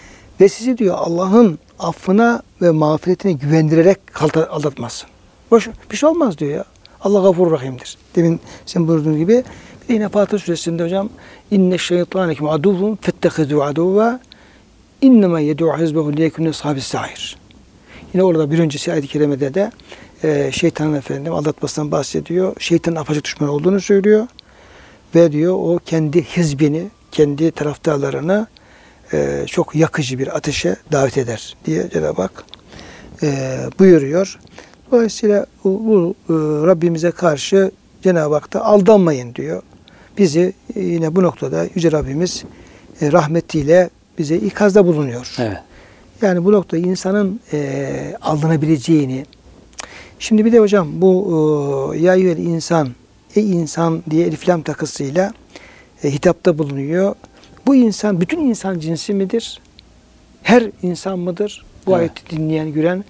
Ve 0.41 0.49
sizi 0.49 0.79
diyor 0.79 0.95
Allah'ın 0.99 1.59
affına 1.79 2.43
ve 2.63 2.71
mağfiretine 2.71 3.33
güvendirerek 3.33 3.99
aldatmasın. 4.51 5.09
Boş, 5.51 5.69
bir 5.91 5.97
şey 5.97 6.09
olmaz 6.09 6.39
diyor 6.39 6.53
ya. 6.53 6.65
Allah 7.01 7.23
gafur 7.23 7.51
rahimdir. 7.51 7.99
Demin 8.17 8.41
sen 8.67 8.89
buyurduğun 8.89 9.19
gibi. 9.19 9.45
Bir 9.83 9.89
de 9.89 9.93
yine 9.93 10.09
Fatih 10.09 10.39
suresinde 10.39 10.85
hocam 10.85 11.09
inne 11.51 11.79
şeytanekum 11.79 12.49
aduvun 12.49 12.99
fettehizu 13.01 13.61
aduva 13.61 14.21
innema 15.01 15.41
yed'u 15.41 15.79
hizbehu 15.79 16.17
liyekune 16.17 16.53
sahabis 16.53 16.85
sahir. 16.85 17.37
Yine 18.15 18.23
orada 18.23 18.51
bir 18.51 18.59
öncesi 18.59 18.93
ayet-i 18.93 19.09
kerimede 19.09 19.55
de 19.55 19.71
e, 20.25 20.53
şeytanın 20.53 20.95
efendim 20.95 21.35
aldatmasından 21.35 21.91
bahsediyor. 21.91 22.57
Şeytanın 22.59 22.97
apaçık 22.97 23.25
düşman 23.25 23.51
olduğunu 23.51 23.81
söylüyor. 23.81 24.27
Ve 25.15 25.33
diyor 25.33 25.55
o 25.55 25.79
kendi 25.87 26.23
hizbini, 26.23 26.89
kendi 27.13 27.51
taraftarlarını 27.51 28.47
e, 29.13 29.45
çok 29.47 29.75
yakıcı 29.75 30.19
bir 30.19 30.37
ateşe 30.37 30.77
davet 30.93 31.19
eder 31.19 31.57
diye 31.65 31.91
Cenab-ı 31.93 32.23
Hak 32.23 32.45
e, 33.23 33.59
buyuruyor. 33.79 34.39
Dolayısıyla 34.93 35.47
bu, 35.65 35.87
bu 35.87 36.15
e, 36.29 36.35
Rabbimize 36.67 37.11
karşı 37.11 37.71
Cenab-ı 38.03 38.35
Hak 38.35 38.53
da 38.53 38.65
aldanmayın 38.65 39.35
diyor. 39.35 39.63
Bizi 40.19 40.53
e, 40.77 40.81
yine 40.81 41.17
bu 41.17 41.23
noktada 41.23 41.67
Yüce 41.75 41.93
Rabbimiz 41.93 42.45
e, 43.01 43.13
rahmetiyle 43.13 43.91
bize 44.19 44.37
ikazda 44.37 44.87
bulunuyor. 44.87 45.35
Evet. 45.39 45.59
Yani 46.23 46.45
bu 46.45 46.53
noktada 46.53 46.81
insanın 46.81 47.41
e, 47.53 48.17
aldanabileceğini. 48.23 49.27
Şimdi 50.19 50.45
bir 50.45 50.53
de 50.53 50.59
hocam 50.59 50.89
bu 51.01 51.93
e, 51.95 51.99
ya 51.99 52.15
eyyühel 52.15 52.39
insan, 52.39 52.89
ey 53.37 53.53
insan 53.53 54.03
diye 54.11 54.27
elif 54.27 54.49
lam 54.49 54.63
takısıyla 54.63 55.33
e, 56.05 56.11
hitapta 56.11 56.59
bulunuyor. 56.59 57.15
Bu 57.67 57.75
insan 57.75 58.21
bütün 58.21 58.41
insan 58.41 58.79
cinsi 58.79 59.15
midir? 59.15 59.61
Her 60.43 60.71
insan 60.83 61.19
mıdır? 61.19 61.65
Bu 61.87 61.91
Evet. 61.91 62.01
ayeti 62.01 62.37
dinleyen, 62.37 62.73
gören 62.73 63.05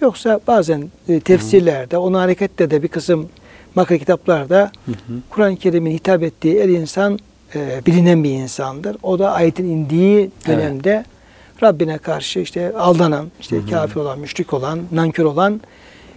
yoksa 0.00 0.40
bazen 0.46 0.90
e, 1.08 1.20
tefsirlerde, 1.20 1.96
ona 1.98 2.20
hareketle 2.20 2.70
de 2.70 2.82
bir 2.82 2.88
kısım 2.88 3.28
makale 3.74 3.98
kitaplarda 3.98 4.72
Hı 4.86 4.92
hı. 4.92 4.96
Kur'an-ı 5.30 5.56
Kerim'in 5.56 5.90
hitap 5.90 6.22
ettiği 6.22 6.56
el 6.58 6.68
insan 6.68 7.18
e, 7.54 7.80
bilinen 7.86 8.24
bir 8.24 8.30
insandır. 8.30 8.96
O 9.02 9.18
da 9.18 9.32
ayetin 9.32 9.64
indiği 9.64 10.30
dönemde 10.46 11.04
Rabbine 11.62 11.98
karşı 11.98 12.40
işte 12.40 12.72
aldanan, 12.76 13.30
işte 13.40 13.56
kafir 13.70 13.96
olan, 13.96 14.18
müşrik 14.18 14.52
olan, 14.52 14.80
nankör 14.92 15.24
olan 15.24 15.60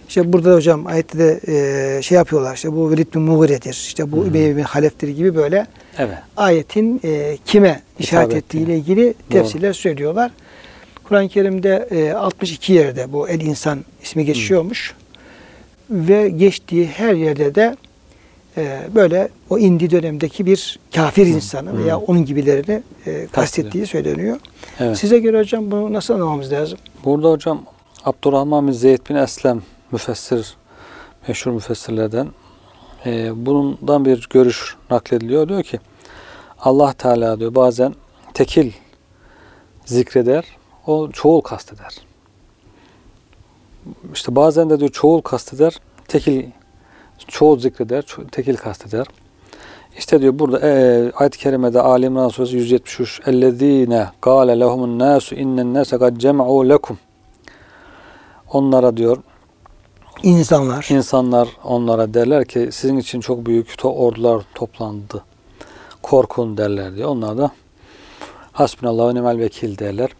işte 0.08 0.32
burada 0.32 0.54
hocam 0.54 0.86
ayette 0.86 1.18
de 1.18 1.40
e, 1.98 2.02
şey 2.02 2.16
yapıyorlar. 2.16 2.54
işte 2.54 2.72
bu 2.72 2.90
Velid 2.90 3.14
bin 3.14 3.22
Mughire'dir. 3.22 3.72
işte 3.86 4.12
bu 4.12 4.26
Übeyye 4.26 4.56
bin 4.56 4.62
Halef'tir 4.62 5.08
gibi 5.08 5.34
böyle 5.36 5.66
Evet. 5.98 6.18
ayetin 6.36 7.00
e, 7.04 7.38
kime 7.46 7.82
işaret 7.98 8.26
ettiği. 8.28 8.38
ettiğiyle 8.38 8.76
ilgili 8.76 9.14
tefsirler 9.30 9.72
söylüyorlar. 9.72 10.30
Kur'an-ı 11.04 11.28
Kerim'de 11.28 11.88
e, 11.90 12.12
62 12.12 12.72
yerde 12.72 13.12
bu 13.12 13.28
el 13.28 13.40
insan 13.40 13.84
ismi 14.02 14.24
geçiyormuş. 14.24 14.94
Ve 15.90 16.28
geçtiği 16.28 16.86
her 16.86 17.14
yerde 17.14 17.54
de 17.54 17.76
e, 18.56 18.80
böyle 18.94 19.28
o 19.50 19.58
indi 19.58 19.90
dönemdeki 19.90 20.46
bir 20.46 20.78
kafir 20.94 21.26
insanı 21.26 21.84
veya 21.84 21.98
onun 21.98 22.24
gibilerini 22.24 22.82
e, 23.06 23.26
kastettiği 23.26 23.86
söyleniyor. 23.86 24.36
Evet. 24.80 24.98
Size 24.98 25.18
göre 25.18 25.38
hocam 25.38 25.70
bunu 25.70 25.92
nasıl 25.92 26.14
anlamamız 26.14 26.52
lazım? 26.52 26.78
Burada 27.04 27.30
hocam 27.30 27.62
Abdurrahman 28.04 28.66
bin 28.66 28.72
Zeyd 28.72 28.98
bin 29.10 29.14
Eslem 29.14 29.62
müfessir, 29.92 30.56
meşhur 31.28 31.50
müfessirlerden 31.50 32.28
e, 33.06 33.46
bundan 33.46 34.04
bir 34.04 34.26
görüş 34.30 34.76
naklediliyor. 34.90 35.48
Diyor 35.48 35.62
ki 35.62 35.80
Allah 36.58 36.92
Teala 36.92 37.40
diyor 37.40 37.54
bazen 37.54 37.94
tekil 38.34 38.72
zikreder, 39.84 40.44
o 40.86 41.10
çoğul 41.10 41.40
kasteder 41.40 42.05
işte 44.14 44.36
bazen 44.36 44.70
de 44.70 44.80
diyor 44.80 44.90
çoğul 44.90 45.20
kasteder, 45.20 45.80
tekil 46.08 46.44
çoğul 47.28 47.58
zikreder, 47.58 48.06
tekil 48.32 48.56
kasteder. 48.56 49.06
İşte 49.98 50.20
diyor 50.20 50.38
burada 50.38 50.60
e, 50.60 51.12
ayet-i 51.14 51.38
kerimede 51.38 51.80
Ali 51.80 52.06
İmran 52.06 52.28
suresi 52.28 52.56
173 52.56 53.20
"Ellezîne 53.26 54.08
gâle 54.22 54.60
lehumun 54.60 54.98
nâsu 54.98 55.34
innen 55.34 55.74
nâse 55.74 55.98
kad 55.98 56.16
cem'û 56.16 56.68
lekum." 56.68 56.98
Onlara 58.52 58.96
diyor 58.96 59.16
insanlar 60.22 60.86
insanlar 60.90 61.48
onlara 61.64 62.14
derler 62.14 62.44
ki 62.44 62.68
sizin 62.72 62.96
için 62.96 63.20
çok 63.20 63.46
büyük 63.46 63.78
to 63.78 63.92
ordular 63.92 64.42
toplandı. 64.54 65.24
Korkun 66.02 66.56
derler 66.56 66.96
diyor. 66.96 67.08
Onlar 67.08 67.38
da 67.38 67.50
Hasbunallahu 68.52 69.08
ve 69.08 69.14
ni'mel 69.14 69.38
vekil 69.38 69.78
derler. 69.78 70.10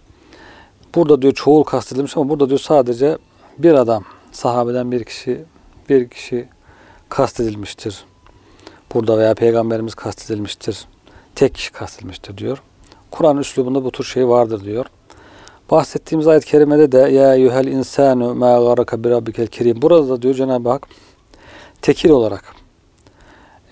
Burada 0.94 1.22
diyor 1.22 1.32
çoğul 1.32 1.62
kastedilmiş 1.62 2.16
ama 2.16 2.28
burada 2.28 2.48
diyor 2.48 2.60
sadece 2.60 3.18
bir 3.58 3.74
adam 3.74 4.04
sahabeden 4.32 4.92
bir 4.92 5.04
kişi 5.04 5.44
bir 5.88 6.08
kişi 6.08 6.48
kastedilmiştir. 7.08 8.04
Burada 8.94 9.18
veya 9.18 9.34
peygamberimiz 9.34 9.94
kastedilmiştir. 9.94 10.84
Tek 11.34 11.54
kişi 11.54 11.72
kastedilmiştir 11.72 12.38
diyor. 12.38 12.62
Kur'an 13.10 13.38
üslubunda 13.38 13.84
bu 13.84 13.90
tür 13.90 14.04
şey 14.04 14.28
vardır 14.28 14.64
diyor. 14.64 14.86
Bahsettiğimiz 15.70 16.26
ayet-i 16.26 16.46
kerimede 16.46 16.92
de 16.92 16.98
ya 16.98 17.34
yuhel 17.34 17.66
insanu 17.66 18.34
ma 18.34 18.58
garaka 18.58 19.04
bi 19.04 19.10
rabbikel 19.10 19.46
kerim. 19.46 19.82
Burada 19.82 20.08
da 20.08 20.22
diyor 20.22 20.34
Cenab-ı 20.34 20.68
Hak 20.68 20.88
tekil 21.82 22.10
olarak 22.10 22.44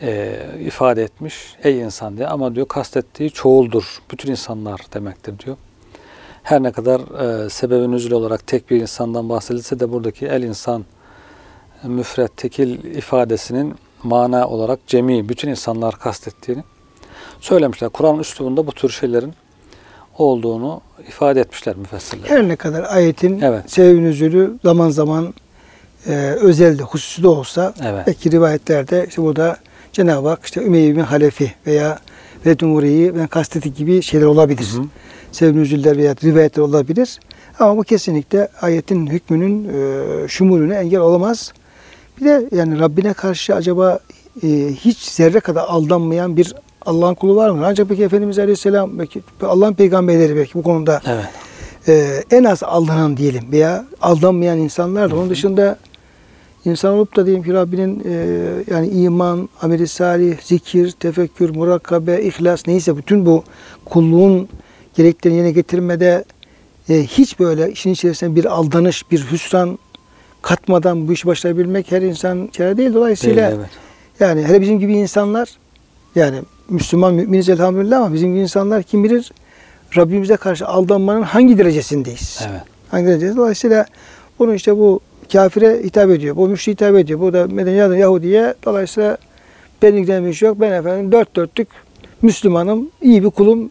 e, 0.02 0.40
ifade 0.60 1.02
etmiş. 1.02 1.56
Ey 1.62 1.80
insan 1.80 2.16
diye 2.16 2.26
ama 2.26 2.54
diyor 2.54 2.68
kastettiği 2.68 3.30
çoğuldur. 3.30 4.02
Bütün 4.10 4.30
insanlar 4.30 4.80
demektir 4.94 5.38
diyor. 5.38 5.56
Her 6.44 6.62
ne 6.62 6.72
kadar 6.72 7.00
e, 7.44 7.50
sebebi 7.50 7.90
nüzul 7.90 8.10
olarak 8.10 8.46
tek 8.46 8.70
bir 8.70 8.80
insandan 8.80 9.28
bahsedilse 9.28 9.80
de 9.80 9.92
buradaki 9.92 10.26
el 10.26 10.42
insan 10.42 10.84
e, 11.84 11.88
müfret 11.88 12.36
tekil 12.36 12.84
ifadesinin 12.84 13.74
mana 14.02 14.48
olarak 14.48 14.86
cemi, 14.86 15.28
bütün 15.28 15.48
insanlar 15.48 15.98
kastettiğini 15.98 16.64
söylemişler. 17.40 17.90
Kur'an 17.90 18.18
üslubunda 18.18 18.66
bu 18.66 18.72
tür 18.72 18.88
şeylerin 18.90 19.34
olduğunu 20.18 20.80
ifade 21.08 21.40
etmişler 21.40 21.76
müfessirler. 21.76 22.28
Her 22.28 22.48
ne 22.48 22.56
kadar 22.56 22.82
ayetin 22.94 23.40
Evet. 23.40 23.70
sebebi 23.70 24.02
nüzulü 24.02 24.58
zaman 24.64 24.90
zaman 24.90 25.34
e, 26.06 26.12
özelde, 26.40 26.82
hususi 26.82 27.22
de 27.22 27.28
olsa 27.28 27.74
Evet. 27.84 28.06
belki 28.06 28.30
rivayetlerde 28.30 29.06
işte 29.08 29.22
burada 29.22 29.56
Cenab-ı 29.92 30.28
Hak 30.28 30.44
işte 30.44 30.62
Ümeyye 30.64 30.96
bin 30.96 31.00
Halefi 31.00 31.52
veya 31.66 31.98
Velid 32.46 32.60
bin 32.60 32.68
Mughire'yi 32.68 33.16
ben 33.16 33.26
kastettiği 33.26 33.74
gibi 33.74 34.02
şeyler 34.02 34.26
olabilir. 34.26 34.68
Hı 34.74 34.80
hı. 34.80 34.84
Sebep 35.34 35.54
nüzuller 35.54 35.96
veya 35.96 36.14
rivayetler 36.24 36.62
olabilir. 36.62 37.20
Ama 37.58 37.76
bu 37.76 37.82
kesinlikle 37.82 38.48
ayetin 38.62 39.06
hükmünün 39.06 39.68
e, 39.68 40.28
şumulüne 40.28 40.74
engel 40.74 41.00
olamaz. 41.00 41.52
Bir 42.20 42.24
de 42.24 42.48
yani 42.56 42.80
Rabbine 42.80 43.12
karşı 43.12 43.54
acaba 43.54 43.98
e, 44.42 44.48
hiç 44.72 44.98
zerre 44.98 45.40
kadar 45.40 45.64
aldanmayan 45.68 46.36
bir 46.36 46.54
Allah'ın 46.86 47.14
kulu 47.14 47.36
var 47.36 47.50
mı? 47.50 47.66
Ancak 47.66 47.90
belki 47.90 48.02
Efendimiz 48.04 48.38
Aleyhisselam 48.38 48.98
belki 48.98 49.22
Allah'ın 49.42 49.74
peygamberleri 49.74 50.36
belki 50.36 50.54
bu 50.54 50.62
konuda 50.62 51.00
Evet. 51.06 51.24
e, 51.88 52.36
en 52.36 52.44
az 52.44 52.62
aldanan 52.62 53.16
diyelim 53.16 53.52
veya 53.52 53.84
aldanmayan 54.00 54.58
insanlar 54.58 55.10
da 55.10 55.16
onun 55.16 55.30
dışında 55.30 55.78
insan 56.64 56.94
olup 56.94 57.16
da 57.16 57.26
diyelim 57.26 57.42
ki 57.44 57.52
Rabbinin 57.52 58.02
e, 58.04 58.14
yani 58.70 58.88
iman, 58.88 59.48
ameli 59.62 59.88
salih, 59.88 60.36
zikir, 60.42 60.90
tefekkür, 60.90 61.56
murakabe, 61.56 62.22
ihlas 62.22 62.66
neyse 62.66 62.96
bütün 62.96 63.26
bu 63.26 63.44
kulluğun 63.84 64.48
gereklerini 64.94 65.36
yerine 65.36 65.50
getirmede 65.50 66.24
e, 66.88 67.02
hiç 67.02 67.38
böyle 67.38 67.70
işin 67.70 67.90
içerisine 67.90 68.36
bir 68.36 68.44
aldanış, 68.44 69.10
bir 69.10 69.26
hüsran 69.30 69.78
katmadan 70.42 71.08
bu 71.08 71.12
işi 71.12 71.26
başarabilmek 71.26 71.92
her 71.92 72.02
insan 72.02 72.46
kere 72.46 72.76
değil. 72.76 72.94
Dolayısıyla 72.94 73.50
Değil, 73.50 73.60
evet. 73.60 73.70
yani 74.20 74.44
hele 74.44 74.60
bizim 74.60 74.80
gibi 74.80 74.94
insanlar 74.94 75.48
yani 76.14 76.38
Müslüman 76.68 77.14
müminiz 77.14 77.48
elhamdülillah 77.48 77.98
ama 77.98 78.14
bizim 78.14 78.32
gibi 78.32 78.42
insanlar 78.42 78.82
kim 78.82 79.04
bilir 79.04 79.32
Rabbimize 79.96 80.36
karşı 80.36 80.66
aldanmanın 80.66 81.22
hangi 81.22 81.58
derecesindeyiz? 81.58 82.40
Evet. 82.50 82.60
Hangi 82.90 83.06
derecesindeyiz? 83.06 83.36
Dolayısıyla 83.36 83.86
bunu 84.38 84.54
işte 84.54 84.76
bu 84.76 85.00
kafire 85.32 85.82
hitap 85.84 86.10
ediyor. 86.10 86.36
Bu 86.36 86.48
müşri 86.48 86.72
hitap 86.72 86.96
ediyor. 86.96 87.20
Bu 87.20 87.32
da 87.32 87.46
Medeni 87.46 87.98
Yahudi'ye 87.98 88.54
dolayısıyla 88.64 89.18
benim 89.82 90.34
şey 90.34 90.48
yok. 90.48 90.60
Ben 90.60 90.72
efendim 90.72 91.12
dört 91.12 91.36
dörtlük 91.36 91.68
Müslümanım, 92.22 92.90
iyi 93.02 93.24
bir 93.24 93.30
kulum 93.30 93.70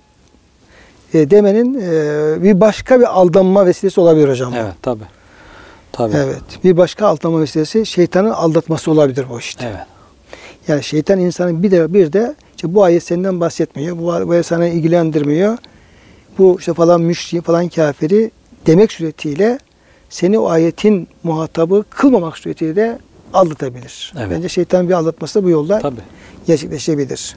e, 1.14 1.30
demenin 1.30 1.82
e, 1.82 2.44
bir 2.44 2.62
başka 2.62 3.00
bir 3.00 3.20
aldanma 3.20 3.66
vesilesi 3.66 4.02
olabilir 4.02 4.30
hocam. 4.30 4.54
Evet 4.54 4.74
tabi. 4.82 5.04
Tabi. 5.92 6.16
Evet. 6.16 6.64
Bir 6.64 6.78
başka 6.78 7.08
aldanma 7.08 7.42
vesilesi 7.42 7.86
şeytanın 7.86 8.30
aldatması 8.30 8.92
olabilir 8.92 9.26
bu 9.30 9.40
işte. 9.40 9.66
Evet. 9.66 9.88
Yani 10.68 10.84
şeytan 10.84 11.20
insanın 11.20 11.64
bir 11.64 11.72
de 11.72 11.94
bir 11.94 12.14
de 12.14 12.36
işte 12.56 12.74
bu 12.74 12.84
ayet 12.84 13.04
senden 13.04 13.40
bahsetmiyor. 13.40 13.98
Bu, 13.98 14.28
bu 14.28 14.32
ayet 14.32 14.46
sana 14.46 14.68
ilgilendirmiyor. 14.68 15.58
Bu 16.38 16.56
işte 16.60 16.74
falan 16.74 17.02
müşri 17.02 17.42
falan 17.42 17.68
kafiri 17.68 18.32
demek 18.66 18.92
suretiyle 18.92 19.60
seni 20.10 20.40
o 20.40 20.50
ayetin 20.50 21.08
muhatabı 21.24 21.84
kılmamak 21.90 22.38
suretiyle 22.38 22.76
de 22.76 23.00
aldatabilir. 23.34 24.14
Evet. 24.18 24.28
Bence 24.32 24.50
şeytan 24.50 24.90
bir 24.90 24.94
aldatması 24.94 25.40
da 25.40 25.44
bu 25.44 25.50
yolda 25.50 25.80
Tabi. 25.80 26.00
gerçekleşebilir. 26.48 27.36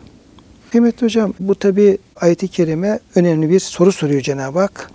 Kıymetli 0.70 1.04
hocam 1.04 1.34
bu 1.40 1.54
tabi 1.54 1.98
ayeti 2.16 2.48
kerime 2.48 3.00
önemli 3.14 3.50
bir 3.50 3.60
soru 3.60 3.92
soruyor 3.92 4.20
Cenab-ı 4.20 4.58
Hak. 4.58 4.90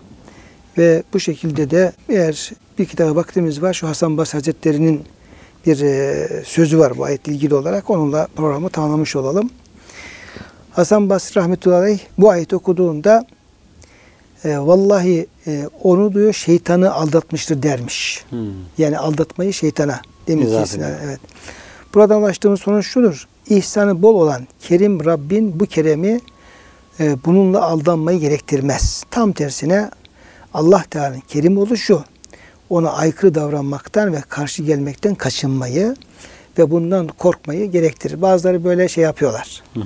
Ve 0.78 1.04
bu 1.14 1.20
şekilde 1.20 1.72
de 1.72 1.92
eğer 2.10 2.52
bir 2.80 2.86
kitaba 2.86 3.16
vaktimiz 3.16 3.62
var 3.62 3.74
şu 3.74 3.88
Hasan 3.88 4.18
Basri 4.18 4.38
Hazretleri'nin 4.38 5.04
bir 5.66 5.82
e, 5.82 6.28
sözü 6.46 6.80
var 6.80 6.98
bu 6.98 7.04
ayetle 7.04 7.34
ilgili 7.34 7.56
olarak 7.56 7.90
onunla 7.90 8.28
programı 8.36 8.70
tamamlamış 8.70 9.16
olalım. 9.16 9.50
Hasan 10.72 11.10
Basri 11.10 11.42
rahmetullahi 11.42 11.80
aleyh 11.80 12.00
bu 12.18 12.30
ayeti 12.30 12.56
okuduğunda 12.56 13.26
e, 14.44 14.58
vallahi 14.58 15.28
e, 15.48 15.70
onu 15.84 16.14
diyor 16.14 16.34
şeytanı 16.34 16.94
aldatmıştır 16.94 17.64
dermiş. 17.64 18.24
Hmm. 18.30 18.40
Yani 18.78 18.98
aldatmayı 18.98 19.54
şeytana 19.54 20.02
ediyor. 20.28 20.68
evet. 21.04 21.20
Buradan 21.94 22.22
ulaştığımız 22.22 22.60
sonuç 22.60 22.88
şudur. 22.88 23.28
İhsanı 23.50 24.02
bol 24.02 24.16
olan 24.16 24.48
Kerim 24.60 25.06
Rabbin 25.06 25.60
bu 25.60 25.66
keremi 25.66 26.20
e, 27.00 27.16
bununla 27.26 27.62
aldanmayı 27.62 28.20
gerektirmez. 28.20 29.04
Tam 29.12 29.32
tersine 29.32 29.90
Allah 30.54 30.84
Teala'nın 30.90 31.20
kerim 31.20 31.58
oluşu 31.58 32.04
ona 32.72 32.92
aykırı 32.92 33.36
davranmaktan 33.36 34.14
ve 34.14 34.22
karşı 34.30 34.64
gelmekten 34.64 35.16
kaçınmayı 35.16 35.96
ve 36.58 36.72
bundan 36.72 37.08
korkmayı 37.08 37.72
gerektirir. 37.72 38.22
Bazıları 38.22 38.64
böyle 38.64 38.88
şey 38.88 39.04
yapıyorlar. 39.04 39.64
Hı 39.74 39.80
hı. 39.80 39.86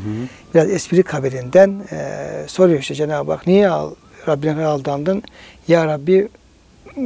Biraz 0.53 0.69
espri 0.69 1.03
kabilinden 1.03 1.81
e, 1.91 2.21
soruyor 2.47 2.79
işte 2.79 2.95
Cenab-ı 2.95 3.31
Hak 3.31 3.47
niye 3.47 3.69
al, 3.69 3.91
Rabbine 4.27 4.65
aldandın? 4.65 5.23
Ya 5.67 5.85
Rabbi 5.85 6.27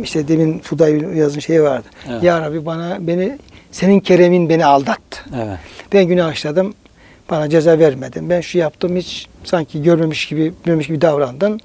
işte 0.03 0.27
demin 0.27 0.59
Fudayl 0.59 1.15
yazın 1.15 1.39
şeyi 1.39 1.63
vardı. 1.63 1.87
Evet. 2.09 2.23
Ya 2.23 2.41
Rabbi 2.41 2.65
bana 2.65 3.07
beni 3.07 3.39
senin 3.71 3.99
keremin 3.99 4.49
beni 4.49 4.65
aldattı. 4.65 5.19
Evet. 5.35 5.57
Ben 5.93 6.05
günah 6.05 6.33
işledim. 6.33 6.73
Bana 7.29 7.49
ceza 7.49 7.79
vermedin. 7.79 8.29
Ben 8.29 8.41
şu 8.41 8.57
yaptım 8.57 8.95
hiç 8.95 9.27
sanki 9.43 9.83
görmemiş 9.83 10.25
gibi 10.27 10.53
bilmemiş 10.65 10.87
gibi 10.87 11.01
davrandın. 11.01 11.59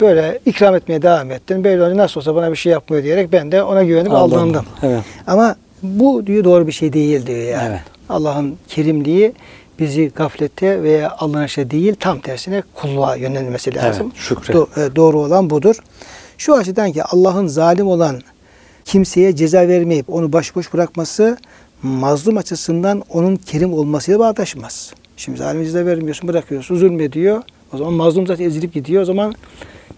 Böyle 0.00 0.38
ikram 0.46 0.74
etmeye 0.74 1.02
devam 1.02 1.30
ettin. 1.30 1.64
Böyle 1.64 1.96
nasıl 1.96 2.20
olsa 2.20 2.34
bana 2.34 2.50
bir 2.50 2.56
şey 2.56 2.72
yapmıyor 2.72 3.04
diyerek 3.04 3.32
ben 3.32 3.52
de 3.52 3.62
ona 3.62 3.82
güvenip 3.84 4.12
Aldandım. 4.12 4.38
aldandım. 4.38 4.64
Evet. 4.82 5.00
Ama 5.26 5.56
bu 5.82 6.26
diyor 6.26 6.44
doğru 6.44 6.66
bir 6.66 6.72
şey 6.72 6.92
değil 6.92 7.26
diyor 7.26 7.38
yani. 7.38 7.68
Evet. 7.70 7.80
Allah'ın 8.08 8.56
kerimliği 8.68 9.32
bizi 9.78 10.08
gaflete 10.08 10.82
veya 10.82 11.10
aldanışa 11.18 11.70
değil 11.70 11.94
tam 12.00 12.20
tersine 12.20 12.62
kulluğa 12.74 13.16
yönelmesi 13.16 13.74
lazım. 13.74 14.06
Evet, 14.12 14.22
şükre. 14.22 14.54
Do- 14.54 14.92
e, 14.92 14.96
doğru 14.96 15.20
olan 15.20 15.50
budur. 15.50 15.76
Şu 16.38 16.54
açıdan 16.54 16.92
ki 16.92 17.04
Allah'ın 17.04 17.46
zalim 17.46 17.88
olan 17.88 18.20
kimseye 18.86 19.36
ceza 19.36 19.68
vermeyip 19.68 20.10
onu 20.10 20.32
başboş 20.32 20.74
bırakması 20.74 21.38
mazlum 21.82 22.36
açısından 22.36 23.02
onun 23.10 23.36
kerim 23.36 23.72
olmasıyla 23.72 24.20
bağdaşmaz. 24.20 24.92
Şimdi 25.16 25.38
zalim 25.38 25.64
ceza 25.64 25.86
vermiyorsun, 25.86 26.28
bırakıyorsun, 26.28 26.76
zulmediyor. 26.76 27.42
O 27.72 27.78
zaman 27.78 27.92
mazlum 27.92 28.26
zaten 28.26 28.44
ezilip 28.44 28.74
gidiyor. 28.74 29.02
O 29.02 29.04
zaman 29.04 29.34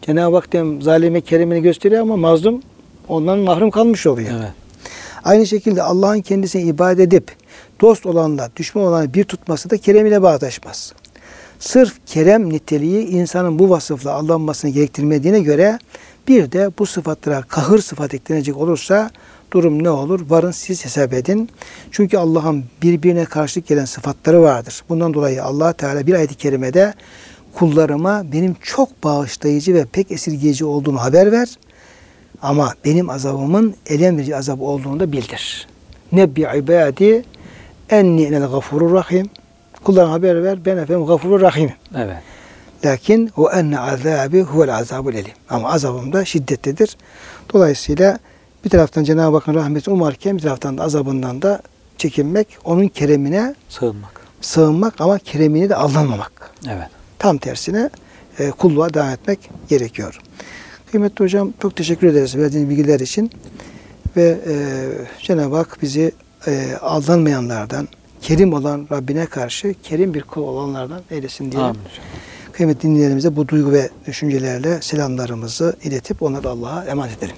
Cenab-ı 0.03 0.37
Hak 0.37 0.53
dem 0.53 0.83
zalime 0.83 1.21
kerimini 1.21 1.63
gösteriyor 1.63 2.03
ama 2.03 2.17
mazlum 2.17 2.63
ondan 3.09 3.39
mahrum 3.39 3.71
kalmış 3.71 4.07
oluyor. 4.07 4.31
Evet. 4.39 4.53
Aynı 5.25 5.47
şekilde 5.47 5.83
Allah'ın 5.83 6.21
kendisine 6.21 6.63
ibadet 6.63 7.01
edip 7.01 7.31
dost 7.81 8.07
olanla 8.07 8.51
düşman 8.57 8.85
olanı 8.85 9.15
bir 9.15 9.25
tutması 9.25 9.71
da 9.71 9.77
kerem 9.77 10.07
ile 10.07 10.23
bağdaşmaz. 10.23 10.93
Sırf 11.59 11.95
kerem 12.07 12.51
niteliği 12.51 13.07
insanın 13.07 13.59
bu 13.59 13.71
vasıfla 13.71 14.13
aldanmasını 14.13 14.71
gerektirmediğine 14.71 15.41
göre 15.41 15.79
bir 16.29 16.53
de 16.53 16.71
bu 16.79 16.87
sıfatlara 16.87 17.43
kahır 17.43 17.79
sıfat 17.79 18.15
eklenecek 18.15 18.57
olursa 18.57 19.11
durum 19.53 19.85
ne 19.85 19.91
olur? 19.91 20.21
Varın 20.29 20.51
siz 20.51 20.85
hesap 20.85 21.13
edin. 21.13 21.51
Çünkü 21.91 22.19
Allah'ın 22.19 22.65
birbirine 22.83 23.25
karşılık 23.25 23.67
gelen 23.67 23.85
sıfatları 23.85 24.43
vardır. 24.43 24.83
Bundan 24.89 25.15
dolayı 25.15 25.45
Allah 25.45 25.73
Teala 25.73 26.07
bir 26.07 26.15
ayet-i 26.15 26.35
kerimede 26.35 26.95
kullarıma 27.55 28.33
benim 28.33 28.57
çok 28.63 29.05
bağışlayıcı 29.05 29.75
ve 29.75 29.85
pek 29.85 30.13
esirgeyici 30.13 30.65
olduğumu 30.65 31.01
haber 31.03 31.33
ver. 31.33 31.49
Ama 32.43 32.73
benim 32.85 33.11
azabımın 33.11 33.75
elem 33.87 34.19
verici 34.19 34.37
azap 34.37 34.61
olduğunu 34.61 35.01
da 35.01 35.13
bildir. 35.13 35.67
Nebbi 36.13 36.41
ibadi 36.41 37.25
enni 37.91 38.23
enel 38.23 38.49
gafurur 38.51 38.93
rahim. 38.93 39.31
Kullarına 39.85 40.13
haber 40.13 40.45
ver. 40.45 40.65
Ben 40.65 40.77
efendim 40.77 41.07
gafurur 41.07 41.41
rahim. 41.41 41.73
Evet. 41.97 42.17
Lakin 42.85 43.31
o 43.37 43.51
enne 43.51 43.81
azabi 43.81 44.43
huvel 44.43 44.75
azabul 44.77 45.15
elim. 45.15 45.33
Ama 45.51 45.73
azabım 45.73 46.13
da 46.13 46.25
şiddetlidir. 46.25 46.97
Dolayısıyla 47.53 48.19
bir 48.65 48.71
taraftan 48.71 49.05
Cenab-ı 49.05 49.37
Hakk'ın 49.37 49.55
rahmeti 49.55 49.91
umarken 49.91 50.37
bir 50.37 50.43
taraftan 50.43 50.79
da 50.79 50.83
azabından 50.83 51.43
da 51.43 51.63
çekinmek, 51.99 52.59
onun 52.65 52.89
keremine 52.89 53.55
Sığınmak. 53.69 54.21
sığınmak 54.41 55.01
ama 55.01 55.19
keremini 55.19 55.69
de 55.69 55.77
aldanmamak. 55.77 56.51
Evet. 56.69 56.89
Tam 57.19 57.39
tersine 57.39 57.91
e, 58.39 58.51
kulluğa 58.51 58.95
devam 58.95 59.09
etmek 59.09 59.51
gerekiyor. 59.69 60.21
Kıymetli 60.91 61.25
hocam 61.25 61.53
çok 61.63 61.77
teşekkür 61.77 62.07
ederiz 62.07 62.37
verdiğiniz 62.37 62.71
bilgiler 62.71 63.01
için. 63.01 63.31
Ve 64.17 64.39
e, 64.49 64.55
Cenab-ı 65.23 65.57
Hak 65.57 65.79
bizi 65.83 66.13
e, 66.47 66.75
aldanmayanlardan, 66.81 67.89
kerim 68.23 68.53
olan 68.53 68.87
Rabbine 68.93 69.27
karşı 69.27 69.75
kerim 69.83 70.15
bir 70.15 70.23
kul 70.23 70.43
olanlardan 70.43 71.01
eylesin 71.11 71.53
diyelim. 71.53 71.69
Amin. 71.71 71.81
Kıymetli 72.59 72.83
dinleyenlerimize 72.83 73.37
bu 73.37 73.49
duygu 73.49 73.73
ve 73.73 73.91
düşüncelerle 74.07 74.83
selamlarımızı 74.83 75.77
iletip 75.85 76.23
onları 76.23 76.49
Allah'a 76.49 76.85
emanet 76.85 77.19
edelim. 77.19 77.37